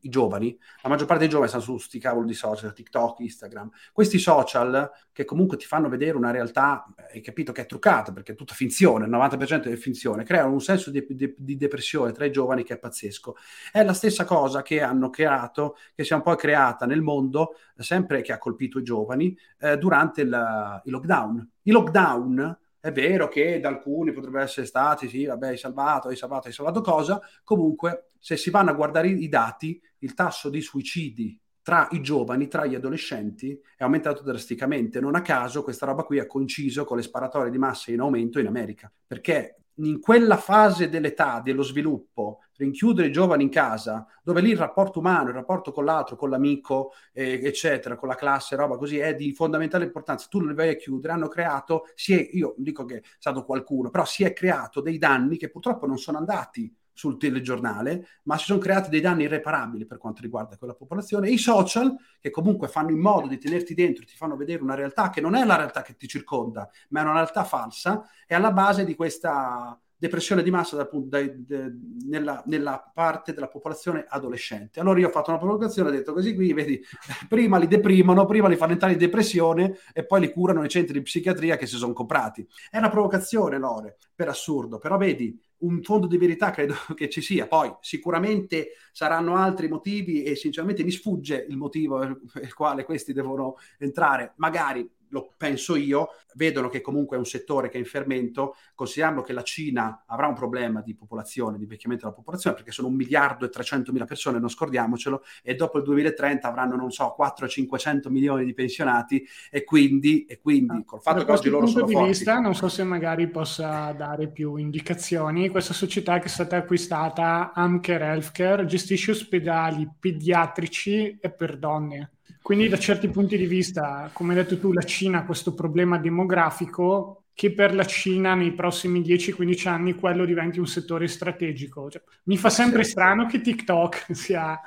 i 0.00 0.08
giovani, 0.08 0.58
la 0.80 0.88
maggior 0.88 1.06
parte 1.06 1.24
dei 1.24 1.28
giovani 1.28 1.50
stanno 1.50 1.64
su 1.64 1.72
questi 1.72 1.98
cavoli 1.98 2.28
di 2.28 2.32
social, 2.32 2.72
TikTok, 2.72 3.20
Instagram, 3.20 3.68
questi 3.92 4.18
social 4.18 4.90
che 5.12 5.26
comunque 5.26 5.58
ti 5.58 5.66
fanno 5.66 5.90
vedere 5.90 6.16
una 6.16 6.30
realtà, 6.30 6.86
hai 7.12 7.20
capito 7.20 7.52
che 7.52 7.60
è 7.60 7.66
truccata 7.66 8.12
perché 8.12 8.32
è 8.32 8.34
tutta 8.34 8.54
finzione, 8.54 9.04
il 9.04 9.10
90% 9.10 9.64
è 9.64 9.76
finzione, 9.76 10.24
creano 10.24 10.52
un 10.52 10.62
senso 10.62 10.90
di, 10.90 11.04
di, 11.10 11.34
di 11.36 11.56
depressione 11.58 12.12
tra 12.12 12.24
i 12.24 12.32
giovani 12.32 12.62
che 12.62 12.72
è 12.72 12.78
pazzesco. 12.78 13.36
È 13.70 13.84
la 13.84 13.92
stessa 13.92 14.24
cosa 14.24 14.62
che 14.62 14.80
hanno 14.80 15.10
creato, 15.10 15.76
che 15.94 16.04
si 16.04 16.14
è 16.14 16.16
un 16.16 16.22
po' 16.22 16.34
creata 16.36 16.86
nel 16.86 17.02
mondo, 17.02 17.56
sempre 17.76 18.22
che 18.22 18.32
ha 18.32 18.38
colpito 18.38 18.78
i 18.78 18.82
giovani, 18.82 19.25
eh, 19.58 19.78
durante 19.78 20.20
il, 20.20 20.80
il, 20.84 20.90
lockdown. 20.90 21.50
Il 21.62 21.72
lockdown 21.72 22.58
è 22.78 22.92
vero 22.92 23.28
che 23.28 23.58
da 23.58 23.68
alcuni 23.68 24.12
potrebbero 24.12 24.44
essere 24.44 24.66
stati, 24.66 25.08
sì, 25.08 25.24
vabbè, 25.24 25.48
hai 25.48 25.56
salvato, 25.56 26.08
hai 26.08 26.16
salvato, 26.16 26.48
hai 26.48 26.52
salvato 26.52 26.80
cosa, 26.82 27.20
comunque 27.42 28.10
se 28.18 28.36
si 28.36 28.50
vanno 28.50 28.70
a 28.70 28.74
guardare 28.74 29.08
i 29.08 29.28
dati, 29.28 29.80
il 29.98 30.14
tasso 30.14 30.50
di 30.50 30.60
suicidi 30.60 31.40
tra 31.62 31.88
i 31.90 32.00
giovani, 32.00 32.46
tra 32.46 32.64
gli 32.64 32.76
adolescenti, 32.76 33.60
è 33.76 33.82
aumentato 33.82 34.22
drasticamente. 34.22 35.00
Non 35.00 35.16
a 35.16 35.20
caso 35.20 35.64
questa 35.64 35.84
roba 35.84 36.04
qui 36.04 36.20
ha 36.20 36.26
coinciso 36.26 36.84
con 36.84 36.96
le 36.96 37.02
sparatorie 37.02 37.50
di 37.50 37.58
massa 37.58 37.90
in 37.90 37.98
aumento 37.98 38.38
in 38.38 38.46
America, 38.46 38.92
perché 39.04 39.62
in 39.78 39.98
quella 39.98 40.36
fase 40.36 40.88
dell'età, 40.88 41.40
dello 41.40 41.62
sviluppo, 41.62 42.35
rinchiudere 42.56 43.08
i 43.08 43.12
giovani 43.12 43.42
in 43.42 43.50
casa, 43.50 44.06
dove 44.22 44.40
lì 44.40 44.50
il 44.50 44.56
rapporto 44.56 44.98
umano, 44.98 45.28
il 45.28 45.34
rapporto 45.34 45.72
con 45.72 45.84
l'altro, 45.84 46.16
con 46.16 46.30
l'amico, 46.30 46.92
eh, 47.12 47.40
eccetera, 47.42 47.96
con 47.96 48.08
la 48.08 48.14
classe, 48.14 48.56
roba 48.56 48.76
così, 48.76 48.98
è 48.98 49.14
di 49.14 49.32
fondamentale 49.32 49.84
importanza. 49.84 50.26
Tu 50.28 50.38
non 50.38 50.48
li 50.48 50.54
vai 50.54 50.70
a 50.70 50.76
chiudere, 50.76 51.12
hanno 51.12 51.28
creato, 51.28 51.84
è, 51.94 52.30
io 52.32 52.54
dico 52.58 52.84
che 52.84 52.96
è 52.96 53.02
stato 53.18 53.44
qualcuno, 53.44 53.90
però 53.90 54.04
si 54.04 54.24
è 54.24 54.32
creato 54.32 54.80
dei 54.80 54.98
danni 54.98 55.36
che 55.36 55.50
purtroppo 55.50 55.86
non 55.86 55.98
sono 55.98 56.18
andati 56.18 56.74
sul 56.96 57.18
telegiornale, 57.18 58.06
ma 58.22 58.38
si 58.38 58.46
sono 58.46 58.58
creati 58.58 58.88
dei 58.88 59.02
danni 59.02 59.24
irreparabili 59.24 59.84
per 59.84 59.98
quanto 59.98 60.22
riguarda 60.22 60.56
quella 60.56 60.74
popolazione. 60.74 61.28
E 61.28 61.32
i 61.32 61.38
social, 61.38 61.94
che 62.18 62.30
comunque 62.30 62.68
fanno 62.68 62.90
in 62.90 62.98
modo 62.98 63.26
di 63.28 63.36
tenerti 63.36 63.74
dentro, 63.74 64.06
ti 64.06 64.16
fanno 64.16 64.34
vedere 64.34 64.62
una 64.62 64.74
realtà 64.74 65.10
che 65.10 65.20
non 65.20 65.34
è 65.34 65.44
la 65.44 65.56
realtà 65.56 65.82
che 65.82 65.94
ti 65.96 66.08
circonda, 66.08 66.66
ma 66.88 67.00
è 67.00 67.02
una 67.02 67.12
realtà 67.12 67.44
falsa, 67.44 68.08
è 68.26 68.34
alla 68.34 68.50
base 68.50 68.86
di 68.86 68.94
questa 68.94 69.78
depressione 69.98 70.42
di 70.42 70.50
massa 70.50 70.76
da, 70.76 70.88
da, 70.92 71.22
da, 71.22 71.70
nella, 72.06 72.42
nella, 72.46 72.90
parte 72.92 73.32
della 73.32 73.48
popolazione 73.48 74.04
adolescente. 74.08 74.80
Allora 74.80 74.98
io 74.98 75.08
ho 75.08 75.10
fatto 75.10 75.30
una 75.30 75.38
provocazione, 75.38 75.88
ho 75.88 75.92
detto 75.92 76.12
così 76.12 76.34
qui, 76.34 76.52
vedi, 76.52 76.80
prima 77.28 77.58
li 77.58 77.66
deprimono, 77.66 78.26
prima 78.26 78.48
li 78.48 78.56
fanno 78.56 78.72
entrare 78.72 78.94
in 78.94 78.98
depressione 78.98 79.78
e 79.92 80.04
poi 80.04 80.20
li 80.20 80.30
curano 80.30 80.60
nei 80.60 80.68
centri 80.68 80.94
di 80.94 81.02
psichiatria 81.02 81.56
che 81.56 81.66
si 81.66 81.76
sono 81.76 81.92
comprati. 81.92 82.46
È 82.70 82.78
una 82.78 82.90
provocazione, 82.90 83.58
Lore, 83.58 83.96
per 84.14 84.28
assurdo, 84.28 84.78
però 84.78 84.96
vedi, 84.96 85.38
un 85.58 85.82
fondo 85.82 86.06
di 86.06 86.18
verità 86.18 86.50
credo 86.50 86.74
che 86.94 87.08
ci 87.08 87.20
sia. 87.20 87.46
Poi 87.46 87.74
sicuramente 87.80 88.72
saranno 88.92 89.36
altri 89.36 89.68
motivi 89.68 90.22
e 90.22 90.34
sinceramente 90.34 90.84
mi 90.84 90.90
sfugge 90.90 91.46
il 91.48 91.56
motivo 91.56 91.98
per 91.98 92.42
il 92.42 92.54
quale 92.54 92.84
questi 92.84 93.12
devono 93.12 93.56
entrare. 93.78 94.34
Magari 94.36 94.88
lo 95.16 95.32
penso 95.36 95.76
io, 95.76 96.10
vedono 96.34 96.68
che 96.68 96.82
comunque 96.82 97.16
è 97.16 97.18
un 97.18 97.24
settore 97.24 97.68
che 97.68 97.76
è 97.76 97.78
in 97.78 97.86
fermento, 97.86 98.56
considerando 98.74 99.22
che 99.22 99.32
la 99.32 99.42
Cina 99.42 100.04
avrà 100.06 100.26
un 100.26 100.34
problema 100.34 100.82
di 100.82 100.94
popolazione, 100.94 101.56
di 101.56 101.62
invecchiamento 101.62 102.04
della 102.04 102.16
popolazione, 102.16 102.56
perché 102.56 102.72
sono 102.72 102.88
un 102.88 102.94
miliardo 102.94 103.46
e 103.46 103.48
300 103.48 103.90
mila 103.92 104.04
persone, 104.04 104.38
non 104.38 104.50
scordiamocelo, 104.50 105.22
e 105.42 105.54
dopo 105.54 105.78
il 105.78 105.84
2030 105.84 106.46
avranno, 106.46 106.76
non 106.76 106.90
so, 106.90 107.14
400-500 107.18 108.10
milioni 108.10 108.44
di 108.44 108.52
pensionati 108.52 109.26
e 109.50 109.64
quindi, 109.64 110.26
e 110.26 110.38
quindi 110.38 110.84
col 110.84 111.00
fatto 111.00 111.24
che 111.24 111.32
oggi 111.32 111.48
loro 111.48 111.66
sono 111.66 111.86
di 111.86 111.92
forti... 111.94 112.08
Vista, 112.08 112.38
non 112.38 112.54
so 112.54 112.68
se 112.68 112.84
magari 112.84 113.28
possa 113.28 113.92
dare 113.92 114.28
più 114.28 114.56
indicazioni, 114.56 115.48
questa 115.48 115.72
società 115.72 116.18
che 116.18 116.26
è 116.26 116.28
stata 116.28 116.56
acquistata, 116.56 117.52
Amcare 117.54 118.04
Healthcare, 118.04 118.66
gestisce 118.66 119.12
ospedali 119.12 119.88
pediatrici 119.98 121.18
e 121.18 121.30
per 121.30 121.58
donne 121.58 122.10
quindi 122.46 122.68
da 122.68 122.78
certi 122.78 123.08
punti 123.08 123.36
di 123.36 123.46
vista, 123.46 124.08
come 124.12 124.32
hai 124.32 124.44
detto 124.44 124.60
tu, 124.60 124.72
la 124.72 124.84
Cina 124.84 125.18
ha 125.18 125.24
questo 125.24 125.52
problema 125.52 125.98
demografico 125.98 127.24
che 127.34 127.52
per 127.52 127.74
la 127.74 127.84
Cina 127.84 128.36
nei 128.36 128.52
prossimi 128.52 129.00
10-15 129.00 129.66
anni 129.66 129.94
quello 129.96 130.24
diventi 130.24 130.60
un 130.60 130.68
settore 130.68 131.08
strategico. 131.08 131.90
Cioè, 131.90 132.00
mi 132.26 132.36
fa 132.36 132.48
sempre 132.48 132.84
sì. 132.84 132.90
strano 132.90 133.26
che 133.26 133.40
TikTok 133.40 134.06
sia 134.14 134.60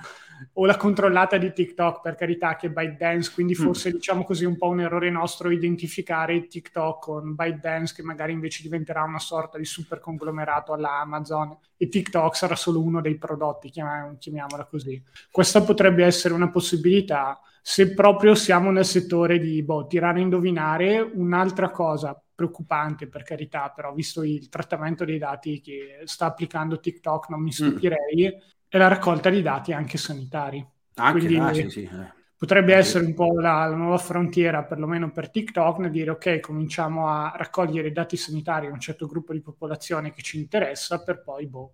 o 0.56 0.66
la 0.66 0.76
controllata 0.76 1.38
di 1.38 1.54
TikTok, 1.54 2.02
per 2.02 2.16
carità, 2.16 2.58
che 2.58 2.70
ByteDance, 2.70 3.32
quindi 3.34 3.56
mm. 3.58 3.64
forse 3.64 3.92
mm. 3.92 3.94
diciamo 3.94 4.24
così 4.26 4.44
un 4.44 4.58
po' 4.58 4.68
un 4.68 4.82
errore 4.82 5.10
nostro 5.10 5.50
identificare 5.50 6.48
TikTok 6.48 7.02
con 7.02 7.34
ByteDance, 7.34 7.94
che 7.94 8.04
magari 8.04 8.34
invece 8.34 8.62
diventerà 8.62 9.04
una 9.04 9.20
sorta 9.20 9.58
di 9.58 9.64
super 9.64 10.02
conglomerato 10.02 10.74
alla 10.74 11.00
Amazon 11.00 11.58
e 11.78 11.88
TikTok 11.88 12.36
sarà 12.36 12.58
solo 12.58 12.82
uno 12.82 13.00
dei 13.00 13.18
prodotti, 13.18 13.70
chiamiamola 13.70 14.66
così. 14.66 15.02
Questa 15.32 15.62
potrebbe 15.62 16.04
essere 16.04 16.34
una 16.34 16.50
possibilità 16.50 17.40
se 17.62 17.94
proprio 17.94 18.36
siamo 18.36 18.72
nel 18.72 18.86
settore 18.86 19.40
di 19.40 19.62
boh, 19.64 19.88
tirare 19.88 20.20
a 20.20 20.24
indovinare 20.24 21.00
un'altra 21.02 21.70
cosa 21.70 22.22
preoccupante 22.34 23.08
per 23.08 23.24
carità, 23.24 23.72
però 23.76 23.94
visto 23.94 24.24
il 24.24 24.48
trattamento 24.50 25.04
dei 25.04 25.18
dati 25.18 25.60
che 25.62 26.02
sta 26.06 26.28
applicando 26.28 26.80
TikTok 26.80 27.30
non 27.30 27.42
mi 27.42 27.50
mm. 27.50 27.52
stupirei, 27.52 28.34
mm 28.36 28.58
e 28.70 28.78
la 28.78 28.88
raccolta 28.88 29.30
di 29.30 29.42
dati 29.42 29.74
anche 29.74 29.98
sanitari. 29.98 30.66
Anche 30.96 31.26
Quindi, 31.26 31.38
ah, 31.38 31.54
sì, 31.54 31.70
sì. 31.70 31.84
Eh. 31.84 32.18
Potrebbe 32.38 32.74
essere 32.74 33.04
un 33.04 33.14
po' 33.14 33.40
la, 33.40 33.66
la, 33.66 33.76
nuova 33.76 33.98
frontiera, 33.98 34.64
perlomeno 34.64 35.12
per 35.12 35.30
TikTok, 35.30 35.80
nel 35.80 35.92
dire 35.92 36.12
ok, 36.12 36.40
cominciamo 36.40 37.10
a 37.10 37.34
raccogliere 37.36 37.90
i 37.90 37.92
dati 37.92 38.16
sanitari 38.16 38.68
a 38.68 38.72
un 38.72 38.80
certo 38.80 39.08
gruppo 39.08 39.34
di 39.34 39.42
popolazione 39.42 40.12
che 40.12 40.22
ci 40.22 40.38
interessa, 40.38 41.04
per 41.04 41.22
poi, 41.22 41.48
boh, 41.48 41.74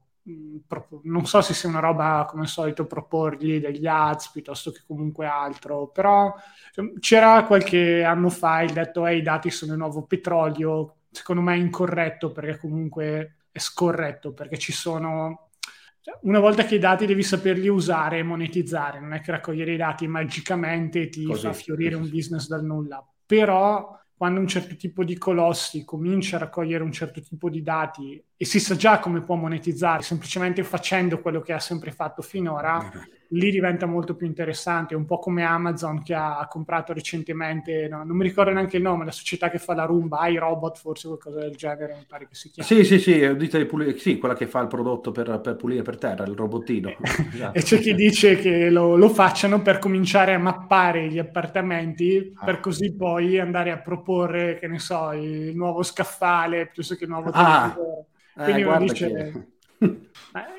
non 1.04 1.26
so 1.26 1.42
se 1.42 1.54
sia 1.54 1.70
una 1.70 1.80
roba 1.80 2.26
come 2.28 2.44
al 2.44 2.48
solito 2.48 2.86
proporgli 2.86 3.60
degli 3.60 3.86
ads 3.86 4.32
piuttosto 4.32 4.72
che 4.72 4.82
comunque 4.86 5.28
altro, 5.28 5.88
però 5.88 6.34
cioè, 6.72 6.94
c'era 7.00 7.44
qualche 7.46 8.04
anno 8.04 8.30
fa 8.30 8.62
il 8.62 8.74
detto 8.74 9.06
eh, 9.06 9.18
i 9.18 9.22
dati 9.22 9.52
sono 9.52 9.74
il 9.74 9.78
nuovo 9.78 10.04
petrolio, 10.04 10.96
secondo 11.12 11.42
me 11.42 11.54
è 11.54 11.58
incorretto 11.58 12.32
perché 12.32 12.58
comunque 12.58 13.36
è 13.52 13.60
scorretto 13.60 14.34
perché 14.34 14.58
ci 14.58 14.72
sono 14.72 15.50
cioè, 16.02 16.20
una 16.22 16.40
volta 16.40 16.66
che 16.66 16.76
i 16.76 16.80
dati 16.80 17.06
devi 17.06 17.24
saperli 17.24 17.68
usare 17.68 18.20
e 18.20 18.24
monetizzare, 18.24 19.00
non 19.00 19.14
è 19.14 19.22
che 19.22 19.32
raccogliere 19.32 19.74
i 19.74 19.78
dati 19.78 20.08
magicamente 20.08 21.10
ti 21.10 21.26
Così. 21.26 21.48
fa 21.48 21.54
fiorire 21.54 21.96
un 21.96 22.10
business 22.10 22.48
dal 22.48 22.64
nulla, 22.64 23.04
però 23.26 24.00
quando 24.18 24.40
un 24.40 24.48
certo 24.48 24.76
tipo 24.76 25.04
di 25.04 25.18
colossi 25.18 25.84
comincia 25.84 26.38
a 26.38 26.40
raccogliere 26.40 26.84
un 26.84 26.92
certo 26.92 27.22
tipo 27.22 27.50
di 27.50 27.62
dati 27.62 28.24
e 28.38 28.46
si 28.46 28.60
sa 28.60 28.76
già 28.76 29.00
come 29.00 29.22
può 29.22 29.36
monetizzare, 29.36 30.04
semplicemente 30.04 30.64
facendo 30.64 31.20
quello 31.20 31.42
che 31.42 31.52
ha 31.52 31.60
sempre 31.60 31.92
fatto 31.92 32.22
finora, 32.22 32.90
lì 33.30 33.50
diventa 33.50 33.86
molto 33.86 34.16
più 34.16 34.28
interessante, 34.28 34.96
un 34.96 35.06
po' 35.06 35.20
come 35.20 35.44
Amazon 35.44 36.04
che 36.04 36.14
ha 36.14 36.46
comprato 36.50 36.94
recentemente, 36.94 37.88
no, 37.88 38.04
non 38.04 38.16
mi 38.16 38.24
ricordo 38.24 38.52
neanche 38.52 38.78
il 38.78 38.84
nome, 38.84 39.06
la 39.06 39.12
società 39.12 39.50
che 39.50 39.58
fa 39.58 39.74
la 39.74 39.86
Roomba, 39.86 40.28
iRobot, 40.28 40.78
forse 40.78 41.08
qualcosa 41.08 41.40
del 41.40 41.56
genere, 41.56 41.96
mi 41.96 42.06
pare 42.08 42.28
che 42.28 42.36
si 42.36 42.52
chiami. 42.52 42.68
Sì, 42.68 42.84
sì, 42.84 43.00
sì, 43.00 43.36
dite 43.36 43.58
di 43.58 43.66
pulire, 43.66 43.98
sì, 43.98 44.18
quella 44.18 44.36
che 44.36 44.48
fa 44.48 44.60
il 44.60 44.68
prodotto 44.68 45.12
per, 45.12 45.40
per 45.42 45.56
pulire 45.56 45.82
per 45.82 45.98
terra, 45.98 46.24
il 46.26 46.36
robottino. 46.36 46.96
esatto. 47.34 47.58
e 47.58 47.62
c'è 47.62 47.80
chi 47.80 47.96
dice 47.96 48.38
che 48.38 48.70
lo, 48.70 48.96
lo, 48.96 49.10
facciano 49.10 49.62
per 49.62 49.80
cominciare 49.80 50.34
a 50.34 50.40
mappare 50.40 51.08
gli 51.08 51.20
appartamenti, 51.20 52.34
ah. 52.36 52.46
per 52.46 52.60
così 52.60 52.94
poi 52.96 53.40
andare 53.40 53.72
a 53.72 53.78
proporre, 53.78 54.60
che 54.60 54.68
ne 54.68 54.80
so, 54.80 55.12
il 55.14 55.56
nuovo 55.56 55.84
scaffale 55.84 56.66
piuttosto 56.66 56.96
che 56.96 57.06
il 57.06 57.10
nuovo 57.10 57.30
ah. 57.32 57.74
televisore. 57.74 58.06
Quindi 58.36 58.62
eh, 58.62 58.78
dice... 58.78 59.14
Che 59.14 59.54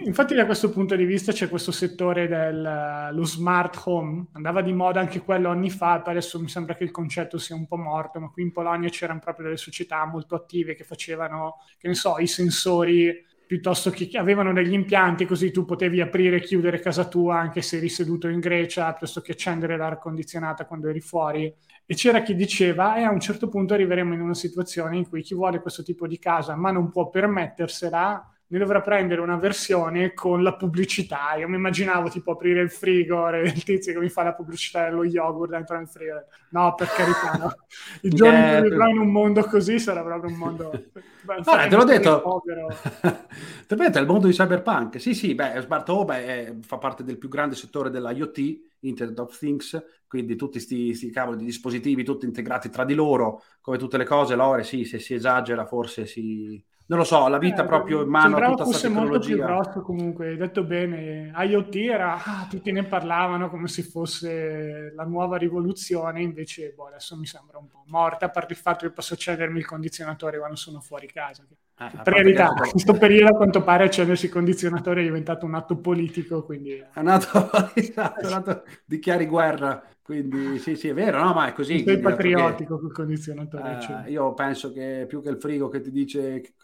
infatti 0.04 0.34
da 0.34 0.46
questo 0.46 0.70
punto 0.70 0.94
di 0.96 1.04
vista 1.04 1.32
c'è 1.32 1.48
questo 1.48 1.72
settore 1.72 2.28
dello 2.28 3.24
smart 3.24 3.80
home, 3.84 4.26
andava 4.32 4.62
di 4.62 4.72
moda 4.72 5.00
anche 5.00 5.20
quello 5.20 5.50
anni 5.50 5.70
fa, 5.70 6.00
poi 6.00 6.12
adesso 6.12 6.40
mi 6.40 6.48
sembra 6.48 6.74
che 6.74 6.84
il 6.84 6.90
concetto 6.90 7.38
sia 7.38 7.54
un 7.54 7.66
po' 7.66 7.76
morto, 7.76 8.20
ma 8.20 8.30
qui 8.30 8.42
in 8.42 8.52
Polonia 8.52 8.88
c'erano 8.88 9.20
proprio 9.20 9.46
delle 9.46 9.56
società 9.56 10.04
molto 10.06 10.34
attive 10.34 10.74
che 10.74 10.84
facevano, 10.84 11.56
che 11.78 11.88
ne 11.88 11.94
so, 11.94 12.18
i 12.18 12.26
sensori 12.26 13.24
piuttosto 13.46 13.90
che 13.90 14.10
avevano 14.18 14.52
degli 14.52 14.72
impianti 14.72 15.24
così 15.24 15.52
tu 15.52 15.64
potevi 15.64 16.00
aprire 16.00 16.38
e 16.38 16.40
chiudere 16.40 16.80
casa 16.80 17.06
tua 17.06 17.38
anche 17.38 17.62
se 17.62 17.76
eri 17.76 17.88
seduto 17.88 18.26
in 18.28 18.40
Grecia, 18.40 18.90
piuttosto 18.90 19.20
che 19.20 19.32
accendere 19.32 19.76
l'aria 19.76 19.98
condizionata 19.98 20.66
quando 20.66 20.88
eri 20.88 21.00
fuori. 21.00 21.54
E 21.88 21.94
c'era 21.94 22.22
chi 22.22 22.34
diceva, 22.34 22.96
e 22.96 23.02
eh, 23.02 23.04
a 23.04 23.10
un 23.12 23.20
certo 23.20 23.48
punto 23.48 23.74
arriveremo 23.74 24.12
in 24.14 24.20
una 24.20 24.34
situazione 24.34 24.96
in 24.96 25.08
cui 25.08 25.22
chi 25.22 25.34
vuole 25.34 25.60
questo 25.60 25.84
tipo 25.84 26.08
di 26.08 26.18
casa 26.18 26.56
ma 26.56 26.72
non 26.72 26.90
può 26.90 27.08
permettersela, 27.08 28.35
ne 28.48 28.58
dovrà 28.58 28.80
prendere 28.80 29.20
una 29.20 29.36
versione 29.36 30.14
con 30.14 30.42
la 30.42 30.54
pubblicità. 30.54 31.34
Io 31.36 31.48
mi 31.48 31.56
immaginavo 31.56 32.08
tipo 32.08 32.32
aprire 32.32 32.60
il 32.60 32.70
frigo 32.70 33.28
e 33.30 33.40
il 33.48 33.64
tizio 33.64 33.92
che 33.92 33.98
mi 33.98 34.08
fa 34.08 34.22
la 34.22 34.34
pubblicità 34.34 34.84
dello 34.88 35.04
yogurt 35.04 35.50
dentro 35.50 35.78
il 35.78 35.88
frigo. 35.88 36.24
No, 36.50 36.74
per 36.74 36.88
carità, 36.88 37.32
no. 37.38 37.54
Il 38.02 38.14
giorno 38.14 38.36
in 38.36 38.60
cui 38.60 38.70
vivrò 38.70 38.86
in 38.88 38.98
un 38.98 39.10
mondo 39.10 39.42
così 39.44 39.78
sarà 39.78 40.02
proprio 40.02 40.30
un 40.30 40.38
mondo... 40.38 40.70
Beh, 41.26 41.42
te 41.42 41.74
l'ho 41.74 41.82
detto, 41.82 42.42
te 42.46 43.74
l'ho 43.74 43.82
detto, 43.82 43.98
è 43.98 44.00
il 44.00 44.06
mondo 44.06 44.28
di 44.28 44.32
cyberpunk. 44.32 45.00
Sì, 45.00 45.12
sì, 45.12 45.34
beh, 45.34 45.60
Smart 45.62 45.88
Home 45.88 46.24
è, 46.24 46.54
fa 46.60 46.78
parte 46.78 47.02
del 47.02 47.18
più 47.18 47.28
grande 47.28 47.56
settore 47.56 47.90
dell'IoT, 47.90 48.38
Internet 48.80 49.18
of 49.18 49.36
Things, 49.36 49.84
quindi 50.06 50.36
tutti 50.36 50.64
questi 50.64 51.10
cavoli 51.10 51.38
di 51.38 51.44
dispositivi 51.46 52.04
tutti 52.04 52.26
integrati 52.26 52.70
tra 52.70 52.84
di 52.84 52.94
loro, 52.94 53.42
come 53.60 53.76
tutte 53.76 53.96
le 53.96 54.04
cose, 54.04 54.36
Lore, 54.36 54.62
sì, 54.62 54.84
se 54.84 55.00
si 55.00 55.14
esagera 55.14 55.66
forse 55.66 56.06
si 56.06 56.64
non 56.88 56.98
lo 56.98 57.04
so, 57.04 57.26
la 57.26 57.38
vita 57.38 57.64
eh, 57.64 57.66
proprio 57.66 58.02
in 58.02 58.08
mano 58.08 58.36
a 58.36 58.50
tutta 58.50 58.64
questa 58.64 58.86
tecnologia. 58.86 59.10
molto 59.10 59.26
più 59.26 59.36
grosso 59.38 59.82
comunque, 59.82 60.36
detto 60.36 60.62
bene, 60.62 61.32
IoT 61.34 61.74
era, 61.76 62.14
ah, 62.22 62.46
tutti 62.48 62.70
ne 62.70 62.84
parlavano 62.84 63.50
come 63.50 63.66
se 63.66 63.82
fosse 63.82 64.92
la 64.94 65.04
nuova 65.04 65.36
rivoluzione, 65.36 66.22
invece 66.22 66.72
boh, 66.76 66.86
adesso 66.86 67.16
mi 67.16 67.26
sembra 67.26 67.58
un 67.58 67.66
po' 67.66 67.82
morta, 67.86 68.26
a 68.26 68.30
parte 68.30 68.52
il 68.52 68.58
fatto 68.58 68.86
che 68.86 68.92
posso 68.92 69.14
accendermi 69.14 69.58
il 69.58 69.66
condizionatore 69.66 70.38
quando 70.38 70.56
sono 70.56 70.80
fuori 70.80 71.08
casa. 71.08 71.44
Eh, 71.78 71.90
per 72.02 72.14
verità, 72.14 72.52
in 72.64 72.70
questo 72.70 72.94
periodo 72.94 73.32
a 73.32 73.36
quanto 73.36 73.62
pare 73.62 73.84
accendersi 73.84 74.26
il 74.26 74.32
condizionatore 74.32 75.00
è 75.00 75.04
diventato 75.04 75.44
un 75.44 75.54
atto 75.54 75.76
politico, 75.76 76.44
quindi... 76.44 76.72
È 76.74 77.00
un 77.00 77.08
atto, 77.08 77.50
esatto, 77.74 78.26
un 78.26 78.32
atto 78.32 78.62
di 78.84 79.00
guerra 79.26 79.82
quindi 80.06 80.60
sì, 80.60 80.76
sì, 80.76 80.86
è 80.86 80.94
vero, 80.94 81.20
no, 81.20 81.32
ma 81.34 81.48
è 81.48 81.52
così. 81.52 81.82
Sei 81.82 81.98
patriottico 81.98 82.78
col 82.78 82.92
condizionatore. 82.92 84.04
Eh, 84.06 84.12
io 84.12 84.34
penso 84.34 84.70
che 84.70 85.04
più 85.08 85.20
che 85.20 85.30
il 85.30 85.40
frigo 85.40 85.68
che 85.68 85.80
ti 85.80 85.90
dice 85.90 86.54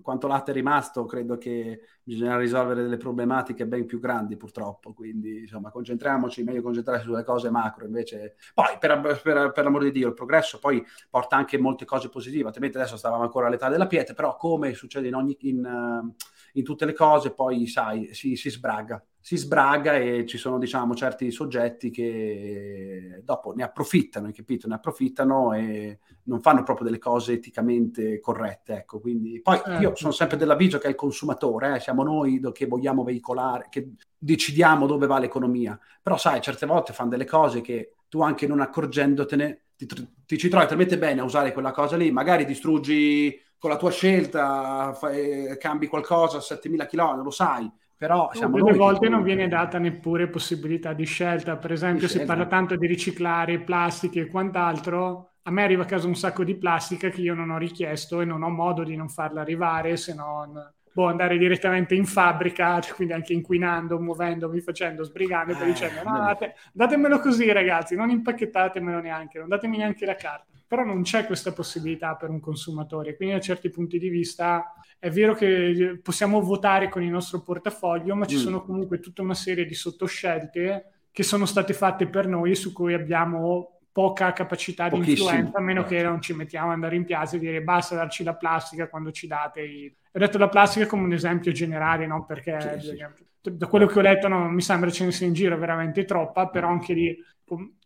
quanto 0.00 0.26
latte 0.26 0.52
è 0.52 0.54
rimasto, 0.54 1.04
credo 1.04 1.36
che 1.36 1.82
bisogna 2.02 2.38
risolvere 2.38 2.80
delle 2.80 2.96
problematiche 2.96 3.66
ben 3.66 3.84
più 3.84 4.00
grandi 4.00 4.38
purtroppo. 4.38 4.94
Quindi 4.94 5.40
insomma, 5.40 5.70
concentriamoci, 5.70 6.42
meglio 6.42 6.62
concentrarsi 6.62 7.04
sulle 7.04 7.22
cose 7.22 7.50
macro. 7.50 7.84
Invece, 7.84 8.36
poi 8.54 8.78
per, 8.78 9.20
per, 9.22 9.52
per 9.52 9.64
l'amor 9.64 9.82
di 9.82 9.92
Dio, 9.92 10.08
il 10.08 10.14
progresso 10.14 10.58
poi 10.58 10.82
porta 11.10 11.36
anche 11.36 11.58
molte 11.58 11.84
cose 11.84 12.08
positive. 12.08 12.46
Altrimenti 12.46 12.78
adesso 12.78 12.96
stavamo 12.96 13.22
ancora 13.22 13.48
all'età 13.48 13.68
della 13.68 13.86
pietra, 13.86 14.14
però 14.14 14.36
come 14.36 14.72
succede 14.72 15.06
in 15.06 15.14
ogni... 15.14 15.36
In, 15.40 15.64
uh, 15.64 16.14
in 16.54 16.64
tutte 16.64 16.84
le 16.84 16.94
cose, 16.94 17.30
poi 17.32 17.68
sai, 17.68 18.12
si, 18.12 18.34
si 18.34 18.50
sbraga 18.50 19.00
si 19.20 19.36
sbraga 19.36 19.96
e 19.96 20.24
ci 20.26 20.38
sono 20.38 20.58
diciamo 20.58 20.94
certi 20.94 21.30
soggetti 21.30 21.90
che 21.90 23.20
dopo 23.22 23.52
ne 23.52 23.62
approfittano, 23.62 24.26
hai 24.26 24.32
capito? 24.32 24.66
Ne 24.66 24.74
approfittano 24.74 25.52
e 25.52 25.98
non 26.24 26.40
fanno 26.40 26.62
proprio 26.62 26.86
delle 26.86 26.98
cose 26.98 27.34
eticamente 27.34 28.18
corrette, 28.18 28.78
ecco, 28.78 28.98
quindi 28.98 29.40
poi 29.42 29.60
eh, 29.64 29.78
io 29.78 29.94
sono 29.94 30.12
sempre 30.12 30.36
dell'avviso 30.36 30.78
che 30.78 30.86
è 30.86 30.90
il 30.90 30.96
consumatore, 30.96 31.76
eh, 31.76 31.80
siamo 31.80 32.02
noi 32.02 32.40
che 32.52 32.66
vogliamo 32.66 33.04
veicolare, 33.04 33.66
che 33.70 33.92
decidiamo 34.16 34.86
dove 34.86 35.06
va 35.06 35.18
l'economia, 35.18 35.78
però 36.02 36.16
sai, 36.16 36.40
certe 36.40 36.66
volte 36.66 36.92
fanno 36.92 37.10
delle 37.10 37.26
cose 37.26 37.60
che 37.60 37.96
tu 38.08 38.22
anche 38.22 38.46
non 38.46 38.60
accorgendotene 38.60 39.64
ti, 39.76 39.86
ti 40.26 40.38
ci 40.38 40.48
trovi 40.48 40.66
talmente 40.66 40.98
bene 40.98 41.20
a 41.20 41.24
usare 41.24 41.52
quella 41.52 41.72
cosa 41.72 41.96
lì, 41.96 42.10
magari 42.10 42.44
distruggi 42.44 43.38
con 43.58 43.70
la 43.70 43.76
tua 43.76 43.90
scelta, 43.90 44.94
fai, 44.94 45.56
cambi 45.58 45.86
qualcosa 45.86 46.38
a 46.38 46.40
7000 46.40 46.86
km, 46.86 47.22
lo 47.22 47.30
sai, 47.30 47.70
però 48.00 48.30
siamo 48.32 48.62
delle 48.62 48.78
volte 48.78 49.08
che... 49.08 49.12
non 49.12 49.22
viene 49.22 49.46
data 49.46 49.78
neppure 49.78 50.28
possibilità 50.28 50.94
di 50.94 51.04
scelta. 51.04 51.58
Per 51.58 51.70
esempio, 51.70 52.08
si 52.08 52.24
parla 52.24 52.46
tanto 52.46 52.74
di 52.74 52.86
riciclare 52.86 53.60
plastiche 53.60 54.20
e 54.20 54.26
quant'altro. 54.26 55.32
A 55.42 55.50
me 55.50 55.64
arriva 55.64 55.82
a 55.82 55.86
casa 55.86 56.06
un 56.06 56.14
sacco 56.14 56.42
di 56.42 56.56
plastica 56.56 57.10
che 57.10 57.20
io 57.20 57.34
non 57.34 57.50
ho 57.50 57.58
richiesto 57.58 58.22
e 58.22 58.24
non 58.24 58.42
ho 58.42 58.48
modo 58.48 58.84
di 58.84 58.96
non 58.96 59.10
farla 59.10 59.42
arrivare 59.42 59.98
se 59.98 60.14
non 60.14 60.50
boh, 60.90 61.08
andare 61.08 61.36
direttamente 61.36 61.94
in 61.94 62.06
fabbrica, 62.06 62.80
quindi 62.96 63.12
anche 63.12 63.34
inquinando, 63.34 64.00
muovendomi, 64.00 64.60
facendo, 64.60 65.04
sbrigando 65.04 65.52
e 65.52 65.56
poi 65.56 65.68
eh, 65.68 65.72
dicendo 65.72 66.02
no, 66.02 66.18
date, 66.20 66.54
datemelo 66.72 67.18
così 67.18 67.52
ragazzi, 67.52 67.96
non 67.96 68.08
impacchettatemi 68.08 68.98
neanche, 69.02 69.38
non 69.38 69.48
datemi 69.48 69.76
neanche 69.76 70.06
la 70.06 70.14
carta. 70.14 70.49
Però 70.70 70.84
non 70.84 71.02
c'è 71.02 71.26
questa 71.26 71.52
possibilità 71.52 72.14
per 72.14 72.30
un 72.30 72.38
consumatore, 72.38 73.16
quindi 73.16 73.34
da 73.34 73.40
certi 73.40 73.70
punti 73.70 73.98
di 73.98 74.08
vista 74.08 74.72
è 75.00 75.10
vero 75.10 75.34
che 75.34 75.98
possiamo 76.00 76.40
votare 76.40 76.88
con 76.88 77.02
il 77.02 77.10
nostro 77.10 77.42
portafoglio, 77.42 78.14
ma 78.14 78.24
ci 78.24 78.36
mm. 78.36 78.38
sono 78.38 78.62
comunque 78.62 79.00
tutta 79.00 79.20
una 79.20 79.34
serie 79.34 79.64
di 79.64 79.74
sottoscelte 79.74 81.06
che 81.10 81.24
sono 81.24 81.44
state 81.44 81.72
fatte 81.72 82.06
per 82.06 82.28
noi 82.28 82.54
su 82.54 82.72
cui 82.72 82.94
abbiamo 82.94 83.80
poca 83.90 84.32
capacità 84.32 84.88
di 84.88 84.98
influenza, 84.98 85.58
a 85.58 85.60
meno 85.60 85.82
che 85.82 85.96
certo. 85.96 86.10
non 86.10 86.20
ci 86.20 86.34
mettiamo 86.34 86.68
ad 86.68 86.74
andare 86.74 86.94
in 86.94 87.04
piazza 87.04 87.34
e 87.34 87.40
dire 87.40 87.62
basta 87.62 87.96
darci 87.96 88.22
la 88.22 88.36
plastica 88.36 88.86
quando 88.86 89.10
ci 89.10 89.26
date 89.26 89.62
i... 89.62 89.92
Ho 90.12 90.18
detto 90.20 90.38
la 90.38 90.48
plastica 90.48 90.86
come 90.86 91.02
un 91.02 91.12
esempio 91.12 91.50
generale, 91.50 92.06
no? 92.06 92.24
perché 92.24 92.78
sì, 92.78 92.94
sì. 93.40 93.56
da 93.56 93.66
quello 93.66 93.86
che 93.86 93.98
ho 93.98 94.02
letto 94.02 94.28
non 94.28 94.54
mi 94.54 94.62
sembra 94.62 94.88
ce 94.90 95.04
ne 95.04 95.10
sia 95.10 95.26
in 95.26 95.32
giro 95.32 95.58
veramente 95.58 96.04
troppa, 96.04 96.48
però 96.48 96.68
anche 96.68 96.92
lì 96.92 97.18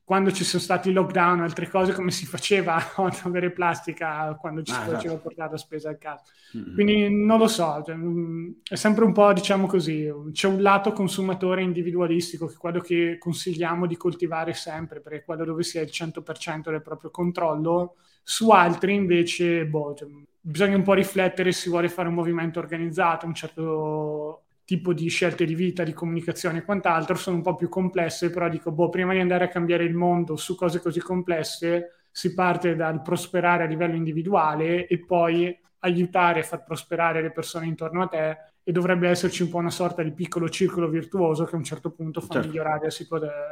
quando 0.04 0.30
ci 0.30 0.44
sono 0.44 0.62
stati 0.62 0.92
lockdown 0.92 1.40
o 1.40 1.44
altre 1.44 1.68
cose, 1.68 1.94
come 1.94 2.10
si 2.10 2.26
faceva 2.26 2.74
a 2.76 2.92
non 2.98 3.10
avere 3.24 3.50
plastica 3.50 4.36
quando 4.38 4.62
ci 4.62 4.70
ah, 4.72 4.74
si 4.74 4.80
faceva 4.80 4.98
esatto. 4.98 5.20
portare 5.20 5.54
a 5.54 5.56
spesa 5.56 5.90
a 5.90 5.96
casa. 5.96 6.22
Mm-hmm. 6.56 6.74
Quindi 6.74 7.24
non 7.24 7.38
lo 7.38 7.48
so, 7.48 7.82
cioè, 7.84 7.94
mm, 7.94 8.50
è 8.68 8.74
sempre 8.74 9.04
un 9.04 9.12
po', 9.12 9.32
diciamo 9.32 9.66
così, 9.66 10.12
c'è 10.32 10.46
un 10.46 10.60
lato 10.60 10.92
consumatore 10.92 11.62
individualistico 11.62 12.46
che 12.46 12.54
è 12.54 12.58
quello 12.58 12.80
che 12.80 13.16
consigliamo 13.18 13.86
di 13.86 13.96
coltivare 13.96 14.52
sempre, 14.52 15.00
perché 15.00 15.18
è 15.18 15.24
quello 15.24 15.44
dove 15.44 15.62
si 15.62 15.78
ha 15.78 15.82
il 15.82 15.90
100% 15.90 16.70
del 16.70 16.82
proprio 16.82 17.10
controllo. 17.10 17.96
Su 18.22 18.50
altri 18.50 18.94
invece, 18.94 19.64
boh, 19.66 19.94
cioè, 19.94 20.08
bisogna 20.38 20.76
un 20.76 20.82
po' 20.82 20.92
riflettere 20.92 21.50
se 21.52 21.62
si 21.62 21.68
vuole 21.70 21.88
fare 21.88 22.08
un 22.08 22.14
movimento 22.14 22.58
organizzato, 22.58 23.24
un 23.24 23.34
certo 23.34 24.43
tipo 24.64 24.92
di 24.92 25.08
scelte 25.08 25.44
di 25.44 25.54
vita, 25.54 25.84
di 25.84 25.92
comunicazione 25.92 26.58
e 26.58 26.64
quant'altro 26.64 27.16
sono 27.16 27.36
un 27.36 27.42
po' 27.42 27.54
più 27.54 27.68
complesse, 27.68 28.30
però 28.30 28.48
dico, 28.48 28.72
boh, 28.72 28.88
prima 28.88 29.12
di 29.12 29.20
andare 29.20 29.44
a 29.44 29.48
cambiare 29.48 29.84
il 29.84 29.94
mondo 29.94 30.36
su 30.36 30.54
cose 30.54 30.80
così 30.80 31.00
complesse, 31.00 32.06
si 32.10 32.32
parte 32.32 32.76
dal 32.76 33.02
prosperare 33.02 33.64
a 33.64 33.66
livello 33.66 33.96
individuale 33.96 34.86
e 34.86 35.04
poi 35.04 35.56
aiutare 35.80 36.40
a 36.40 36.44
far 36.44 36.64
prosperare 36.64 37.20
le 37.20 37.30
persone 37.30 37.66
intorno 37.66 38.02
a 38.02 38.06
te 38.06 38.36
e 38.62 38.72
dovrebbe 38.72 39.08
esserci 39.08 39.42
un 39.42 39.50
po' 39.50 39.58
una 39.58 39.70
sorta 39.70 40.02
di 40.02 40.12
piccolo 40.12 40.48
circolo 40.48 40.88
virtuoso 40.88 41.44
che 41.44 41.54
a 41.54 41.58
un 41.58 41.64
certo 41.64 41.90
punto 41.90 42.20
fa 42.22 42.34
certo. 42.34 42.48
migliorare 42.48 42.88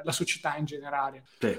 la 0.03 0.13
società 0.13 0.57
in 0.57 0.65
generale. 0.65 1.25
Sì. 1.39 1.59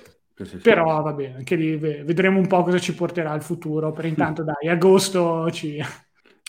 Però 0.63 1.01
va 1.03 1.13
bene, 1.13 1.35
anche 1.37 1.55
lì 1.55 1.77
vedremo 1.77 2.39
un 2.39 2.47
po' 2.47 2.63
cosa 2.63 2.79
ci 2.79 2.95
porterà 2.95 3.33
il 3.35 3.43
futuro. 3.43 3.91
Per 3.91 4.05
intanto, 4.05 4.41
dai, 4.43 4.67
agosto 4.67 5.51
ci, 5.51 5.79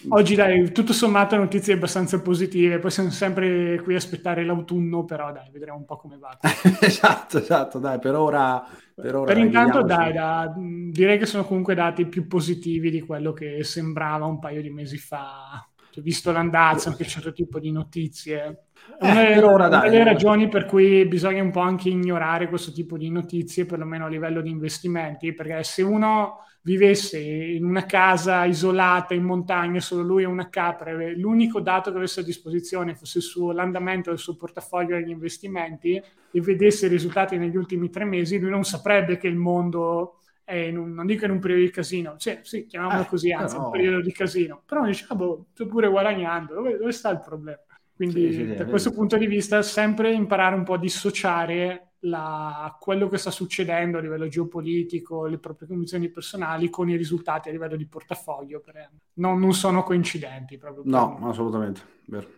Oggi 0.09 0.35
dai, 0.35 0.71
tutto 0.73 0.93
sommato 0.93 1.37
notizie 1.37 1.75
abbastanza 1.75 2.21
positive, 2.21 2.79
poi 2.79 2.91
siamo 2.91 3.11
sempre 3.11 3.81
qui 3.83 3.95
a 3.95 3.97
aspettare 3.97 4.45
l'autunno, 4.45 5.05
però 5.05 5.33
dai, 5.33 5.49
vedremo 5.51 5.79
un 5.79 5.85
po' 5.85 5.97
come 5.97 6.19
va. 6.19 6.37
esatto, 6.81 7.39
esatto, 7.39 7.79
dai, 7.79 7.99
per 7.99 8.15
ora... 8.15 8.63
Per, 8.95 9.17
ora 9.17 9.33
per 9.33 9.39
intanto 9.39 9.83
dai, 9.83 10.13
da, 10.13 10.55
direi 10.57 11.19
che 11.19 11.27
sono 11.27 11.45
comunque 11.45 11.75
dati 11.75 12.07
più 12.07 12.29
positivi 12.29 12.91
di 12.91 13.01
quello 13.01 13.33
che 13.33 13.65
sembrava 13.65 14.27
un 14.27 14.39
paio 14.39 14.63
di 14.63 14.71
mesi 14.71 14.99
fa, 14.99 15.67
cioè, 15.91 16.03
visto 16.03 16.31
l'andazzo, 16.31 16.91
anche 16.91 17.05
certo 17.05 17.33
tipo 17.33 17.59
di 17.59 17.73
notizie. 17.73 18.67
Eh, 19.01 19.11
una, 19.11 19.23
delle, 19.23 19.43
ora, 19.43 19.67
una 19.67 19.81
delle 19.81 20.05
ragioni 20.05 20.49
per 20.49 20.67
cui 20.67 21.07
bisogna 21.07 21.43
un 21.43 21.51
po' 21.51 21.61
anche 21.61 21.89
ignorare 21.89 22.49
questo 22.49 22.73
tipo 22.73 22.99
di 22.99 23.11
notizie, 23.11 23.65
perlomeno 23.65 24.05
a 24.05 24.09
livello 24.09 24.41
di 24.43 24.51
investimenti, 24.51 25.33
perché 25.33 25.65
se 25.65 25.83
uno 25.83 26.39
vivesse 26.65 27.19
in 27.21 27.65
una 27.65 27.85
casa 27.85 28.45
isolata 28.47 29.13
in 29.13 29.23
montagna, 29.23 29.81
solo 29.81 30.03
lui 30.03 30.23
e 30.23 30.27
una 30.27 30.49
capra, 30.49 30.93
l'unico 31.13 31.61
dato 31.61 31.91
che 31.91 31.99
avesse 31.99 32.21
a 32.21 32.25
disposizione 32.25 32.95
fosse 32.95 33.19
il 33.19 33.25
suo, 33.25 33.53
l'andamento 33.53 34.09
del 34.09 34.19
suo 34.19 34.35
portafoglio 34.35 34.97
degli 34.97 35.11
investimenti 35.11 35.95
e 35.97 36.41
vedesse 36.41 36.87
i 36.87 36.89
risultati 36.89 37.37
negli 37.37 37.57
ultimi 37.57 37.91
tre 37.91 38.07
mesi, 38.07 38.39
lui 38.39 38.51
non 38.51 38.65
saprebbe 38.65 39.19
che 39.19 39.29
il 39.29 39.37
mondo 39.37 40.21
è 40.43 40.57
in 40.57 40.79
un, 40.79 40.95
non 40.95 41.05
dico 41.05 41.27
in 41.27 41.33
un 41.33 41.39
periodo 41.39 41.65
di 41.65 41.71
casino, 41.71 42.17
cioè, 42.17 42.41
sì, 42.43 42.65
chiamiamolo 42.65 43.03
eh, 43.03 43.07
così, 43.07 43.31
anzi, 43.31 43.57
però... 43.57 43.67
un 43.67 43.73
periodo 43.73 44.01
di 44.01 44.13
casino, 44.13 44.63
però 44.65 44.87
dice, 44.87 45.05
ah, 45.09 45.15
boh, 45.15 45.47
sto 45.53 45.67
pure 45.67 45.89
guadagnando, 45.89 46.55
dove, 46.55 46.79
dove 46.79 46.93
sta 46.93 47.11
il 47.11 47.21
problema? 47.21 47.61
Quindi 47.95 48.33
sì, 48.33 48.39
sì, 48.39 48.55
da 48.55 48.65
questo 48.65 48.91
punto 48.91 49.19
di 49.19 49.27
vista 49.27 49.61
sempre 49.61 50.13
imparare 50.13 50.55
un 50.55 50.65
po' 50.65 50.75
a 50.75 50.79
dissociare 50.79 51.93
la, 52.05 52.77
quello 52.81 53.09
che 53.09 53.19
sta 53.19 53.31
succedendo 53.31 53.99
a 53.99 54.01
livello 54.01 54.29
geopolitico, 54.29 55.27
le 55.27 55.39
proprie 55.39 55.69
condizioni 55.69 56.09
personali 56.11 56.71
con 56.71 56.89
i 56.89 56.97
risultati 56.97 57.49
a 57.49 57.53
livello 57.53 57.77
di 57.77 57.87
portafoglio. 57.87 58.61
Per, 58.61 58.91
non, 59.15 59.39
non, 59.39 59.53
sono 59.53 59.83
coincidenti. 59.83 60.59
Proprio 60.59 60.83
no, 60.87 61.19
me. 61.21 61.31
assolutamente. 61.31 61.81
Vero. 62.07 62.29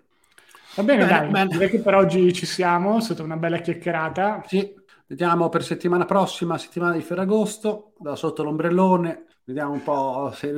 Va 0.75 0.83
bene, 0.83 1.05
bene 1.07 1.19
dai, 1.19 1.31
bene. 1.31 1.49
direi 1.51 1.71
che 1.71 1.81
per 1.81 1.95
oggi 1.95 2.33
ci 2.33 2.47
siamo, 2.47 2.99
è 2.99 3.01
stata 3.01 3.23
una 3.23 3.37
bella 3.37 3.59
chiacchierata. 3.59 4.43
Sì, 4.47 4.75
vediamo 5.07 5.49
per 5.49 5.64
settimana 5.64 6.05
prossima, 6.05 6.59
settimana 6.59 6.93
di 6.93 7.03
Ferragosto, 7.03 7.95
da 7.99 8.14
sotto 8.14 8.43
l'ombrellone, 8.43 9.26
vediamo 9.47 9.72
un 9.72 9.82
po' 9.82 10.32
se... 10.34 10.55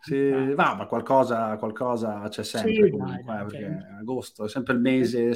sì, 0.00 0.30
va, 0.54 0.74
ma 0.76 0.86
qualcosa, 0.86 1.56
qualcosa 1.56 2.26
c'è 2.28 2.44
sempre 2.44 2.72
sì, 2.72 2.90
comunque, 2.90 3.22
dai, 3.24 3.44
perché 3.44 3.64
okay. 3.64 3.98
agosto 3.98 4.44
è 4.44 4.48
sempre 4.48 4.74
il 4.74 4.80
mese. 4.80 5.30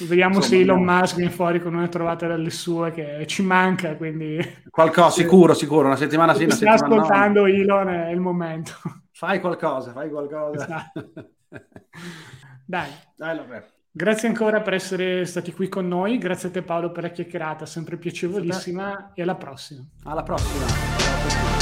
Vediamo 0.00 0.36
Insomma, 0.36 0.54
se 0.54 0.60
Elon 0.60 0.82
no. 0.82 0.92
Musk 0.92 1.16
viene 1.16 1.30
fuori 1.30 1.60
con 1.60 1.74
una 1.74 1.88
trovata 1.88 2.26
dalle 2.26 2.50
sue 2.50 2.92
che 2.92 3.26
ci 3.26 3.42
manca, 3.42 3.96
quindi... 3.96 4.38
Qualcosa, 4.70 5.10
sicuro, 5.10 5.54
sicuro, 5.54 5.86
una 5.86 5.96
settimana 5.96 6.34
sì, 6.34 6.44
una 6.44 6.54
sta 6.54 6.72
ascoltando 6.72 7.40
no. 7.40 7.46
Elon 7.46 7.88
è 7.88 8.10
il 8.10 8.20
momento. 8.20 8.72
Fai 9.12 9.40
qualcosa, 9.40 9.92
fai 9.92 10.10
qualcosa. 10.10 10.64
Esatto. 10.64 11.30
dai. 12.66 12.90
Dai, 13.16 13.40
Grazie 13.96 14.28
ancora 14.28 14.60
per 14.60 14.74
essere 14.74 15.24
stati 15.24 15.54
qui 15.54 15.70
con 15.70 15.88
noi, 15.88 16.18
grazie 16.18 16.50
a 16.50 16.52
te 16.52 16.60
Paolo 16.60 16.92
per 16.92 17.04
la 17.04 17.08
chiacchierata, 17.08 17.64
sempre 17.64 17.96
piacevolissima 17.96 19.12
e 19.14 19.22
alla 19.22 19.36
prossima. 19.36 19.82
Alla 20.02 20.22
prossima. 20.22 21.55